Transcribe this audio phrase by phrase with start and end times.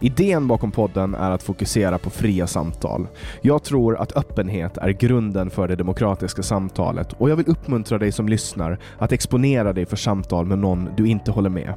[0.00, 3.06] Idén bakom podden är att fokusera på fria samtal.
[3.42, 8.12] Jag tror att öppenhet är grunden för det demokratiska samtalet och jag vill uppmuntra dig
[8.12, 11.74] som lyssnar att exponera dig för samtal med någon du inte håller med.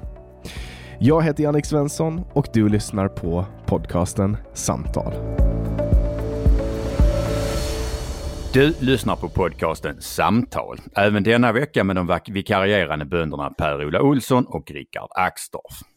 [0.99, 5.13] Jag heter Jannik Svensson och du lyssnar på podcasten Samtal.
[8.53, 10.77] Du lyssnar på podcasten Samtal.
[10.95, 15.92] Även denna vecka med de vikarierande bönderna Per-Ola Olsson och Rickard Axdorff.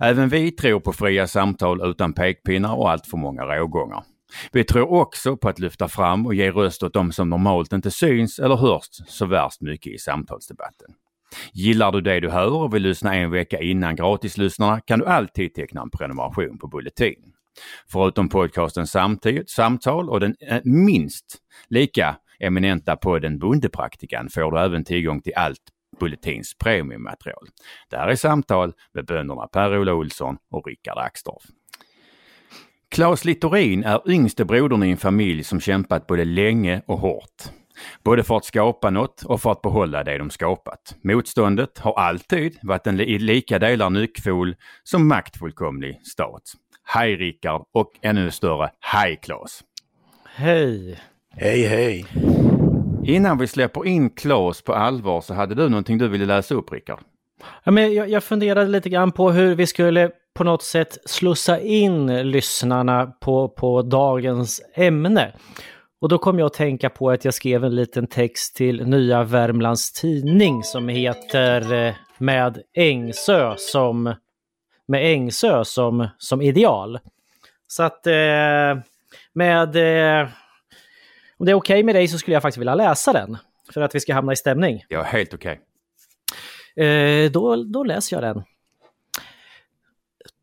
[0.00, 4.04] Även vi tror på fria samtal utan pekpinnar och allt för många rågångar.
[4.52, 7.90] Vi tror också på att lyfta fram och ge röst åt de som normalt inte
[7.90, 10.94] syns eller hörs så värst mycket i samtalsdebatten.
[11.52, 15.54] Gillar du det du hör och vill lyssna en vecka innan gratislyssnarna kan du alltid
[15.54, 17.32] teckna en prenumeration på Bulletin.
[17.92, 21.38] Förutom podcasten Samtid, Samtal och den eh, minst
[21.68, 25.62] lika eminenta podden Bondepraktikan får du även tillgång till allt
[26.02, 27.46] Bulletins premiummaterial.
[27.90, 31.42] Det här är samtal med bönderna Per-Ola Olsson och Rickard Axdorff.
[32.90, 37.42] Claes Littorin är yngste brodern i en familj som kämpat både länge och hårt.
[38.04, 40.96] Både för att skapa något och för att behålla det de skapat.
[41.02, 46.42] Motståndet har alltid varit en i lika delar nyckfull som maktfullkomlig stat.
[46.84, 49.64] Hej Rickard och ännu större hej Claes!
[50.24, 51.00] Hej!
[51.30, 52.06] Hej hej!
[53.04, 56.72] Innan vi släpper in Claes på allvar så hade du någonting du ville läsa upp
[56.72, 57.00] Rickard?
[57.64, 61.60] Ja, men jag, jag funderade lite grann på hur vi skulle på något sätt slussa
[61.60, 65.32] in lyssnarna på, på dagens ämne.
[66.00, 69.24] Och då kom jag att tänka på att jag skrev en liten text till Nya
[69.24, 74.14] Värmlands Tidning som heter eh, Med Ängsö som,
[74.88, 76.98] med Ängsö som, som ideal.
[77.66, 78.82] Så att eh,
[79.34, 80.28] med eh,
[81.42, 83.36] om det är okej okay med dig så skulle jag faktiskt vilja läsa den.
[83.74, 84.84] För att vi ska hamna i stämning.
[84.88, 85.60] Ja, helt okej.
[86.76, 86.86] Okay.
[86.86, 88.42] Eh, då, då läser jag den.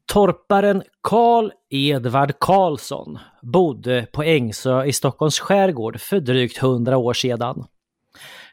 [0.05, 7.65] Torparen Karl Edvard Karlsson bodde på Ängsö i Stockholms skärgård för drygt hundra år sedan.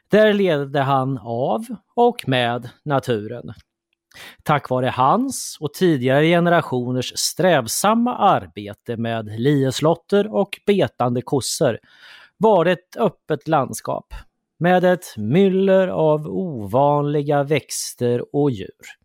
[0.07, 1.65] Där levde han av
[1.95, 3.53] och med naturen.
[4.43, 11.79] Tack vare hans och tidigare generationers strävsamma arbete med lieslotter och betande kossor
[12.37, 14.13] var det ett öppet landskap
[14.59, 18.97] med ett myller av ovanliga växter och djur.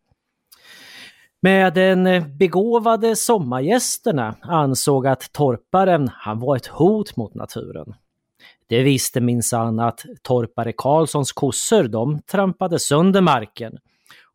[1.42, 7.94] Med den begåvade sommargästerna ansåg att torparen han var ett hot mot naturen.
[8.66, 13.78] Det visste minsann att torpare Karlssons kossor de trampade sönder marken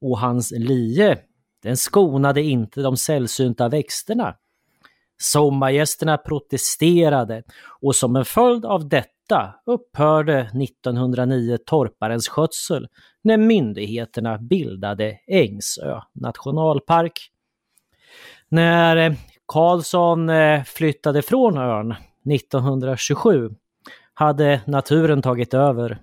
[0.02, 1.18] och hans lie
[1.64, 4.36] den skonade inte de sällsynta växterna
[5.18, 7.44] Sommargästerna protesterade
[7.82, 12.88] och som en följd av detta upphörde 1909 torparens skötsel
[13.22, 17.32] när myndigheterna bildade Ängsö nationalpark.
[18.50, 19.14] När eh,
[19.46, 21.96] Karlsson eh, flyttade från ön
[22.32, 23.50] 1927
[24.14, 25.98] hade naturen tagit över.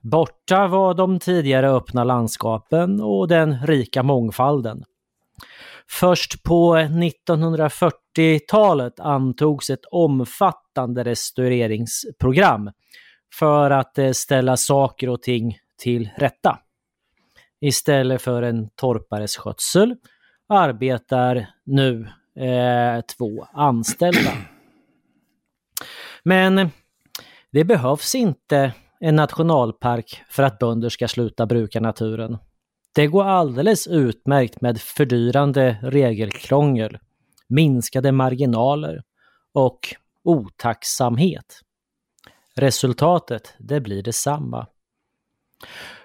[0.00, 4.84] Borta var de tidigare öppna landskapen och den rika mångfalden.
[5.90, 12.70] Först på 1940-talet antogs ett omfattande restaureringsprogram
[13.38, 16.58] för att eh, ställa saker och ting till rätta.
[17.60, 19.96] Istället för en torpares skötsel
[20.48, 24.32] arbetar nu eh, två anställda.
[26.22, 26.70] Men
[27.52, 32.38] det behövs inte en nationalpark för att bönder ska sluta bruka naturen.
[32.92, 36.98] Det går alldeles utmärkt med fördyrande regelkrångel,
[37.48, 39.02] minskade marginaler
[39.52, 39.78] och
[40.24, 41.60] otacksamhet.
[42.56, 44.66] Resultatet, det blir detsamma.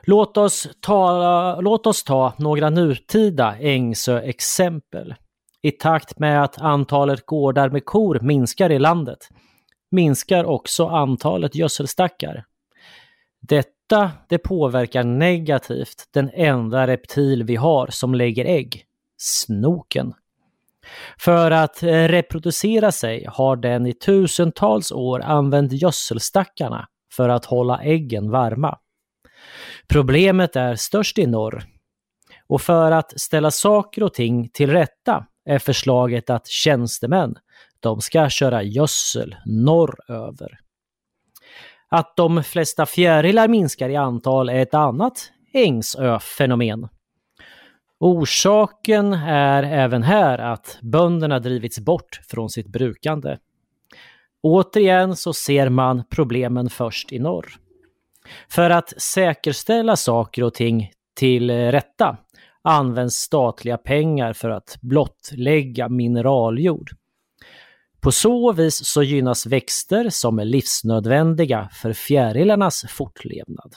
[0.03, 5.15] Låt oss ta, låt oss ta några nutida Ängsö-exempel.
[5.61, 9.29] I takt med att antalet gårdar med kor minskar i landet
[9.91, 12.45] minskar också antalet gödselstackar.
[13.87, 18.85] Detta det påverkar negativt den enda reptil vi har som lägger ägg,
[19.17, 20.13] snoken.
[21.17, 27.81] För att eh, reproducera sig har den i tusentals år använt gödselstackarna för att hålla
[27.81, 28.77] äggen varma.
[29.87, 31.63] Problemet är störst i norr.
[32.47, 37.35] Och för att ställa saker och ting till rätta är förslaget att tjänstemän,
[37.79, 40.64] de ska köra gödsel norröver.
[41.95, 46.87] Att de flesta fjärilar minskar i antal är ett annat Ängsö-fenomen.
[47.99, 53.37] Orsaken är även här att bönderna drivits bort från sitt brukande.
[54.43, 57.45] Återigen så ser man problemen först i norr.
[58.49, 62.17] För att säkerställa saker och ting till rätta
[62.61, 66.89] används statliga pengar för att blottlägga mineraljord.
[68.05, 73.75] På så vis så gynnas växter som är livsnödvändiga för fjärilarnas fortlevnad.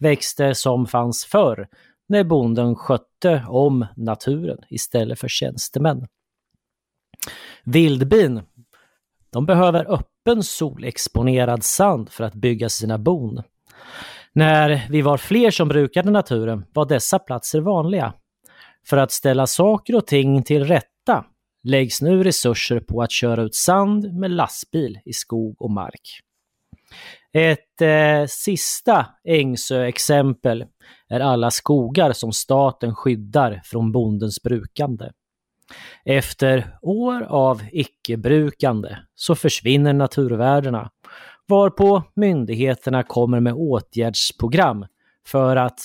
[0.00, 1.68] Växter som fanns förr
[2.08, 6.06] när bonden skötte om naturen istället för tjänstemän.
[7.64, 8.42] Vildbin,
[9.30, 13.42] de behöver öppen solexponerad sand för att bygga sina bon.
[14.32, 18.14] När vi var fler som brukade naturen var dessa platser vanliga.
[18.86, 21.24] För att ställa saker och ting till rätta
[21.64, 26.20] läggs nu resurser på att köra ut sand med lastbil i skog och mark.
[27.32, 30.64] Ett eh, sista Ängsö-exempel
[31.08, 35.10] är alla skogar som staten skyddar från bondens brukande.
[36.04, 40.90] Efter år av icke-brukande så försvinner naturvärdena
[41.46, 44.86] varpå myndigheterna kommer med åtgärdsprogram
[45.26, 45.80] för att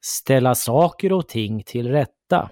[0.00, 2.50] ställa saker och ting till rätta.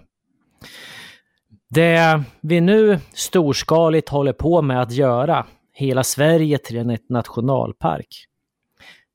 [1.75, 8.27] Det vi nu storskaligt håller på med att göra, hela Sverige till en nationalpark.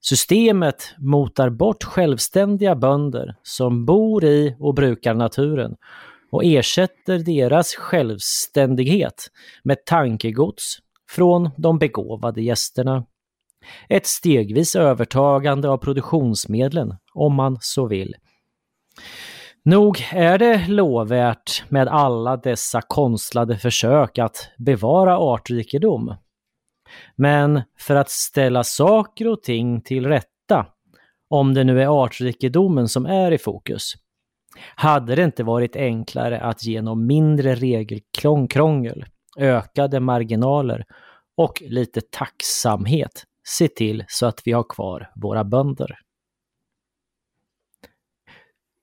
[0.02, 5.76] Systemet motar bort självständiga bönder som bor i och brukar naturen
[6.32, 9.28] och ersätter deras självständighet
[9.64, 10.78] med tankegods
[11.10, 13.06] från de begåvade gästerna.
[13.90, 18.16] Ett stegvis övertagande av produktionsmedlen, om man så vill.
[19.68, 26.16] Nog är det lovvärt med alla dessa konstlade försök att bevara artrikedom.
[27.16, 30.66] Men för att ställa saker och ting till rätta,
[31.30, 33.94] om det nu är artrikedomen som är i fokus,
[34.76, 39.06] hade det inte varit enklare att genom mindre regelkrångel,
[39.38, 40.86] ökade marginaler
[41.38, 46.07] och lite tacksamhet se till så att vi har kvar våra bönder.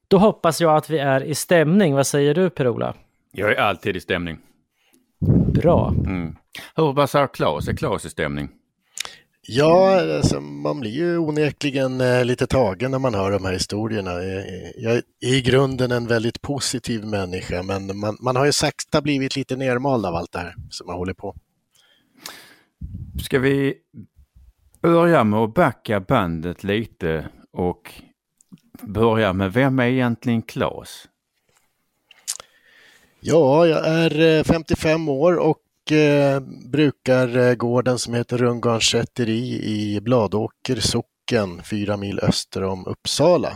[0.08, 1.94] Då hoppas jag att vi är i stämning.
[1.94, 2.94] Vad säger du Per-Ola?
[3.32, 4.38] Jag är alltid i stämning.
[5.54, 5.94] Bra.
[6.06, 6.36] Mm.
[6.74, 7.68] Hur säger Claes?
[7.68, 8.48] Är Claes i stämning?
[9.46, 14.10] Ja, alltså, man blir ju onekligen eh, lite tagen när man hör de här historierna.
[14.76, 19.36] Jag är i grunden en väldigt positiv människa, men man, man har ju sakta blivit
[19.36, 21.36] lite nermald av allt det här som man håller på.
[23.22, 23.74] Ska vi
[24.82, 27.92] börja med att backa bandet lite och
[28.82, 31.08] börja med vem är egentligen Claes?
[33.20, 36.40] Ja, jag är 55 eh, år och eh,
[36.70, 43.52] brukar eh, gården som heter Rundgarns säteri i Bladåker socken, fyra mil öster om Uppsala.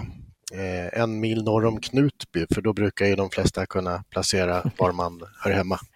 [0.53, 4.93] Eh, en mil norr om Knutby, för då brukar ju de flesta kunna placera var
[4.93, 5.79] man hör hemma.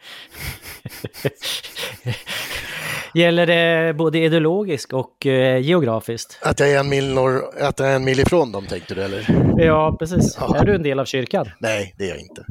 [3.15, 6.39] Gäller det både ideologiskt och eh, geografiskt?
[6.43, 9.03] Att jag, är en mil norr, att jag är en mil ifrån dem tänkte du
[9.03, 9.27] eller?
[9.57, 10.37] Ja, precis.
[10.41, 10.57] Ja.
[10.57, 11.49] Är du en del av kyrkan?
[11.59, 12.45] Nej, det är jag inte.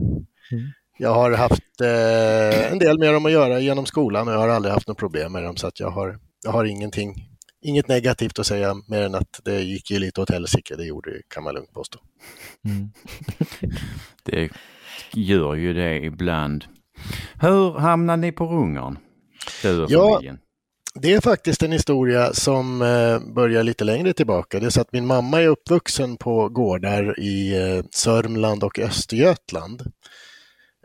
[0.51, 0.71] Mm.
[0.97, 4.49] Jag har haft eh, en del med dem att göra genom skolan och jag har
[4.49, 7.15] aldrig haft något problem med dem så att jag har, jag har ingenting,
[7.61, 11.11] inget negativt att säga mer än att det gick ju lite åt helsike, det gjorde
[11.11, 11.99] det kan man lugnt påstå.
[12.65, 12.91] Mm.
[14.23, 14.49] det
[15.13, 16.65] gör ju det ibland.
[17.41, 18.97] Hur hamnade ni på Rungern?
[19.61, 20.39] Du och ja, familjen?
[20.93, 24.59] Det är faktiskt en historia som eh, börjar lite längre tillbaka.
[24.59, 29.81] Det är så att min mamma är uppvuxen på gårdar i eh, Sörmland och Östergötland.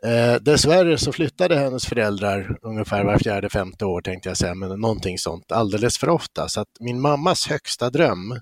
[0.03, 4.81] Eh, dessvärre så flyttade hennes föräldrar ungefär var fjärde, femte år tänkte jag säga, men
[4.81, 6.49] någonting sånt alldeles för ofta.
[6.49, 8.41] Så att min mammas högsta dröm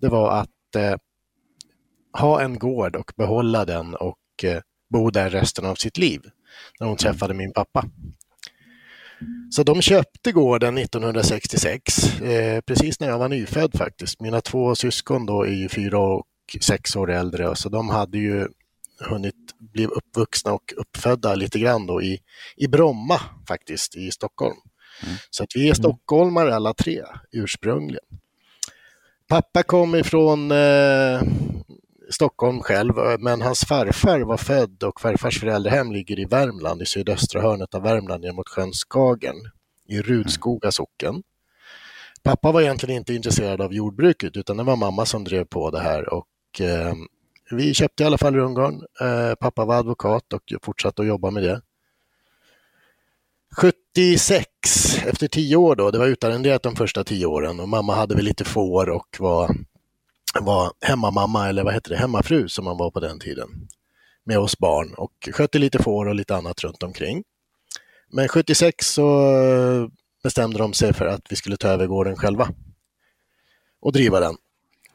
[0.00, 0.96] det var att eh,
[2.18, 6.20] ha en gård och behålla den och eh, bo där resten av sitt liv.
[6.80, 7.84] När hon träffade min pappa.
[9.50, 14.20] Så de köpte gården 1966, eh, precis när jag var nyfödd faktiskt.
[14.20, 16.26] Mina två syskon då är ju fyra och
[16.60, 18.48] sex år äldre, så de hade ju
[19.00, 22.18] hunnit bli uppvuxna och uppfödda lite grann då i,
[22.56, 24.56] i Bromma faktiskt, i Stockholm.
[25.02, 25.16] Mm.
[25.30, 27.02] Så att vi är stockholmare alla tre
[27.32, 28.04] ursprungligen.
[29.28, 31.22] Pappa kom ifrån eh,
[32.12, 37.42] Stockholm själv, men hans farfar var född och farfars föräldrahem ligger i Värmland, i sydöstra
[37.42, 39.36] hörnet av Värmland, ner mot sjön Skagen,
[39.88, 41.22] i Rudskoga socken.
[42.22, 45.80] Pappa var egentligen inte intresserad av jordbruket, utan det var mamma som drev på det
[45.80, 46.94] här och eh,
[47.50, 48.82] vi köpte i alla fall rundgarn.
[49.00, 51.62] Eh, pappa var advokat och fortsatte att jobba med det.
[53.56, 54.46] 76,
[55.06, 58.24] efter tio år då, det var utarrenderat de första tio åren och mamma hade väl
[58.24, 59.56] lite får och var,
[60.40, 63.48] var hemmamamma eller vad heter det, hemmafru som man var på den tiden
[64.24, 67.24] med oss barn och skötte lite får och lite annat runt omkring.
[68.12, 69.90] Men 76 så
[70.22, 72.48] bestämde de sig för att vi skulle ta över gården själva
[73.80, 74.36] och driva den.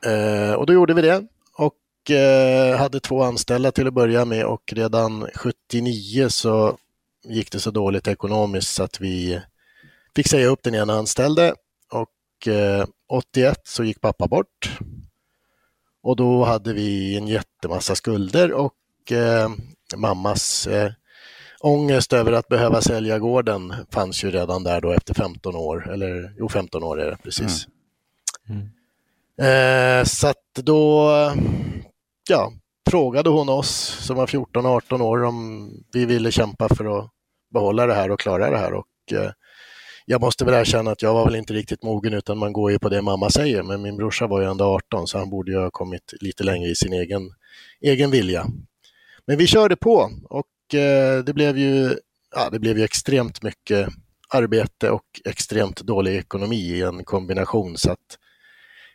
[0.05, 1.27] Eh, och då gjorde vi det
[1.57, 6.77] och eh, hade två anställda till att börja med och redan 79 så
[7.23, 9.41] gick det så dåligt ekonomiskt så att vi
[10.15, 11.53] fick säga upp den ena anställde
[11.91, 14.79] och eh, 81 så gick pappa bort.
[16.07, 19.49] Och då hade vi en jättemassa skulder och eh,
[19.95, 20.91] mammas eh,
[21.59, 26.33] ångest över att behöva sälja gården fanns ju redan där då efter 15 år, eller
[26.37, 27.67] jo 15 år är det precis.
[28.49, 28.69] Mm.
[29.39, 29.99] Mm.
[29.99, 31.11] Eh, så att då
[32.29, 32.51] ja,
[32.89, 37.09] frågade hon oss som var 14-18 år om vi ville kämpa för att
[37.53, 38.73] behålla det här och klara det här.
[38.73, 39.31] Och, eh,
[40.09, 42.79] jag måste väl erkänna att jag var väl inte riktigt mogen utan man går ju
[42.79, 43.63] på det mamma säger.
[43.63, 46.69] Men min brorsa var ju ändå 18 så han borde ju ha kommit lite längre
[46.69, 47.33] i sin egen,
[47.81, 48.45] egen vilja.
[49.25, 51.97] Men vi körde på och eh, det blev ju
[52.35, 53.89] ja, det blev ju extremt mycket
[54.29, 57.77] arbete och extremt dålig ekonomi i en kombination.
[57.77, 58.17] Så att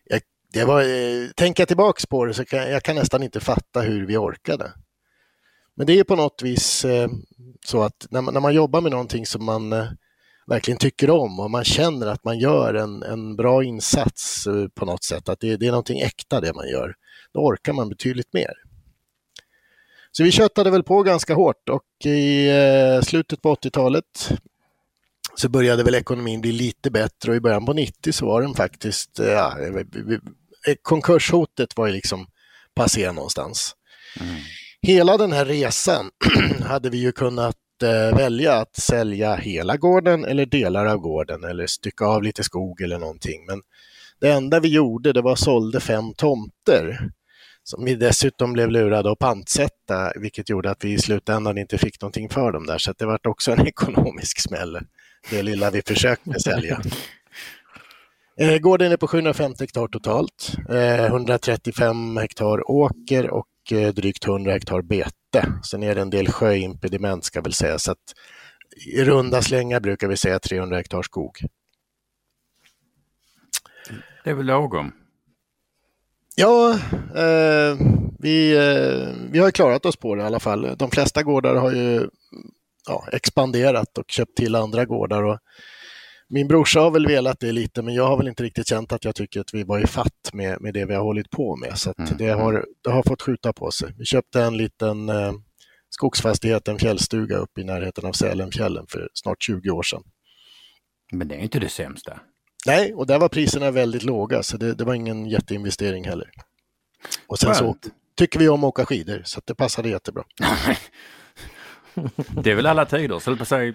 [0.05, 0.21] jag,
[0.53, 4.07] det var, eh, tänka tillbaks på det så kan jag kan nästan inte fatta hur
[4.07, 4.73] vi orkade.
[5.75, 7.09] Men det är på något vis eh,
[7.67, 9.87] så att när man, när man jobbar med någonting som man eh,
[10.53, 14.85] verkligen tycker om och man känner att man gör en, en bra insats eh, på
[14.85, 16.95] något sätt, att det, det är någonting äkta det man gör,
[17.35, 18.53] då orkar man betydligt mer.
[20.11, 24.33] Så vi köttade väl på ganska hårt och i eh, slutet på 80-talet
[25.35, 28.55] så började väl ekonomin bli lite bättre och i början på 90 så var den
[28.55, 29.57] faktiskt, ja,
[30.83, 32.27] konkurshotet var ju liksom
[32.75, 33.77] passé någonstans.
[34.21, 34.37] Mm
[34.83, 36.11] hela den här resan
[36.63, 41.45] hade vi ju kunnat eh, Eh, välja att sälja hela gården eller delar av gården
[41.45, 43.47] eller stycka av lite skog eller någonting.
[43.47, 43.63] Men
[44.21, 47.11] det enda vi gjorde det var sålde fem tomter
[47.65, 52.01] som vi dessutom blev lurade att pantsätta, vilket gjorde att vi i slutändan inte fick
[52.01, 52.79] någonting för dem där.
[52.79, 54.79] Så det var också en ekonomisk smäll,
[55.31, 56.81] det lilla vi försökte sälja.
[58.39, 64.83] Eh, gården är på 750 hektar totalt, eh, 135 hektar åker och drygt 100 hektar
[64.83, 65.53] bete.
[65.65, 68.15] Sen är det en del sjöimpediment ska väl säga, så att
[68.87, 71.39] i runda slängar brukar vi säga 300 hektar skog.
[74.25, 74.93] Det är väl lagom?
[76.35, 76.71] Ja,
[77.15, 77.77] eh,
[78.19, 80.77] vi, eh, vi har klarat oss på det i alla fall.
[80.79, 82.09] De flesta gårdar har ju
[82.87, 85.23] ja, expanderat och köpt till andra gårdar.
[85.23, 85.39] Och
[86.33, 89.05] min brorsa har väl velat det lite, men jag har väl inte riktigt känt att
[89.05, 91.79] jag tycker att vi var i fatt med, med det vi har hållit på med.
[91.79, 92.11] Så mm.
[92.19, 93.95] det, har, det har fått skjuta på sig.
[93.99, 95.33] Vi köpte en liten eh,
[95.91, 100.03] skogsfastighet, en fjällstuga uppe i närheten av Sälenfjällen för snart 20 år sedan.
[101.13, 102.21] Men det är inte det sämsta.
[102.67, 106.31] Nej, och där var priserna väldigt låga, så det, det var ingen jätteinvestering heller.
[107.27, 107.77] Och sen så
[108.17, 110.25] tycker vi om att åka skidor, så det passade jättebra.
[112.43, 113.75] det är väl alla tider, så på sig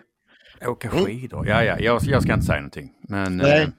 [0.65, 1.05] Åka mm.
[1.05, 1.39] skidor?
[1.39, 1.49] Mm.
[1.49, 2.91] Ja, ja, jag, jag ska inte säga någonting.
[3.09, 3.61] Men, Nej.
[3.61, 3.69] Eh,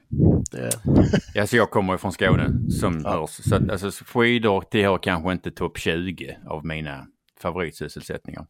[0.50, 1.40] det...
[1.40, 3.11] alltså jag kommer från Skåne som ja.
[3.11, 3.30] hörs.
[3.30, 7.06] Så alltså, skidor tillhör kanske inte topp 20 av mina
[7.40, 8.47] favoritsysselsättningar.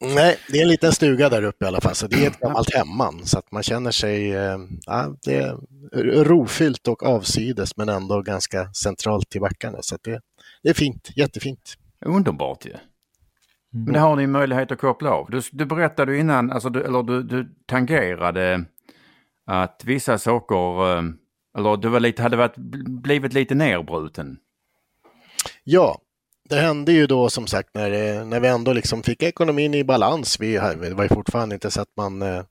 [0.00, 2.40] Nej, det är en liten stuga där uppe i alla fall, så det är ett
[2.40, 3.26] gammalt hemman.
[3.26, 5.56] Så att man känner sig, eh, ja, det är
[6.24, 9.78] rofyllt och avsides men ändå ganska centralt till backarna.
[9.80, 10.20] Så det,
[10.62, 11.74] det är fint, jättefint.
[12.06, 12.70] Underbart ju.
[12.70, 12.78] Ja.
[13.78, 13.84] Mm.
[13.84, 15.30] Men det har ni möjlighet att koppla av.
[15.30, 18.64] Du, du berättade innan, alltså du, eller du, du tangerade
[19.46, 21.02] att vissa saker, eh,
[21.58, 22.56] eller du var lite, hade varit,
[22.86, 24.38] blivit lite nerbruten.
[25.64, 25.98] Ja,
[26.48, 30.40] det hände ju då som sagt när, när vi ändå liksom fick ekonomin i balans.
[30.40, 32.42] Vi, det var ju fortfarande inte så att man eh,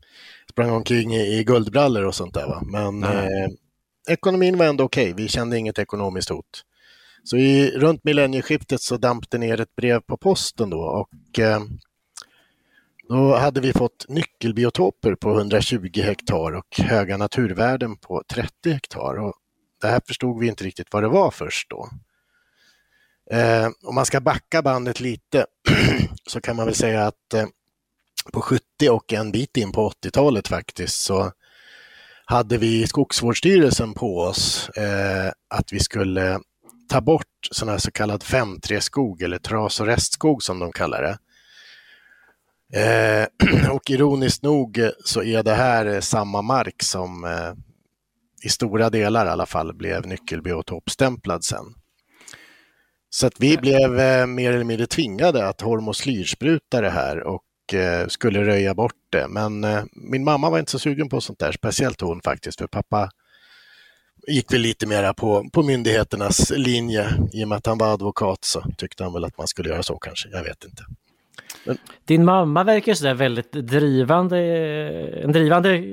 [0.49, 2.47] sprang omkring i, i guldbrallor och sånt där.
[2.47, 2.61] Va?
[2.65, 3.47] Men eh,
[4.09, 5.13] ekonomin var ändå okej.
[5.13, 5.23] Okay.
[5.23, 6.63] Vi kände inget ekonomiskt hot.
[7.29, 11.61] Så i, runt millennieskiftet så damp det ner ett brev på posten då och eh,
[13.09, 19.19] då hade vi fått nyckelbiotoper på 120 hektar och höga naturvärden på 30 hektar.
[19.19, 19.33] Och
[19.81, 21.89] det här förstod vi inte riktigt vad det var först då.
[23.31, 25.45] Eh, om man ska backa bandet lite
[26.27, 27.45] så kan man väl säga att eh,
[28.33, 31.31] på 70 och en bit in på 80-talet faktiskt så
[32.25, 36.39] hade vi Skogsvårdsstyrelsen på oss eh, att vi skulle
[36.89, 41.17] ta bort sån här så kallad 5:3-skog eller tras och restskog som de kallar det.
[42.73, 43.27] Eh,
[43.71, 47.53] och ironiskt nog så är det här samma mark som eh,
[48.43, 51.65] i stora delar i alla fall blev nyckelbiotopstämplad sen.
[53.09, 58.07] Så att vi blev eh, mer eller mindre tvingade att hormoslyrspruta det här och eh,
[58.07, 59.27] skulle röja bort det.
[59.27, 62.67] Men eh, min mamma var inte så sugen på sånt där, speciellt hon faktiskt, för
[62.67, 63.09] pappa
[64.27, 67.07] gick väl lite mera på, på myndigheternas linje.
[67.33, 69.83] I och med att han var advokat så tyckte han väl att man skulle göra
[69.83, 70.83] så kanske, jag vet inte.
[71.65, 71.77] Men...
[72.05, 74.37] Din mamma verkar sådär väldigt drivande,
[75.23, 75.83] en drivande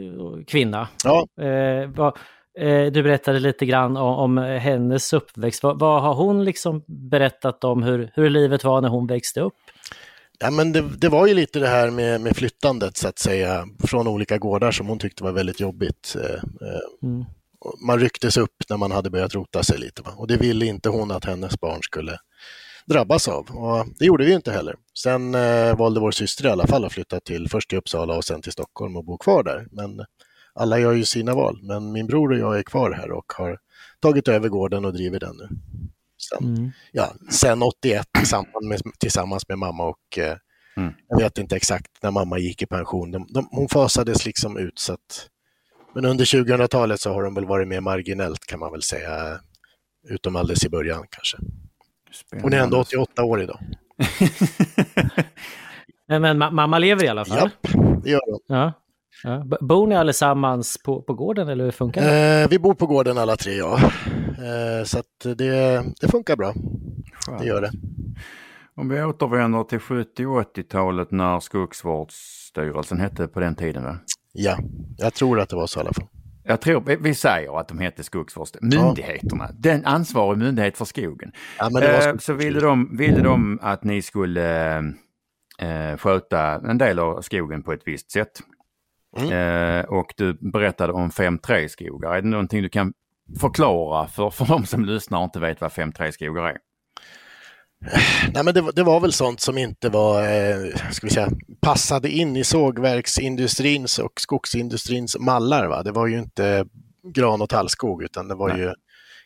[0.47, 0.89] kvinna.
[1.05, 1.27] Ja.
[1.45, 2.17] Eh, vad,
[2.59, 5.63] eh, du berättade lite grann om, om hennes uppväxt.
[5.63, 9.55] Vad, vad, har hon liksom berättat om hur, hur livet var när hon växte upp?
[10.39, 13.67] Ja, men det, det, var ju lite det här med, med flyttandet så att säga
[13.85, 16.17] från olika gårdar som hon tyckte var väldigt jobbigt.
[16.21, 17.25] Eh, eh, mm.
[17.87, 20.11] Man rycktes upp när man hade börjat rota sig lite va?
[20.17, 22.19] och det ville inte hon att hennes barn skulle
[22.87, 23.51] drabbas av.
[23.51, 24.77] Och det gjorde vi inte heller.
[24.99, 28.25] Sen eh, valde vår syster i alla fall att flytta till först till Uppsala och
[28.25, 29.67] sen till Stockholm och bo kvar där.
[29.71, 30.05] Men
[30.55, 31.59] alla gör ju sina val.
[31.63, 33.59] Men min bror och jag är kvar här och har
[34.01, 35.49] tagit över gården och driver den nu.
[36.29, 36.71] Sen, mm.
[36.93, 40.37] ja, sen 81 tillsammans med, tillsammans med mamma och eh,
[40.77, 40.93] mm.
[41.09, 43.11] jag vet inte exakt när mamma gick i pension.
[43.11, 45.29] De, de, hon fasades liksom ut så att,
[45.95, 49.41] men under 2000-talet så har de väl varit mer marginellt kan man väl säga,
[50.09, 51.37] utom alldeles i början kanske.
[52.13, 52.47] Spännande.
[52.47, 53.59] Hon är ändå 88 år idag.
[56.21, 57.51] men mamma lever i alla fall?
[57.63, 58.41] Ja, det gör hon.
[58.47, 58.73] Ja.
[59.23, 59.45] Ja.
[59.61, 62.43] Bor ni allesammans på, på gården eller hur funkar det?
[62.43, 63.79] Eh, vi bor på gården alla tre, ja.
[64.39, 65.03] Eh, så
[65.35, 66.55] det, det funkar bra.
[67.27, 67.41] Skönt.
[67.41, 67.71] Det gör det.
[68.77, 73.99] Om vi återvänder till 70 och 80-talet när Skogsvårdsstyrelsen hette på den tiden va?
[74.37, 74.59] Ja,
[74.97, 76.07] jag tror att det var så i alla fall.
[76.45, 78.85] Jag tror, vi säger att de hette Skogsvårdsstyrelsen.
[78.85, 79.55] Myndigheterna, ja.
[79.59, 81.33] den ansvarig myndighet för skogen.
[81.59, 84.77] Ja, eh, så ville de, ville de att ni skulle
[85.59, 88.41] eh, sköta en del av skogen på ett visst sätt.
[89.19, 89.33] Mm.
[89.33, 92.15] Eh, och du berättade om 5.3-skogar.
[92.15, 92.93] Är det någonting du kan
[93.41, 96.59] förklara för, för de som lyssnar och inte vet vad 5.3-skogar är?
[98.35, 102.11] Nej, men det, det, var väl sånt som inte var, eh, ska vi säga, passade
[102.11, 105.67] in i sågverksindustrins och skogsindustrins mallar.
[105.67, 105.83] Va?
[105.83, 106.67] Det var ju inte
[107.15, 108.61] gran och tallskog utan det var Nej.
[108.61, 108.73] ju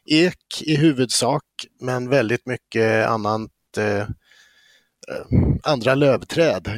[0.06, 1.44] ek i huvudsak,
[1.80, 4.08] men väldigt mycket annat eh,
[5.10, 6.68] Eh, andra lövträd,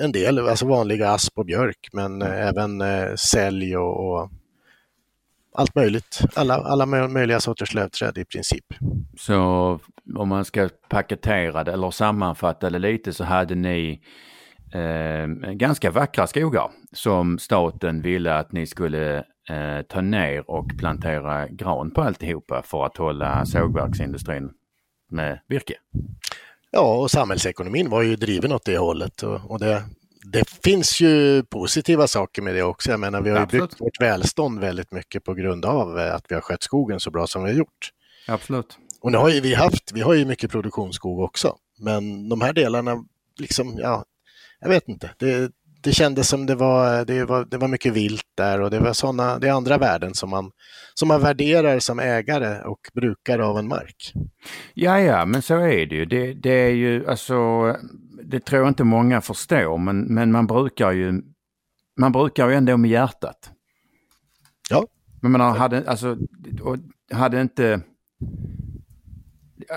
[0.00, 2.48] en del, alltså vanliga asp och björk, men mm.
[2.48, 4.30] även eh, sälj och, och,
[5.54, 6.20] allt möjligt.
[6.34, 8.64] Alla, alla möjliga sorters lövträd i princip.
[9.18, 9.80] Så
[10.16, 14.00] om man ska paketera det eller sammanfatta det lite så hade ni
[14.74, 19.16] eh, ganska vackra skogar som staten ville att ni skulle
[19.48, 24.50] eh, ta ner och plantera gran på alltihopa för att hålla sågverksindustrin
[25.10, 25.74] med virke.
[26.70, 29.22] Ja, och samhällsekonomin var ju driven åt det hållet.
[29.22, 29.82] Och, och det,
[30.32, 32.90] det finns ju positiva saker med det också.
[32.90, 33.70] Jag menar, vi har ju Absolut.
[33.70, 37.10] byggt vårt välstånd väldigt mycket på grund av eh, att vi har skött skogen så
[37.10, 37.90] bra som vi har gjort.
[38.28, 38.78] Absolut.
[39.00, 41.56] Och nu har ju vi haft, vi har ju mycket produktionsskog också.
[41.78, 43.04] Men de här delarna,
[43.38, 44.04] liksom, ja,
[44.60, 45.10] jag vet inte.
[45.18, 48.78] Det, det kändes som det var, det var, det var mycket vilt där och det
[48.78, 50.50] var såna, det är andra värden som man,
[50.94, 54.12] som man värderar som ägare och brukare av en mark.
[54.74, 56.04] Ja, ja, men så är det ju.
[56.04, 57.76] Det, det är ju alltså,
[58.24, 61.22] det tror jag inte många förstår, men, men man brukar ju,
[62.00, 63.50] man brukar ju ändå med hjärtat.
[64.70, 64.86] Ja.
[65.22, 66.16] Men man hade, alltså,
[67.12, 67.80] hade inte,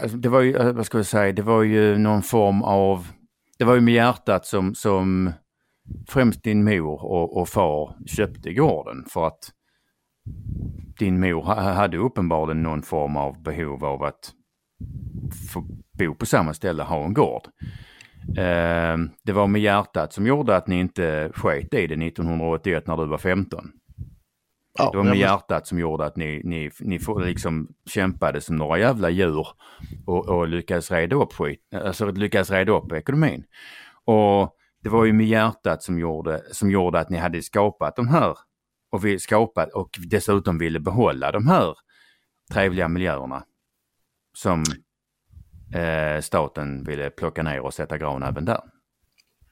[0.01, 3.07] alltså, det var ju, eh, vad ska jag säga, det var ju någon form av,
[3.57, 5.31] det var ju med hjärtat som, som
[6.07, 9.51] främst din mor och, och far köpte gården för att
[10.99, 11.41] din mor
[11.73, 14.31] hade uppenbarligen någon form av behov av att
[15.53, 15.65] få
[15.99, 17.47] bo på samma ställe, ha en gård.
[18.37, 22.97] Eh, det var med hjärtat som gjorde att ni inte sket i det 1981 när
[22.97, 23.71] du var 15.
[24.77, 28.79] Ja, det var med hjärtat som gjorde att ni, ni, ni liksom kämpade som några
[28.79, 29.47] jävla djur
[30.05, 33.43] och, och lyckades reda upp skit, alltså lyckades reda upp ekonomin.
[34.05, 38.07] Och det var ju med hjärtat som gjorde, som gjorde att ni hade skapat de
[38.07, 38.37] här
[38.91, 41.75] och vi skapade och dessutom ville behålla de här
[42.53, 43.43] trevliga miljöerna
[44.37, 44.63] som
[45.75, 48.61] eh, staten ville plocka ner och sätta gran även där.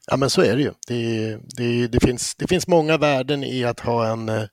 [0.07, 0.71] Ja men så är det ju.
[0.87, 4.43] Det, det, det, finns, det finns många värden i att ha en, eh,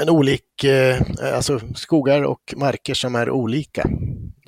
[0.00, 1.00] en olik, eh,
[1.34, 3.84] alltså skogar och marker som är olika.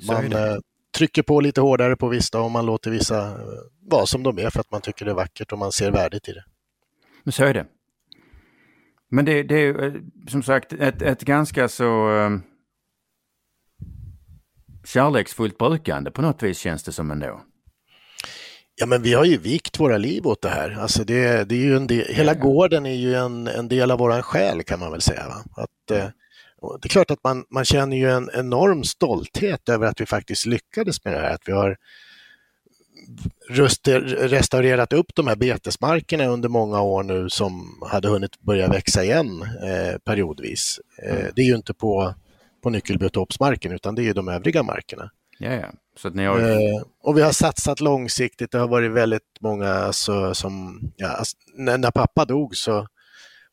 [0.07, 0.57] Man är eh,
[0.97, 3.37] trycker på lite hårdare på vissa och man låter vissa
[3.81, 6.29] vara som de är för att man tycker det är vackert och man ser värdet
[6.29, 6.43] i det.
[7.23, 7.65] Men så är det.
[9.09, 12.09] Men det, det är som sagt ett, ett ganska så
[14.85, 17.41] kärleksfullt brukande på något vis känns det som ändå.
[18.79, 20.77] Ja men vi har ju vikt våra liv åt det här.
[20.79, 23.99] Alltså det, det är ju en del, hela gården är ju en, en del av
[23.99, 25.27] våran själ kan man väl säga.
[25.27, 25.63] Va?
[25.63, 26.07] Att, eh,
[26.81, 30.45] det är klart att man, man känner ju en enorm stolthet över att vi faktiskt
[30.45, 31.33] lyckades med det här.
[31.33, 31.77] Att vi har
[34.27, 39.41] restaurerat upp de här betesmarkerna under många år nu som hade hunnit börja växa igen
[39.41, 40.79] eh, periodvis.
[41.03, 41.31] Eh, mm.
[41.35, 42.13] det är ju inte på
[42.63, 45.11] på nyckelbiotopsmarken utan det är de övriga markerna.
[45.37, 45.71] Ja, ja.
[45.97, 46.39] Så att ni har...
[46.39, 48.51] Eh, och vi har satsat långsiktigt.
[48.51, 52.87] Det har varit väldigt många alltså, som, ja, alltså, när, när, pappa dog så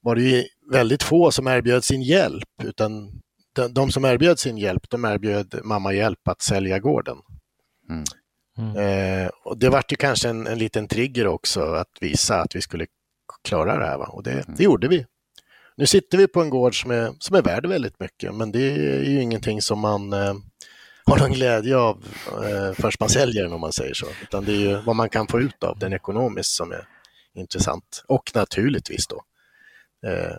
[0.01, 3.23] var det ju väldigt få som erbjöd sin hjälp utan
[3.55, 7.17] de, de som erbjöd sin hjälp, de erbjöd mamma hjälp att sälja gården.
[7.91, 8.05] Mm.
[8.59, 8.77] Mm.
[8.77, 12.61] Eh, och det vart ju kanske en, en liten trigger också att visa att vi
[12.61, 12.87] skulle
[13.49, 13.99] klara det här.
[13.99, 14.07] Va?
[14.07, 14.55] Och det, mm.
[14.57, 15.07] det gjorde vi.
[15.77, 18.71] Nu sitter vi på en gård som är, som är värd väldigt mycket, men det
[18.71, 20.35] är ju ingenting som man eh,
[21.07, 24.07] har någon glädje av eh, förrän man säljer den om man säger så.
[24.23, 26.89] Utan det är ju vad man kan få ut av den ekonomiskt som är
[27.35, 28.05] intressant.
[28.09, 29.23] Och naturligtvis då
[30.11, 30.37] eh,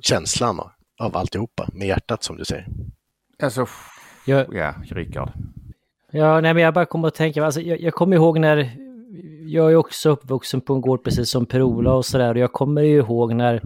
[0.00, 2.66] känslan av, av alltihopa med hjärtat som du säger.
[3.42, 3.66] Alltså,
[4.26, 5.32] jag, ja, Rickard.
[6.10, 8.70] Ja, nej, men jag bara kommer att tänka, alltså, jag, jag kommer ihåg när
[9.46, 12.82] jag är också uppvuxen på en gård precis som Per-Ola och sådär och jag kommer
[12.82, 13.62] ju ihåg när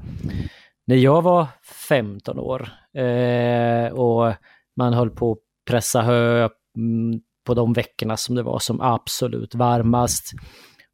[0.87, 1.47] när jag var
[1.89, 4.35] 15 år eh, och
[4.77, 5.39] man höll på
[5.71, 10.33] pressa hö mm, på de veckorna som det var som absolut varmast.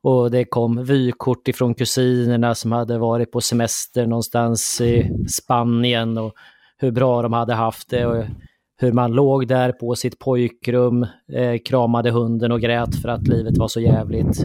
[0.02, 6.32] Och det kom vykort ifrån kusinerna som hade varit på semester någonstans i Spanien och
[6.78, 8.24] hur bra de hade haft det och
[8.80, 13.58] hur man låg där på sitt pojkrum, eh, kramade hunden och grät för att livet
[13.58, 14.44] var så jävligt.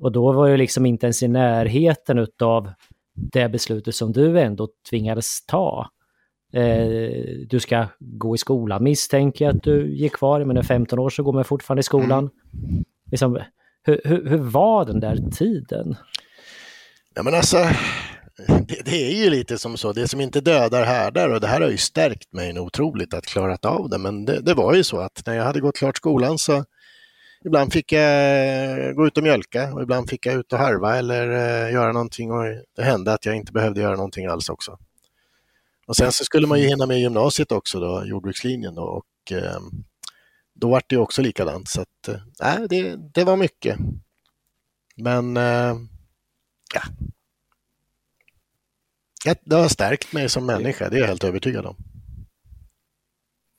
[0.00, 2.70] Och då var det liksom inte ens i närheten utav
[3.14, 5.88] det beslutet som du ändå tvingades ta.
[6.52, 10.98] Eh, du ska gå i skolan misstänker jag att du gick kvar, men är 15
[10.98, 12.30] år så går man fortfarande i skolan.
[12.68, 12.84] Mm.
[13.10, 13.38] Liksom,
[13.82, 15.96] hur, hur, hur, var den där tiden?
[17.14, 17.56] Ja men alltså,
[18.46, 21.60] det, det, är ju lite som så, det som inte dödar härdar och det här
[21.60, 23.98] har ju stärkt mig otroligt att klarat av det.
[23.98, 26.64] Men det, det var ju så att när jag hade gått klart skolan så
[27.44, 31.28] ibland fick jag gå ut och mjölka och ibland fick jag ut och harva eller
[31.28, 32.44] uh, göra någonting och
[32.76, 34.78] det hände att jag inte behövde göra någonting alls också.
[35.86, 39.58] Och sen så skulle man ju hinna med gymnasiet också då, jordbrukslinjen då, och uh,
[40.54, 43.78] då var det också likadant så att uh, det, det var mycket.
[44.96, 45.36] Men
[46.74, 46.82] ja,
[49.44, 51.76] det har stärkt mig som människa, det är jag helt övertygad om.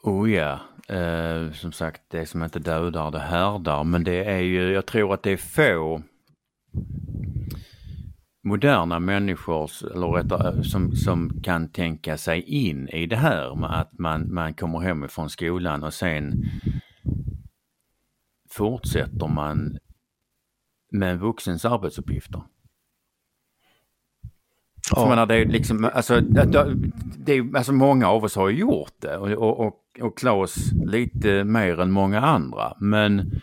[0.03, 3.83] Oh ja, Eh, som sagt, det som inte dödar det härdar.
[3.83, 6.01] Men det är ju, jag tror att det är få
[8.43, 13.99] moderna människor eller rättare, som, som kan tänka sig in i det här med att
[13.99, 16.43] man, man kommer hem från skolan och sen
[18.51, 19.77] fortsätter man
[20.91, 22.41] med en vuxens arbetsuppgifter.
[24.91, 25.01] Ja.
[25.01, 26.75] För menar, det är liksom, alltså, det,
[27.17, 31.79] det, alltså många av oss har ju gjort det och, och, och Claes lite mer
[31.79, 32.73] än många andra.
[32.79, 33.41] Men,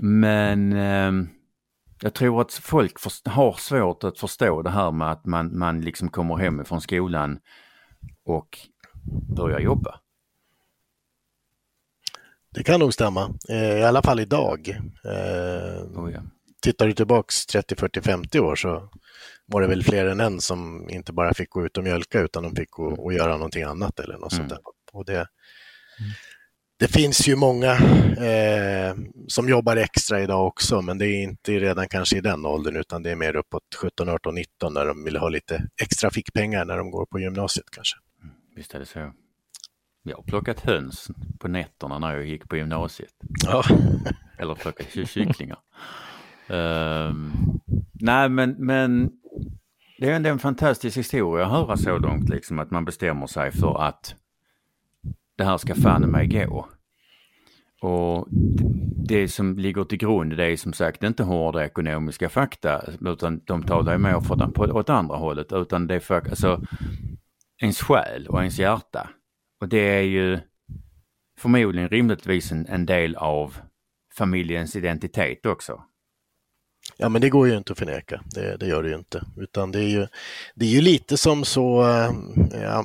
[0.00, 1.28] men eh,
[2.00, 5.80] jag tror att folk för, har svårt att förstå det här med att man, man
[5.80, 7.38] liksom kommer hem från skolan
[8.24, 8.58] och
[9.36, 10.00] börjar jobba.
[12.54, 14.68] Det kan nog stämma, eh, i alla fall idag.
[15.04, 16.22] Eh, oh ja.
[16.62, 18.90] Tittar du tillbaks 30, 40, 50 år så
[19.46, 22.42] var det väl fler än en som inte bara fick gå ut och mjölka utan
[22.42, 24.48] de fick gå och göra någonting annat eller något mm.
[24.48, 24.58] sånt där.
[24.92, 26.10] Och det, mm.
[26.78, 27.72] Det finns ju många
[28.16, 28.94] eh,
[29.28, 33.02] som jobbar extra idag också, men det är inte redan kanske i den åldern utan
[33.02, 36.76] det är mer uppåt 17, 18, 19 när de vill ha lite extra fickpengar när
[36.76, 37.96] de går på gymnasiet kanske.
[38.22, 39.12] Mm, visst är det så.
[40.02, 43.12] Jag har plockat höns på nätterna när jag gick på gymnasiet.
[43.44, 43.62] Ja.
[44.38, 45.58] Eller plockat kycklingar.
[46.48, 47.32] Um,
[47.92, 49.10] nej men, men
[49.98, 53.52] det är ändå en fantastisk historia att höra så långt liksom att man bestämmer sig
[53.52, 54.14] för att
[55.36, 56.68] det här ska fan mig gå.
[57.80, 58.28] Och
[59.08, 63.62] det som ligger till grund det är som sagt inte hårda ekonomiska fakta utan de
[63.62, 66.62] talar ju mer för den, på, åt andra hållet utan det är för, alltså,
[67.62, 69.10] ens själ och ens hjärta.
[69.60, 70.38] Och det är ju
[71.38, 73.56] förmodligen rimligtvis en, en del av
[74.18, 75.82] familjens identitet också.
[76.96, 79.22] Ja men det går ju inte att förneka, det, det gör det ju inte.
[79.36, 80.06] Utan det är ju,
[80.54, 82.12] det är ju lite som så, eh,
[82.62, 82.84] ja,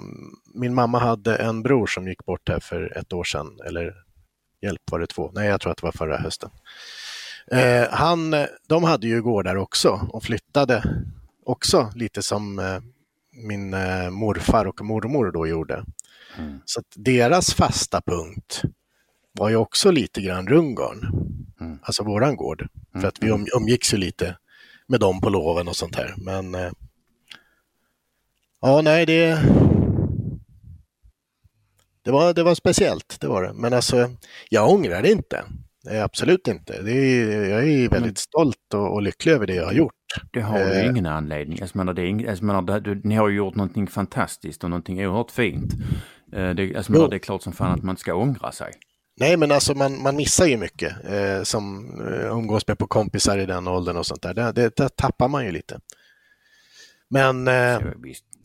[0.54, 3.94] min mamma hade en bror som gick bort här för ett år sedan, eller
[4.62, 6.50] hjälp var det två, nej jag tror att det var förra hösten.
[7.52, 8.36] Eh, han,
[8.68, 10.84] de hade ju gårdar också och flyttade
[11.46, 12.80] också lite som eh,
[13.32, 15.86] min eh, morfar och mormor då gjorde.
[16.38, 16.60] Mm.
[16.66, 18.62] Så deras fasta punkt
[19.32, 21.00] var ju också lite grann Rundgarn,
[21.62, 21.80] mm.
[21.82, 22.62] alltså våran gård.
[22.62, 23.02] Mm.
[23.02, 24.38] För att vi um, umgicks ju lite
[24.88, 26.14] med dem på loven och sånt här.
[26.18, 26.72] Men eh,
[28.62, 29.40] ja, nej, det,
[32.04, 33.54] det, var, det var speciellt, det var det.
[33.54, 34.10] Men alltså,
[34.50, 35.44] jag ångrar det inte.
[36.04, 36.82] Absolut inte.
[36.82, 38.16] Det är, jag är väldigt mm.
[38.16, 39.94] stolt och, och, lycklig över det jag har gjort.
[40.32, 40.90] Det har du eh.
[40.90, 41.58] ingen anledning.
[41.62, 45.32] Jag menar, det är, jag menar, det, ni har gjort någonting fantastiskt och någonting oerhört
[45.32, 45.74] fint.
[46.34, 48.72] Eh, det, jag menar, det är klart som fan att man ska ångra sig.
[49.20, 53.38] Nej, men alltså man, man missar ju mycket eh, som eh, umgås med på kompisar
[53.38, 54.34] i den åldern och sånt där.
[54.34, 55.80] Det, det, det tappar man ju lite.
[57.10, 57.80] Men eh,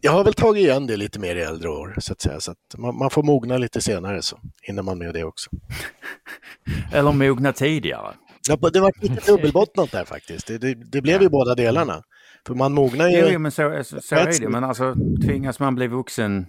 [0.07, 2.41] jag har väl tagit igen det lite mer i äldre år, så att säga.
[2.41, 5.51] Så att man, man får mogna lite senare så hinner man med det också.
[6.93, 8.15] Eller mogna tidigare.
[8.49, 10.47] Ja, det var lite dubbelbottnat där faktiskt.
[10.47, 11.23] Det, det, det blev ja.
[11.23, 12.03] ju båda delarna.
[12.47, 13.29] För man mognar ju...
[13.33, 14.49] Jo, men så, så, så är det.
[14.49, 14.95] Men alltså
[15.27, 16.47] tvingas man bli vuxen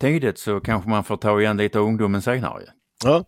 [0.00, 2.62] tidigt så kanske man får ta igen lite av ungdomen senare.
[3.04, 3.24] Ja,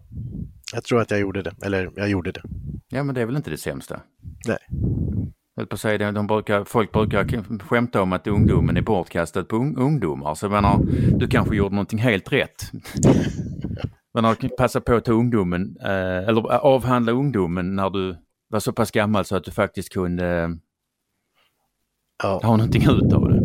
[0.73, 1.55] jag tror att jag gjorde det.
[1.63, 2.43] Eller jag gjorde det.
[2.89, 4.01] Ja, men det är väl inte det sämsta?
[4.47, 4.59] Nej.
[5.67, 9.77] På att säga de brukar, folk brukar skämta om att ungdomen är bortkastad på un
[9.77, 10.35] ungdomar.
[10.35, 10.79] Så menar,
[11.19, 12.71] du kanske gjorde någonting helt rätt.
[14.15, 18.17] Men passa på att ta ungdomen, eh, eller avhandla ungdomen när du
[18.49, 20.59] var så pass gammal så att du faktiskt kunde
[22.23, 22.41] ja.
[22.43, 23.43] ha någonting ut av det.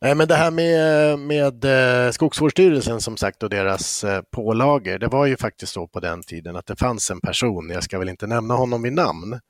[0.00, 5.08] Nej, men det här med, med eh, Skogsvårdsstyrelsen som sagt och deras eh, pålager, det
[5.08, 8.08] var ju faktiskt så på den tiden att det fanns en person, jag ska väl
[8.08, 9.40] inte nämna honom vid namn,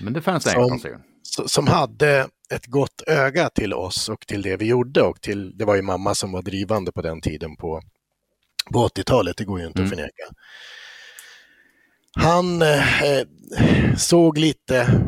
[0.00, 1.02] men det fanns en person.
[1.46, 5.64] Som hade ett gott öga till oss och till det vi gjorde och till, det
[5.64, 7.82] var ju mamma som var drivande på den tiden på,
[8.72, 9.86] på 80-talet, det går ju inte mm.
[9.86, 10.24] att förneka.
[12.12, 13.26] Han eh,
[13.96, 15.02] såg lite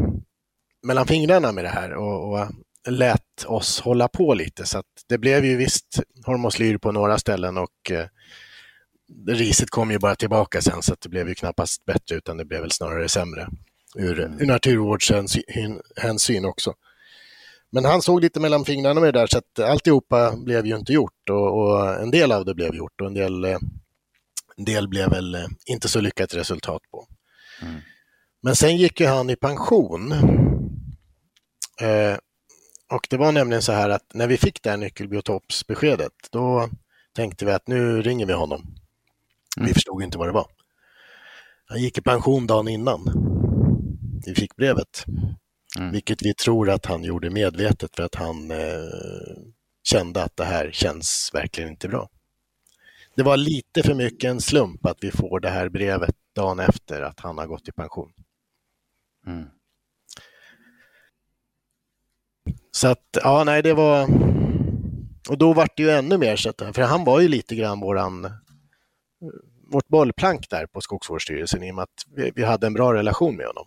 [0.82, 2.48] mellan fingrarna med det här och, och
[2.88, 4.66] lät oss hålla på lite.
[4.66, 8.06] Så att det blev ju visst hormoslyr på några ställen och eh,
[9.28, 12.44] riset kom ju bara tillbaka sen så att det blev ju knappast bättre utan det
[12.44, 13.48] blev väl snarare sämre
[13.94, 14.40] ur, mm.
[14.40, 16.74] ur naturvårdshänsyn också.
[17.70, 20.92] Men han såg lite mellan fingrarna med det där så att alltihopa blev ju inte
[20.92, 23.58] gjort och, och en del av det blev gjort och en del, eh,
[24.56, 27.06] en del blev väl eh, inte så lyckat resultat på.
[27.62, 27.80] Mm.
[28.42, 30.12] Men sen gick ju han i pension.
[31.80, 32.16] Eh,
[32.90, 36.68] och det var nämligen så här att när vi fick det här nyckelbiotopsbeskedet, då
[37.12, 38.60] tänkte vi att nu ringer vi honom.
[39.56, 39.66] Mm.
[39.66, 40.46] Vi förstod inte vad det var.
[41.66, 43.31] Han gick i pension dagen innan
[44.26, 45.04] vi fick brevet.
[45.78, 45.92] Mm.
[45.92, 48.56] Vilket vi tror att han gjorde medvetet för att han eh,
[49.82, 52.08] kände att det här känns verkligen inte bra.
[53.14, 57.02] Det var lite för mycket en slump att vi får det här brevet dagen efter
[57.02, 58.12] att han har gått i pension.
[59.26, 59.44] Mm.
[62.70, 64.08] Så att, ja nej det var...
[65.28, 67.80] Och då var det ju ännu mer så att, för han var ju lite grann
[67.80, 68.30] våran
[69.72, 73.36] vårt bollplank där på Skogsvårdsstyrelsen i och med att vi, vi hade en bra relation
[73.36, 73.66] med honom.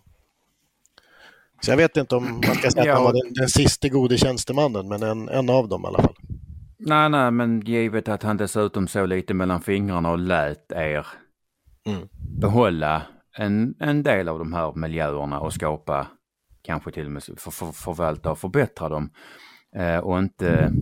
[1.60, 4.18] Så jag vet inte om man ska säga att han var den, den sista gode
[4.18, 6.14] tjänstemannen, men en, en av dem i alla fall.
[6.78, 11.06] Nej, nej, men givet att han dessutom såg lite mellan fingrarna och lät er
[11.86, 12.08] mm.
[12.40, 13.02] behålla
[13.38, 16.06] en, en del av de här miljöerna och skapa,
[16.62, 19.10] kanske till och med för, för, förvalta och förbättra dem.
[19.76, 20.72] Eh, och inte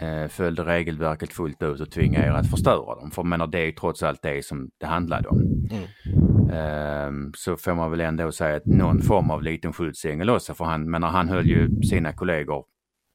[0.00, 3.10] eh, följde regelverket fullt ut och tvinga er att förstöra dem.
[3.10, 5.38] För menar, det är trots allt det som det handlade om.
[5.70, 6.31] Mm.
[6.52, 10.64] Ehm, så får man väl ändå säga att någon form av liten skyddsängel också, för
[10.64, 12.64] han, menar, han höll ju sina kollegor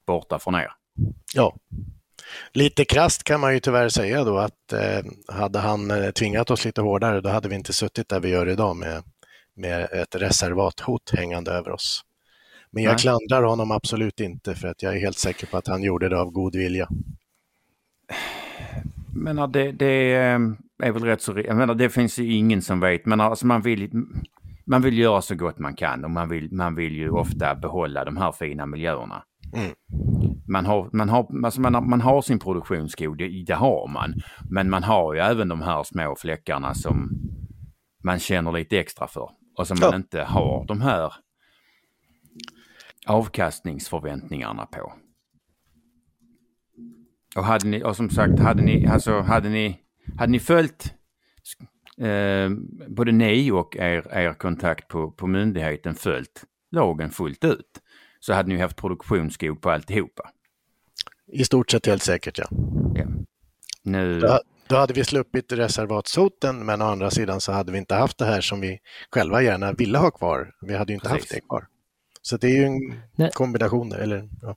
[0.08, 0.72] borta från er.
[1.34, 1.56] Ja.
[2.54, 6.66] Lite krast kan man ju tyvärr säga då att eh, hade han eh, tvingat oss
[6.66, 9.04] lite hårdare då hade vi inte suttit där vi gör idag med,
[9.54, 12.02] med ett reservathot hängande över oss.
[12.72, 13.00] Men jag Nej.
[13.00, 16.20] klandrar honom absolut inte för att jag är helt säker på att han gjorde det
[16.20, 16.90] av god vilja.
[19.14, 20.14] Men det, det
[20.84, 21.40] är väl rätt så...
[21.40, 23.92] Jag menar, det finns ju ingen som vet, men alltså man vill,
[24.66, 28.06] man vill göra så gott man kan och man vill, man vill ju ofta behålla
[28.06, 29.24] de här fina miljöerna.
[29.54, 29.72] Mm.
[30.48, 34.14] Man, har, man, har, alltså man, har, man har sin produktionsskog, det, det har man.
[34.50, 37.10] Men man har ju även de här små fläckarna som
[38.04, 39.96] man känner lite extra för och som man Ja.
[39.96, 41.14] inte har de här
[43.08, 44.94] avkastningsförväntningarna på.
[47.36, 49.80] Och hade ni, och som sagt, hade ni, alltså, hade ni,
[50.18, 50.94] hade ni följt
[52.02, 52.50] eh,
[52.88, 57.82] både ni och er, er kontakt på, på myndigheten följt lagen fullt ut
[58.20, 60.30] så hade ni haft produktionsskog på alltihopa.
[61.32, 62.46] I stort sett helt säkert, ja.
[62.96, 63.06] Ja.
[63.84, 67.96] Nu, Då, då hade vi sluppit reservatshoten, men å andra sidan så hade vi inte
[67.96, 68.80] haft det här som vi
[69.12, 70.52] själva gärna ville ha kvar.
[70.62, 71.22] Vi hade ju inte Precis.
[71.24, 71.68] haft det kvar.
[72.22, 72.64] Så det är ju
[73.18, 74.56] en kombination, eller ja,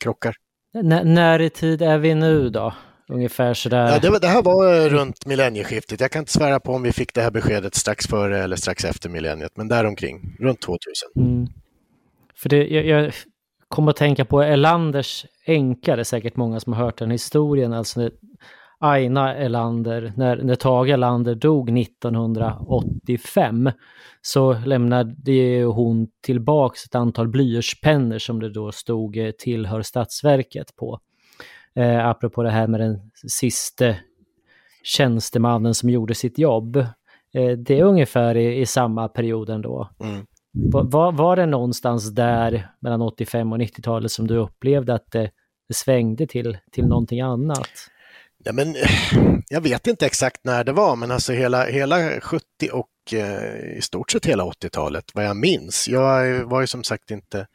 [0.00, 0.36] krockar.
[0.74, 2.74] N- när i tid är vi nu då?
[3.08, 3.92] Ungefär sådär.
[3.92, 6.00] Ja, det, var- det här var eh, runt millennieskiftet.
[6.00, 8.84] Jag kan inte svära på om vi fick det här beskedet strax före eller strax
[8.84, 10.80] efter millenniet, men däromkring, runt 2000.
[11.16, 11.46] Mm.
[12.34, 13.12] För det, jag, jag
[13.68, 17.72] kommer att tänka på Erlanders änka, det är säkert många som har hört den historien,
[17.72, 18.10] alltså
[18.80, 23.70] Aina Erlander, när, när Tage Erlander dog 1985
[24.22, 31.00] så lämnade hon tillbaks ett antal blyertspennor som det då stod eh, tillhör Stadsverket på.
[31.78, 34.00] Eh, apropå det här med den siste
[34.82, 36.76] tjänstemannen som gjorde sitt jobb.
[37.34, 39.90] Eh, det är ungefär i, i samma perioden då.
[40.00, 40.26] Mm.
[40.52, 45.30] Var- Var, var det någonstans där mellan 85 och 90-talet som du upplevde att det,
[45.68, 47.68] det svängde till, till någonting annat?
[48.44, 48.90] Ja, men, eh,
[49.48, 53.80] jag vet inte exakt när det var, men alltså hela, hela 70 och eh, i
[53.82, 55.88] stort sett hela 80-talet, vad jag minns.
[55.88, 57.46] Jag var ju som sagt inte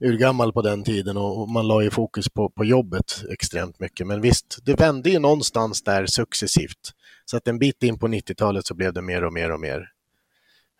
[0.00, 4.06] urgammal på den tiden och och man la ju fokus på, på jobbet extremt mycket.
[4.06, 6.92] Men visst, det vände ju någonstans där successivt.
[7.24, 9.90] Så att en bit in på 90-talet så blev det mer och mer och mer,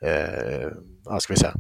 [0.02, 0.70] eh,
[1.04, 1.54] vad ska vi säga,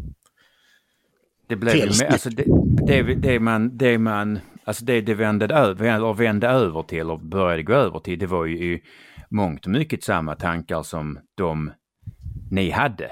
[1.46, 2.44] Det blev ju alltså det,
[2.86, 7.20] det, det man, det man, alltså det det vände över, eller vände över till och
[7.20, 8.82] började gå över till, det var ju i
[9.30, 11.72] mångt och mycket samma tankar som de
[12.50, 13.10] ni hade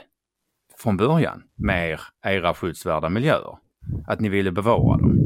[0.78, 3.65] från början med er, era skyddsvärda miljöer.
[4.06, 5.16] Att ni ville bevara dem.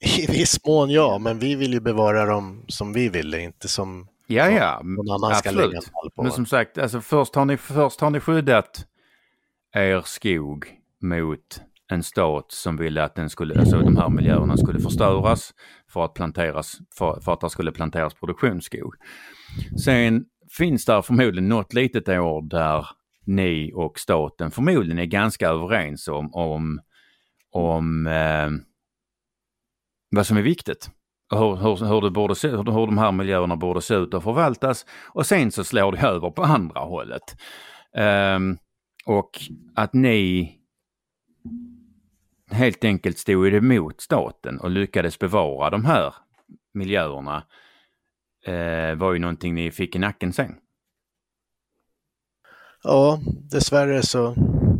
[0.00, 4.06] i viss mån ja, men vi vill ju bevara dem som vi ville, inte som
[4.26, 6.14] Ja, ja, någon annan ska lägga en absolut.
[6.14, 6.22] på.
[6.22, 8.86] Men som sagt, alltså först har ni, först har ni skyddat
[9.74, 10.66] er skog
[11.02, 15.54] mot en stat som ville att den skulle, alltså de här miljöerna skulle förstöras
[15.88, 18.94] för att planteras, för, för att det skulle planteras produktionsskog.
[19.84, 22.86] Sen finns där förmodligen något litet år där
[23.26, 26.80] ni och staten förmodligen är ganska överens om, om,
[27.50, 28.50] om eh,
[30.10, 30.90] vad som är viktigt.
[31.30, 34.22] Hur, hur, hur, det borde se, hur, hur de här miljöerna borde se ut och
[34.22, 34.86] förvaltas.
[35.08, 37.36] Och sen så slår det över på andra hållet.
[37.96, 38.38] Eh,
[39.06, 39.30] och
[39.74, 40.52] att ni
[42.50, 46.14] helt enkelt stod emot staten och lyckades bevara de här
[46.74, 47.42] miljöerna
[48.46, 50.54] eh, var ju någonting ni fick i nacken sen.
[52.88, 53.20] Ja,
[53.50, 54.34] dessvärre så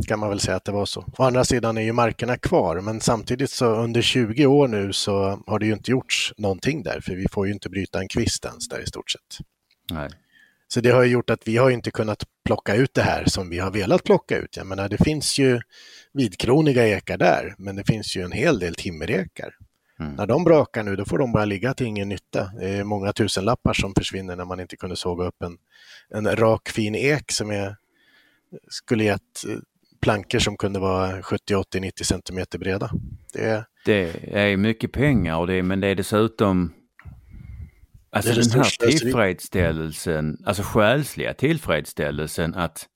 [0.07, 1.05] kan man väl säga att det var så.
[1.17, 5.43] Å andra sidan är ju markerna kvar, men samtidigt så under 20 år nu så
[5.47, 8.45] har det ju inte gjorts någonting där, för vi får ju inte bryta en kvist
[8.45, 9.37] ens där i stort sett.
[9.91, 10.09] Nej.
[10.67, 13.49] Så det har ju gjort att vi har inte kunnat plocka ut det här som
[13.49, 14.57] vi har velat plocka ut.
[14.57, 15.61] Jag menar, det finns ju
[16.13, 19.53] vidkroniga ekar där, men det finns ju en hel del timmerekar.
[19.99, 20.15] Mm.
[20.15, 22.51] När de brakar nu, då får de bara ligga till ingen nytta.
[22.59, 25.57] Det är många tusenlappar som försvinner när man inte kunde såga upp en,
[26.09, 27.75] en rak fin ek som är,
[28.69, 29.55] skulle gett eh,
[30.01, 32.91] plankor som kunde vara 70, 80, 90 centimeter breda.
[33.33, 36.73] Det är, Det är mycket pengar och det, men det är dessutom
[38.09, 38.99] Alltså Det är den här resursslöseri.
[38.99, 42.87] tillfredsställelsen, alltså själsliga tillfredsställelsen att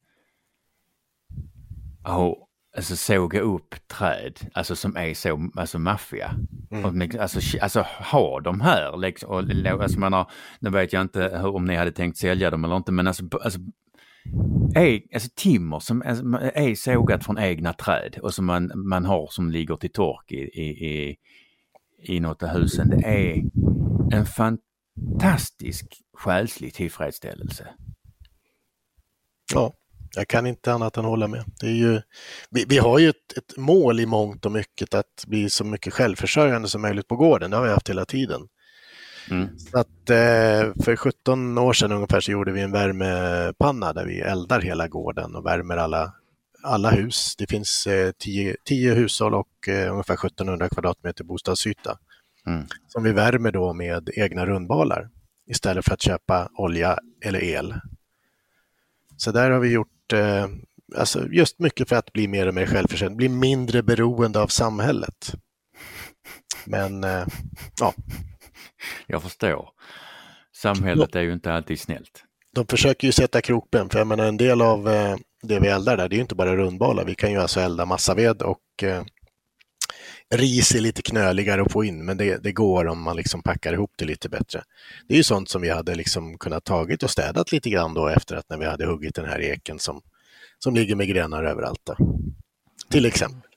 [2.03, 6.35] ja, alltså såga upp träd, alltså som är så, alltså maffia.
[6.71, 6.85] Mm.
[6.85, 9.43] Och, med- alltså, alltså ha de här, liksom, och,
[9.83, 12.75] alltså man har, nu vet jag inte hur, om ni hade tänkt sälja dem eller
[12.77, 13.59] inte, men alltså, alltså
[14.75, 16.23] är, alltså timmer som alltså,
[16.53, 20.35] är sågat från egna träd och som man, man har som ligger till tork i,
[20.37, 21.15] i, i,
[22.03, 22.89] i något av husen.
[22.89, 23.43] Det är
[24.11, 27.67] en fantastisk själslig tillfredsställelse.
[29.53, 29.73] Ja,
[30.15, 31.43] jag kan inte annat än hålla med.
[31.59, 32.01] Det är ju,
[32.49, 35.93] vi, vi har ju ett, ett mål i mångt och mycket att bli så mycket
[35.93, 37.51] självförsörjande som möjligt på gården.
[37.51, 38.41] Det har vi haft hela tiden.
[39.29, 39.57] Mm.
[39.57, 44.19] Så att, eh, för 17 år sedan ungefär så gjorde vi en värmepanna där vi
[44.19, 46.13] eldar hela gården och värmer alla,
[46.63, 47.35] alla hus.
[47.37, 51.97] Det finns 10 10 hushåll och eh, ungefär 1700 kvadratmeter bostadsyta
[52.47, 52.65] Mm.
[52.87, 55.09] som vi värmer då med egna rundbalar
[55.47, 57.75] istället för att köpa olja eller el.
[59.17, 60.47] Så där har vi gjort eh,
[60.97, 65.33] alltså just mycket för att bli mer och mer självförsörjande, bli mindre beroende av samhället.
[66.65, 67.25] Men eh,
[67.79, 67.93] ja,
[69.07, 69.69] Jag förstår.
[70.55, 72.23] Samhället är ju inte alltid snällt.
[72.55, 75.97] de försöker ju sätta krokben, för jag menar en del av eh, det vi eldar
[75.97, 77.05] där, det är ju inte bara rundbalar.
[77.05, 79.03] Vi kan ju alltså elda massaved och eh,
[80.33, 83.73] ris är lite knöligare att få in, men det, det, går om man liksom packar
[83.73, 84.63] ihop det lite bättre.
[85.07, 88.07] Det är ju sånt som vi hade liksom kunnat tagit och städat lite grann då
[88.07, 90.01] efter att när vi hade huggit den här eken som,
[90.59, 91.81] som ligger med grenar överallt.
[91.83, 91.95] Då.
[92.89, 93.50] Till exempel.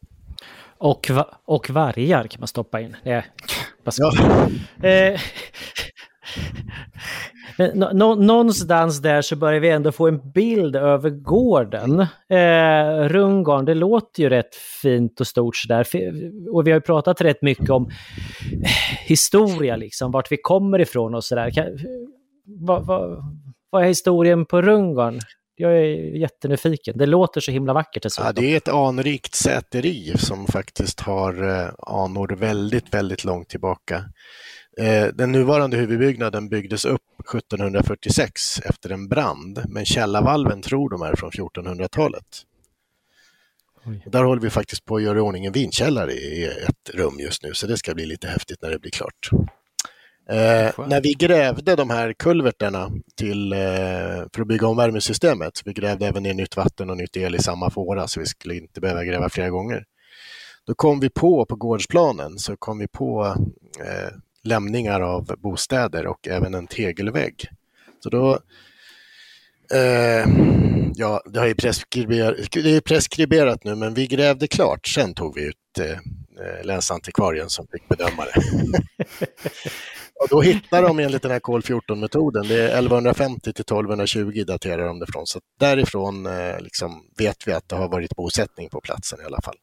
[0.85, 1.11] Och,
[1.45, 2.97] och vargar kan man stoppa in.
[3.03, 3.25] Det
[3.99, 4.89] ja.
[4.89, 5.21] eh,
[7.75, 12.01] Nå någonstans där så börjar vi ändå få en bild över gården.
[12.29, 15.87] Eh, Rundgarn, det låter ju rätt fint och stort sådär.
[16.51, 18.71] Och vi har ju pratat rätt mycket om eh,
[19.07, 21.53] historia, liksom, vart vi kommer ifrån och sådär.
[22.45, 23.25] Vad, vad,
[23.71, 25.21] vad är historien på Rundgarn?
[25.57, 26.99] Jag är jättenyfiken.
[26.99, 28.27] Det låter så himla vackert dessutom.
[28.27, 34.05] Ja, det är ett anrikt säteri som faktiskt har eh, anor väldigt, väldigt långt tillbaka.
[34.79, 37.03] Eh, den nuvarande huvudbyggnaden byggdes upp
[37.35, 42.27] 1746 efter en brand, men källarvalven tror de är från 1400-talet.
[44.07, 47.43] Där håller vi faktiskt på att göra i ordning en vinkällare i ett rum just
[47.43, 49.31] nu, så det ska bli lite häftigt när det blir klart.
[50.29, 53.59] Eh, när vi grävde de här kulverterna till, eh,
[54.35, 57.39] för att bygga om värmesystemet, vi grävde även ner nytt vatten och nytt el i
[57.39, 59.85] samma fåra så vi skulle inte behöva gräva flera gånger.
[60.67, 63.25] Då kom vi på, på gårdsplanen, så kom vi på
[63.81, 64.13] eh,
[64.43, 67.49] lämningar av bostäder och även en tegelvägg.
[68.01, 68.39] Så då,
[69.75, 70.27] eh,
[70.95, 74.87] ja, det, har ju preskriberat, det är preskriberat nu, men vi grävde klart.
[74.87, 75.99] Sen tog vi ut eh
[76.41, 78.33] Eh, länsantikvarien som fick bedöma det.
[80.21, 84.87] och då hittar de enligt den här kol 14-metoden, det är 1150 till 1220 daterar
[84.87, 88.81] de det från, så därifrån eh, liksom vet vi att det har varit bosättning på
[88.81, 89.57] platsen i alla fall.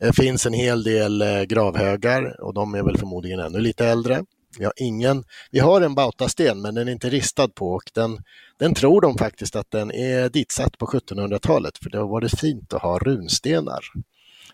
[0.00, 4.24] Det finns en hel del eh, gravhögar och de är väl förmodligen ännu lite äldre.
[4.58, 8.18] Vi har, ingen, vi har en bautasten men den är inte ristad på och den,
[8.58, 12.72] den tror de faktiskt att den är ditsatt på 1700-talet för det har varit fint
[12.72, 13.80] att ha runstenar.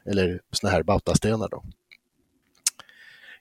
[0.07, 1.65] Eller såna här bautastenar då.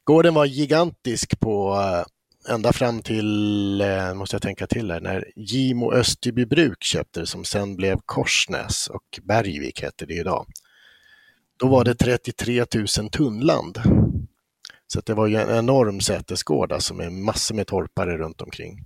[0.04, 5.32] Gården var gigantisk på eh, ända fram till, eh, måste jag tänka till här, när
[5.36, 10.46] Gimo Österbybruk köpte det, som sen blev Korsnäs och Bergvik heter det idag.
[11.58, 13.80] Då var det 33 000 tunnland.
[14.88, 18.86] Så det var ju en enorm sätesgård alltså med massor med torpare runt omkring.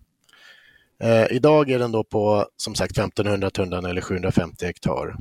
[1.03, 5.15] Eh, idag är den då på som sagt 1500 tunnland eller 750 hektar.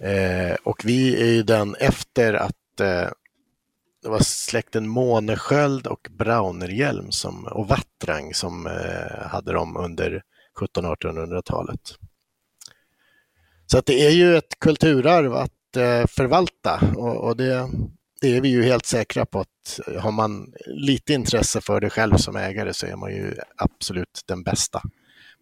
[0.00, 3.10] Eh, och vi är ju den efter att eh,
[4.02, 10.22] det var släkten Månesköld och Braunerhjelm som, och Vattrang som eh, hade dem under
[10.60, 11.80] 1700-1800-talet.
[13.66, 17.68] Så att det är ju ett kulturarv att Eh, förvalta och, och det,
[18.20, 21.90] det, är vi ju helt säkra på att eh, har man lite intresse för det
[21.90, 24.82] själv som ägare så är man ju absolut den bästa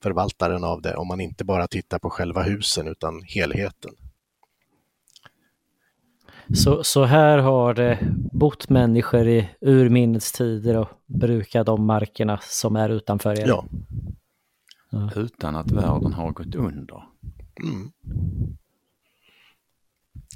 [0.03, 3.91] förvaltaren av det om man inte bara tittar på själva husen utan helheten.
[6.55, 7.99] Så, så här har det
[8.33, 13.49] bott människor i urminnes tider och brukat de markerna som är utanför er?
[13.49, 13.65] Ja.
[14.91, 15.11] ja.
[15.17, 17.03] Utan att världen har gått under?
[17.63, 17.93] Mm.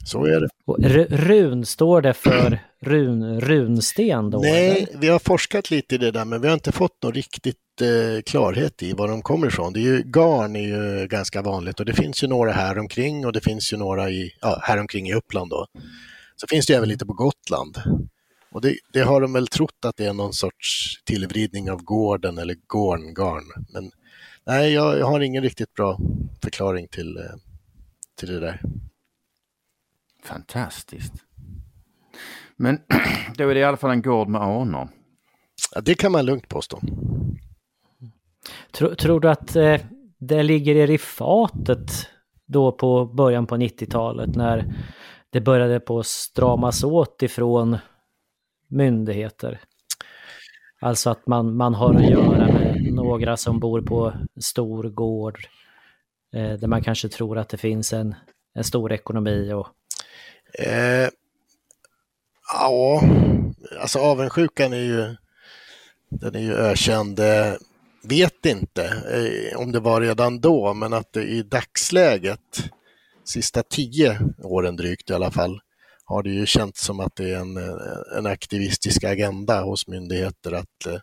[0.04, 0.48] Så är det.
[0.64, 0.78] Och
[1.11, 4.38] run, står det för run, runsten då?
[4.38, 5.00] Nej, eller?
[5.00, 8.22] vi har forskat lite i det där men vi har inte fått någon riktigt eh,
[8.22, 9.72] klarhet i var de kommer ifrån.
[9.72, 13.26] Det är ju, garn är ju ganska vanligt och det finns ju några här omkring
[13.26, 15.66] och det finns ju några i, ja, här omkring i Uppland då.
[16.36, 17.82] Så finns det även lite på Gotland.
[18.52, 22.38] Och det, det, har de väl trott att det är någon sorts tillvridning av gården
[22.38, 23.44] eller gårngarn.
[23.72, 23.90] Men
[24.46, 25.98] nej, jag, jag har ingen riktigt bra
[26.42, 27.22] förklaring till, eh,
[28.16, 28.62] till det där.
[30.24, 31.12] Fantastiskt.
[32.61, 32.78] Men
[33.36, 34.88] då är det i alla fall en gård med anor.
[35.74, 36.80] Ja, det kan man lugnt påstå.
[38.72, 39.80] Tror, tror du att eh,
[40.18, 42.08] det ligger er i fatet
[42.46, 44.74] då på början på 90-talet när
[45.30, 47.78] det började på stramas åt ifrån
[48.68, 49.61] myndigheter?
[50.80, 55.38] Alltså att man, man har att göra med några som bor på stor gård
[56.34, 58.14] eh, där man kanske tror att det finns en,
[58.54, 59.66] en stor ekonomi och
[60.58, 61.08] Eh,
[62.53, 63.03] ja,
[63.80, 65.16] alltså avundsjukan är ju,
[66.11, 67.18] den är ju ökänd.
[67.20, 67.55] Eh,
[68.03, 72.70] vet inte eh, om det var redan då, men att det i dagsläget,
[73.24, 75.61] sista tio åren drygt i alla fall,
[76.05, 80.53] har det ju känts som att det är en, eh, en aktivistisk agenda hos myndigheter
[80.53, 80.98] att eh,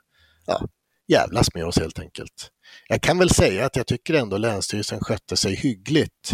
[0.46, 0.68] ja,
[1.08, 2.52] jävlas med oss helt enkelt.
[2.88, 6.32] Jag kan väl säga att jag tycker ändå Länsstyrelsen skötte sig hyggligt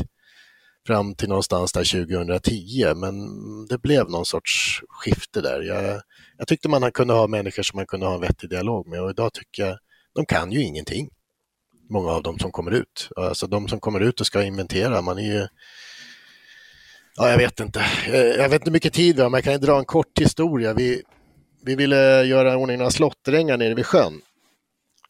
[0.87, 3.15] fram till någonstans där 2010, men
[3.67, 5.61] det blev någon sorts skifte där.
[5.61, 6.01] Jag,
[6.37, 9.09] jag tyckte man kunde ha människor som man kunde ha en vettig dialog med och
[9.09, 9.77] idag tycker jag
[10.15, 11.09] de kan ju ingenting.
[11.89, 13.09] många av dem som kommer ut.
[13.15, 15.47] Alltså de som kommer ut och ska inventera, man är ju
[17.15, 17.79] Ja, jag vet inte.
[18.07, 20.19] Eh, jag vet inte hur mycket tid vi har, men jag kan dra en kort
[20.19, 20.73] historia.
[20.73, 21.01] Vi,
[21.65, 24.21] vi ville göra ordning några slåtterängar nere vid sjön.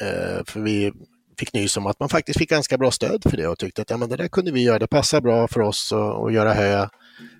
[0.01, 0.91] Eh, för vi
[1.39, 3.89] fick nys om att man faktiskt fick ganska bra stöd för det och tyckte att
[3.89, 5.93] ja, men det där kunde vi göra, det passar bra för oss
[6.25, 6.87] att göra hö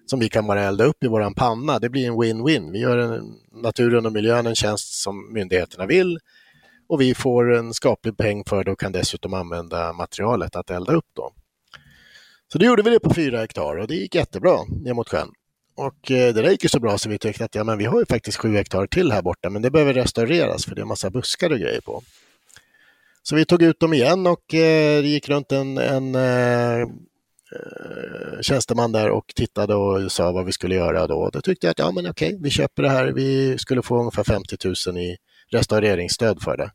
[0.06, 1.80] som vi kan bara elda upp i våran panna.
[1.80, 2.72] Det blir en win-win.
[2.72, 6.20] Vi gör en, naturen och miljön en tjänst som myndigheterna vill
[6.88, 10.94] och vi får en skaplig peng för det och kan dessutom använda materialet att elda
[10.94, 11.08] upp.
[11.16, 11.34] Då.
[12.52, 15.30] Så då gjorde vi det på fyra hektar och det gick jättebra ner mot sjön.
[15.76, 17.86] Och eh, det där gick ju så bra så vi tyckte att ja, men vi
[17.86, 20.86] har ju faktiskt sju hektar till här borta men det behöver restaureras för det är
[20.86, 22.04] massa buskar och grejer på.
[23.24, 26.88] Så vi tog ut dem igen och eh, det gick runt en, en eh, eh,
[28.42, 31.30] tjänsteman där och tittade och sa vad vi skulle göra då.
[31.30, 33.12] Då tyckte jag att ja men okej, vi köper det här.
[33.12, 34.58] Vi skulle få ungefär 50
[34.88, 35.18] 000 i
[35.52, 36.72] restaureringsstöd för det.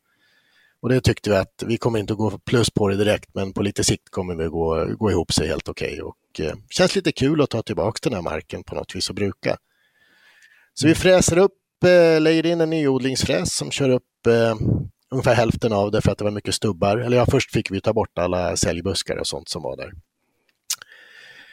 [0.80, 3.52] Och det tyckte vi att vi kommer inte att gå plus på det direkt, men
[3.52, 6.02] på lite sikt kommer vi gå, gå ihop sig helt okej.
[6.02, 9.14] Och eh, känns lite kul att ta tillbaka den här marken på något vis och
[9.14, 9.56] bruka.
[10.74, 14.54] Så vi fräser upp, eh, lägger in en nyodlingsfräs som kör upp eh,
[15.10, 16.96] ungefär hälften av det för att det var mycket stubbar.
[16.96, 19.92] Eller ja, först fick vi ta bort alla säljbuskar och sånt som var där.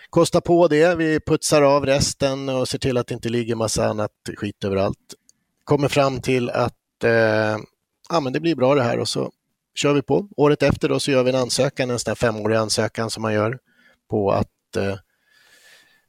[0.10, 3.86] Kosta på det, vi putsar av resten och ser till att det inte ligger massa
[3.88, 5.14] annat skit överallt.
[5.64, 7.58] Kommer fram till att eh,
[8.10, 9.32] ja, men det blir bra det här och så
[9.76, 10.28] kör vi på.
[10.38, 13.34] Året efter då så gör vi en ansökan, en sån här femårig ansökan som man
[13.34, 13.60] gör
[14.10, 14.96] på att eh,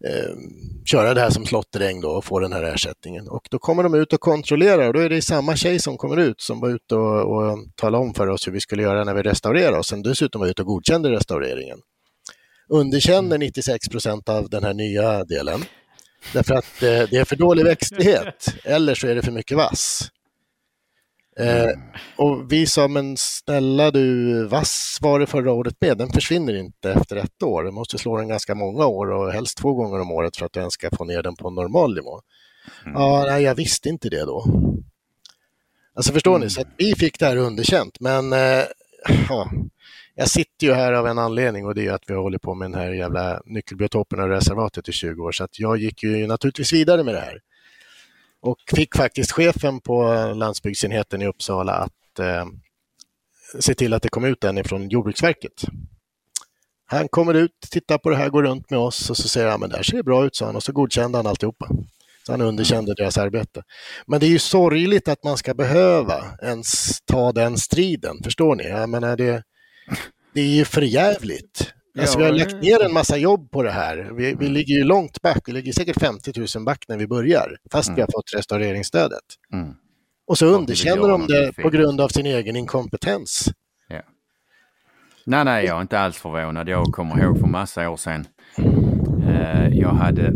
[0.05, 0.37] eh,
[0.85, 3.29] köra det här som slåtteräng då och få den här ersättningen.
[3.29, 6.17] Och då kommer de ut och kontrollerar och då är det samma tjej som kommer
[6.17, 9.15] ut som var ute och, och talade om för oss hur vi skulle göra när
[9.15, 11.79] vi restaurerade och sen dessutom var ute och godkände restaureringen.
[12.69, 15.65] Underkänner 96 procent av den här nya delen.
[16.33, 20.11] Därför att eh, det är för dålig växtlighet eller så är det för mycket vass.
[21.41, 21.81] Eh, mm.
[22.17, 26.93] och vi sa, men snälla du, vass var det förra året med, den försvinner inte
[26.93, 27.65] efter ett år.
[27.65, 30.53] Du måste slå den ganska många år och helst två gånger om året för att
[30.53, 32.21] du ens ska få ner den på normal nivå.
[32.87, 33.01] Mm.
[33.01, 34.45] Ja, nej, jag visste inte det då.
[35.95, 36.45] Alltså förstår mm.
[36.45, 38.65] ni, så vi fick det här underkänt, men eh,
[39.29, 39.51] ja,
[40.15, 42.55] jag sitter ju här av en anledning och det är att vi har hållit på
[42.55, 46.27] med den här jävla nyckelbiotopen och reservatet i 20 år, så att jag gick ju
[46.27, 47.41] naturligtvis vidare med det här
[48.47, 52.47] och fick faktiskt chefen på landsbygdsenheten i Uppsala att eh,
[53.61, 55.65] se till att det kom ut en ifrån Jordbruksverket.
[56.87, 59.61] Han kommer ut, tittar på det här, går runt med oss och så säger han,
[59.61, 61.69] men det här ser bra ut, sa han och så godkände han alltihopa.
[62.27, 63.63] Så han underkände deras arbete.
[64.07, 68.65] Men det är ju sorgligt att man ska behöva ens ta den striden, förstår ni?
[68.69, 69.43] Jag menar, det,
[70.35, 71.73] det är ju förjävligt.
[71.99, 74.11] Alltså, vi har lagt ner en massa jobb på det här.
[74.17, 77.57] Vi, vi ligger ju långt back, vi ligger säkert 50 000 back när vi börjar,
[77.73, 77.97] fast mm.
[77.97, 79.25] vi har fått restaureringsstödet.
[79.53, 79.75] Mm.
[80.27, 83.49] Och så underkänner de det på grund av sin egen inkompetens.
[83.89, 84.03] Ja.
[85.25, 86.69] Nej, nej, jag är inte alls förvånad.
[86.69, 88.27] Jag kommer ihåg för massa år sedan.
[89.29, 90.33] Eh, jag hade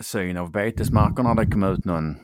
[0.00, 1.34] syn av betesmarkerna.
[1.34, 2.16] Det kom ut någon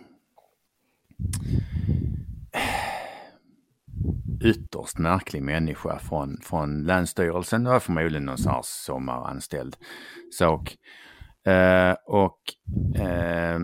[4.44, 7.64] ytterst märklig människa från, från Länsstyrelsen.
[7.64, 9.76] Det var förmodligen någon sån här sommaranställd
[10.38, 10.76] sak.
[11.46, 12.38] Eh, och
[13.00, 13.60] eh,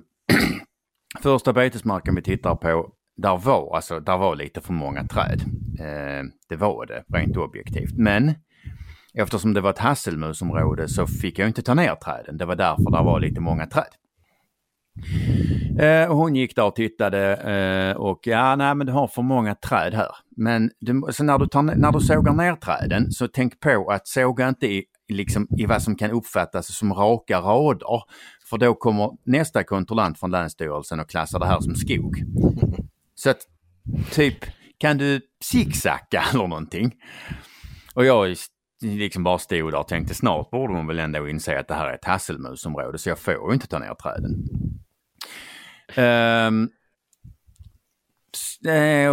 [1.23, 5.43] första betesmarken vi tittar på, där var, alltså, där var lite för många träd.
[5.81, 7.93] Eh, det var det, rent objektivt.
[7.97, 8.35] Men
[9.15, 12.37] eftersom det var ett hasselmusområde så fick jag inte ta ner träden.
[12.37, 13.95] Det var därför det var lite många träd.
[15.79, 19.55] Eh, hon gick där och tittade eh, och ja, nej men du har för många
[19.55, 20.11] träd här.
[20.37, 24.09] Men du, så när, du tar, när du sågar ner träden så tänk på att
[24.09, 28.03] såga inte i, liksom, i vad som kan uppfattas som raka rader.
[28.51, 32.17] För då kommer nästa kontrollant från Länsstyrelsen och klassar det här som skog.
[33.15, 33.41] Så att
[34.13, 34.45] typ,
[34.79, 36.95] kan du zigzacka eller någonting?
[37.95, 38.37] Och jag
[38.83, 41.87] liksom bara stod där och tänkte snart borde man väl ändå inse att det här
[41.87, 44.49] är ett hasselmusområde så jag får ju inte ta ner träden.
[45.97, 46.71] Um,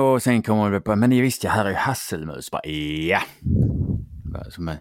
[0.02, 2.52] och sen kommer det på, men visst ja, här är ju hasselmus.
[2.52, 3.22] Bara, ja.
[4.50, 4.72] Som,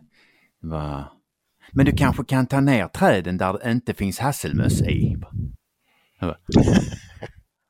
[0.62, 1.08] bara,
[1.72, 5.16] Men du kanske kan ta ner träden där det inte finns hasselmus i.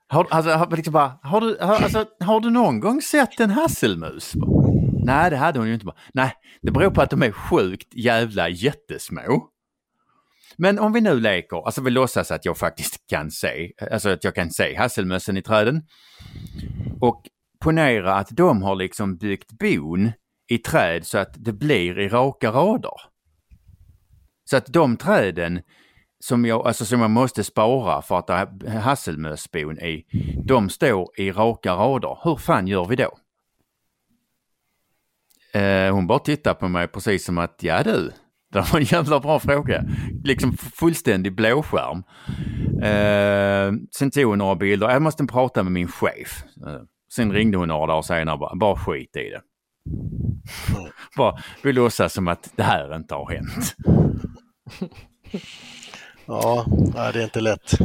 [0.08, 4.32] Har, alltså, liksom bara, har, du, har, alltså, har du någon gång sett en hasselmus?
[5.04, 5.86] Nej, det hade hon ju inte.
[5.86, 5.96] Bara.
[6.14, 9.48] Nej, det beror på att de är sjukt jävla jättesmå.
[10.56, 14.24] Men om vi nu leker, alltså vi låtsas att jag faktiskt kan se, alltså att
[14.24, 15.82] jag kan se hasselmössen i träden.
[17.00, 17.22] Och
[17.60, 20.12] ponera att de har liksom byggt bon
[20.48, 23.00] i träd så att det blir i raka rader.
[24.44, 25.62] Så att de träden
[26.24, 28.34] som jag, alltså som jag måste spara för att det
[28.66, 30.06] är hasselmössbon i,
[30.44, 32.18] de står i raka rader.
[32.22, 33.18] Hur fan gör vi då?
[35.58, 38.12] Eh, hon bara tittar på mig precis som att, ja du,
[38.58, 39.84] det var en jävla bra fråga.
[40.24, 42.02] Liksom fullständig blåskärm.
[42.82, 44.90] Eh, sen tog hon några bilder.
[44.90, 46.44] Jag måste prata med min chef.
[46.66, 46.80] Eh,
[47.14, 49.40] sen ringde hon några dagar senare bara, bara skit i det.
[51.16, 53.74] bara, vi låtsas som att det här inte har hänt.
[56.26, 56.64] Ja,
[57.12, 57.78] det är inte lätt.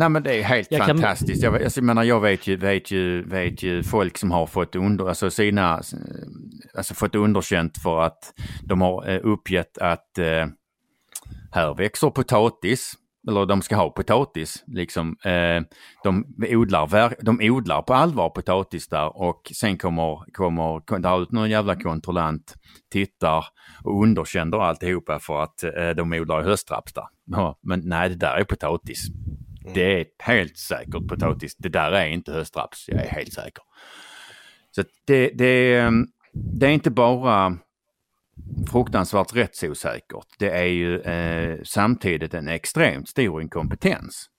[0.00, 1.42] Nej men det är helt jag fantastiskt.
[1.42, 1.52] Kan...
[1.52, 5.08] Jag, jag, menar, jag vet ju, vet, ju, vet ju folk som har fått, under,
[5.08, 5.82] alltså sina,
[6.74, 8.32] alltså fått underkänt för att
[8.62, 10.46] de har eh, uppgett att eh,
[11.52, 12.92] här växer potatis,
[13.28, 14.64] eller de ska ha potatis.
[14.66, 15.16] Liksom.
[15.24, 15.62] Eh,
[16.04, 21.50] de, odlar, de odlar på allvar potatis där och sen kommer, kommer där ut någon
[21.50, 22.54] jävla kontrollant,
[22.92, 23.44] tittar
[23.84, 27.06] och underkänner alltihopa för att eh, de odlar höstraps där.
[27.26, 29.06] Ja, men nej, det där är potatis.
[29.62, 29.74] Mm.
[29.74, 31.56] Det är helt säkert potatis.
[31.56, 33.62] Det där är inte höstraps, jag är helt säker.
[34.70, 37.58] Så det, det, ehm, det är inte bara
[38.70, 40.26] fruktansvärt rättsosäkert.
[40.38, 44.30] Det är ju eh, samtidigt en extremt stor inkompetens.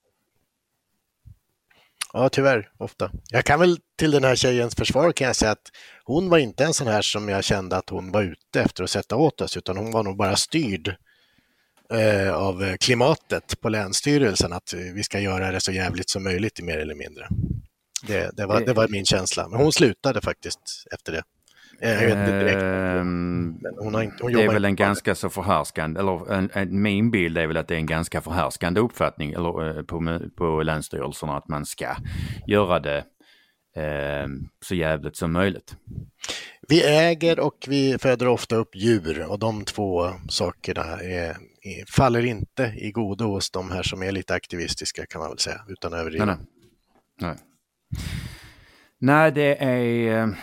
[2.13, 3.11] Ja, tyvärr, ofta.
[3.29, 5.71] Jag kan väl till den här tjejens försvar kan jag säga att
[6.03, 8.89] hon var inte en sån här som jag kände att hon var ute efter att
[8.89, 10.95] sätta åt oss, utan hon var nog bara styrd
[11.91, 16.77] eh, av klimatet på Länsstyrelsen att vi ska göra det så jävligt som möjligt mer
[16.77, 17.27] eller mindre.
[18.07, 19.47] Det, det, var, det var min känsla.
[19.47, 21.23] Men hon slutade faktiskt efter det.
[21.81, 26.81] Ehm, hon har inte, hon det är väl en ganska så förhärskande, eller en, en,
[26.81, 30.63] min bild är väl att det är en ganska förhärskande uppfattning eller, eh, på, på
[30.63, 31.95] länsstyrelserna att man ska
[32.47, 32.97] göra det
[33.75, 34.27] eh,
[34.65, 35.75] så jävligt som möjligt.
[36.67, 41.37] Vi äger och vi föder ofta upp djur och de två sakerna är,
[41.87, 45.61] faller inte i godo hos de här som är lite aktivistiska kan man väl säga,
[45.67, 46.25] utan överdriva.
[46.25, 46.35] Nej,
[47.21, 47.29] nej.
[47.29, 47.37] nej.
[48.99, 50.23] nej, det är...
[50.23, 50.33] Eh,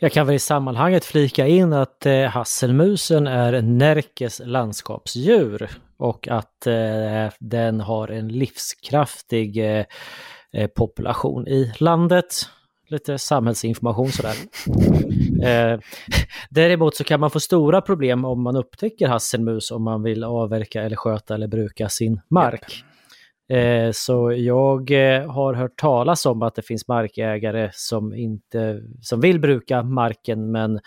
[0.00, 6.66] jag kan väl i sammanhanget flika in att eh, hasselmusen är Närkes landskapsdjur och att
[6.66, 9.84] eh, den har en livskraftig eh,
[10.52, 12.34] eh population i landet
[12.88, 14.34] lite samhällsinformation sådär.
[15.42, 15.80] Eh,
[16.50, 20.82] däremot så kan man få stora problem om man upptäcker hasselmus om man vill avverka
[20.82, 22.84] eller sköta eller bruka sin mark.
[23.52, 29.20] Eh, så jag eh, har hört talas om att det finns markägare som inte som
[29.20, 30.80] vill bruka marken men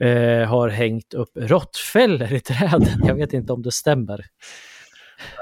[0.00, 3.02] eh, har hängt upp råttfällor i träden.
[3.06, 4.24] Jag vet inte om det stämmer.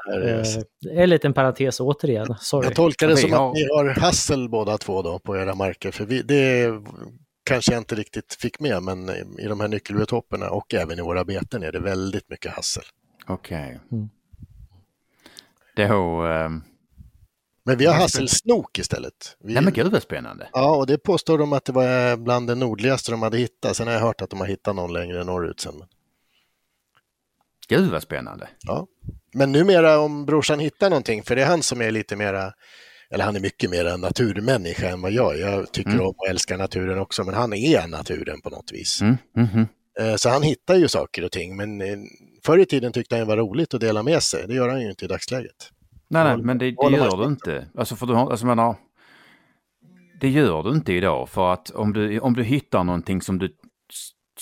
[0.07, 2.35] Det är en liten parentes återigen.
[2.41, 2.67] Sorry.
[2.67, 5.91] Jag tolkar det som att ni har hassel båda två då på era marker.
[5.91, 6.73] För vi, det
[7.45, 9.09] kanske jag inte riktigt fick med, men
[9.39, 12.85] i de här nyckelbiotoperna och även i våra beten är det väldigt mycket hassel.
[13.27, 13.81] Okej.
[13.87, 13.99] Okay.
[13.99, 14.11] Mm.
[15.77, 16.23] Då...
[16.25, 16.65] Um...
[17.65, 19.37] Men vi har hasselsnok istället.
[19.41, 19.55] Vi...
[19.55, 20.49] Nej men gud vad spännande.
[20.53, 23.77] Ja, och det påstår de att det var bland det nordligaste de hade hittat.
[23.77, 25.75] Sen har jag hört att de har hittat någon längre norrut sen.
[27.69, 28.49] Gud vad spännande.
[28.61, 28.87] Ja.
[29.33, 32.53] Men numera om brorsan hittar någonting, för det är han som är lite mera,
[33.11, 36.07] eller han är mycket mer en naturmänniska än vad jag Jag tycker mm.
[36.07, 39.01] om och älskar naturen också, men han är naturen på något vis.
[39.01, 39.17] Mm.
[39.37, 39.67] Mm.
[40.19, 41.99] Så han hittar ju saker och ting, men eh,
[42.45, 44.45] förr i tiden tyckte han det var roligt att dela med sig.
[44.49, 45.71] Det gör han ju inte i dagsläget.
[46.09, 47.67] Nej, nej, men det, det gör du inte.
[47.75, 48.77] Alltså, för du har, alltså, menar,
[50.21, 53.55] det gör du inte idag för att om du, om du hittar någonting som du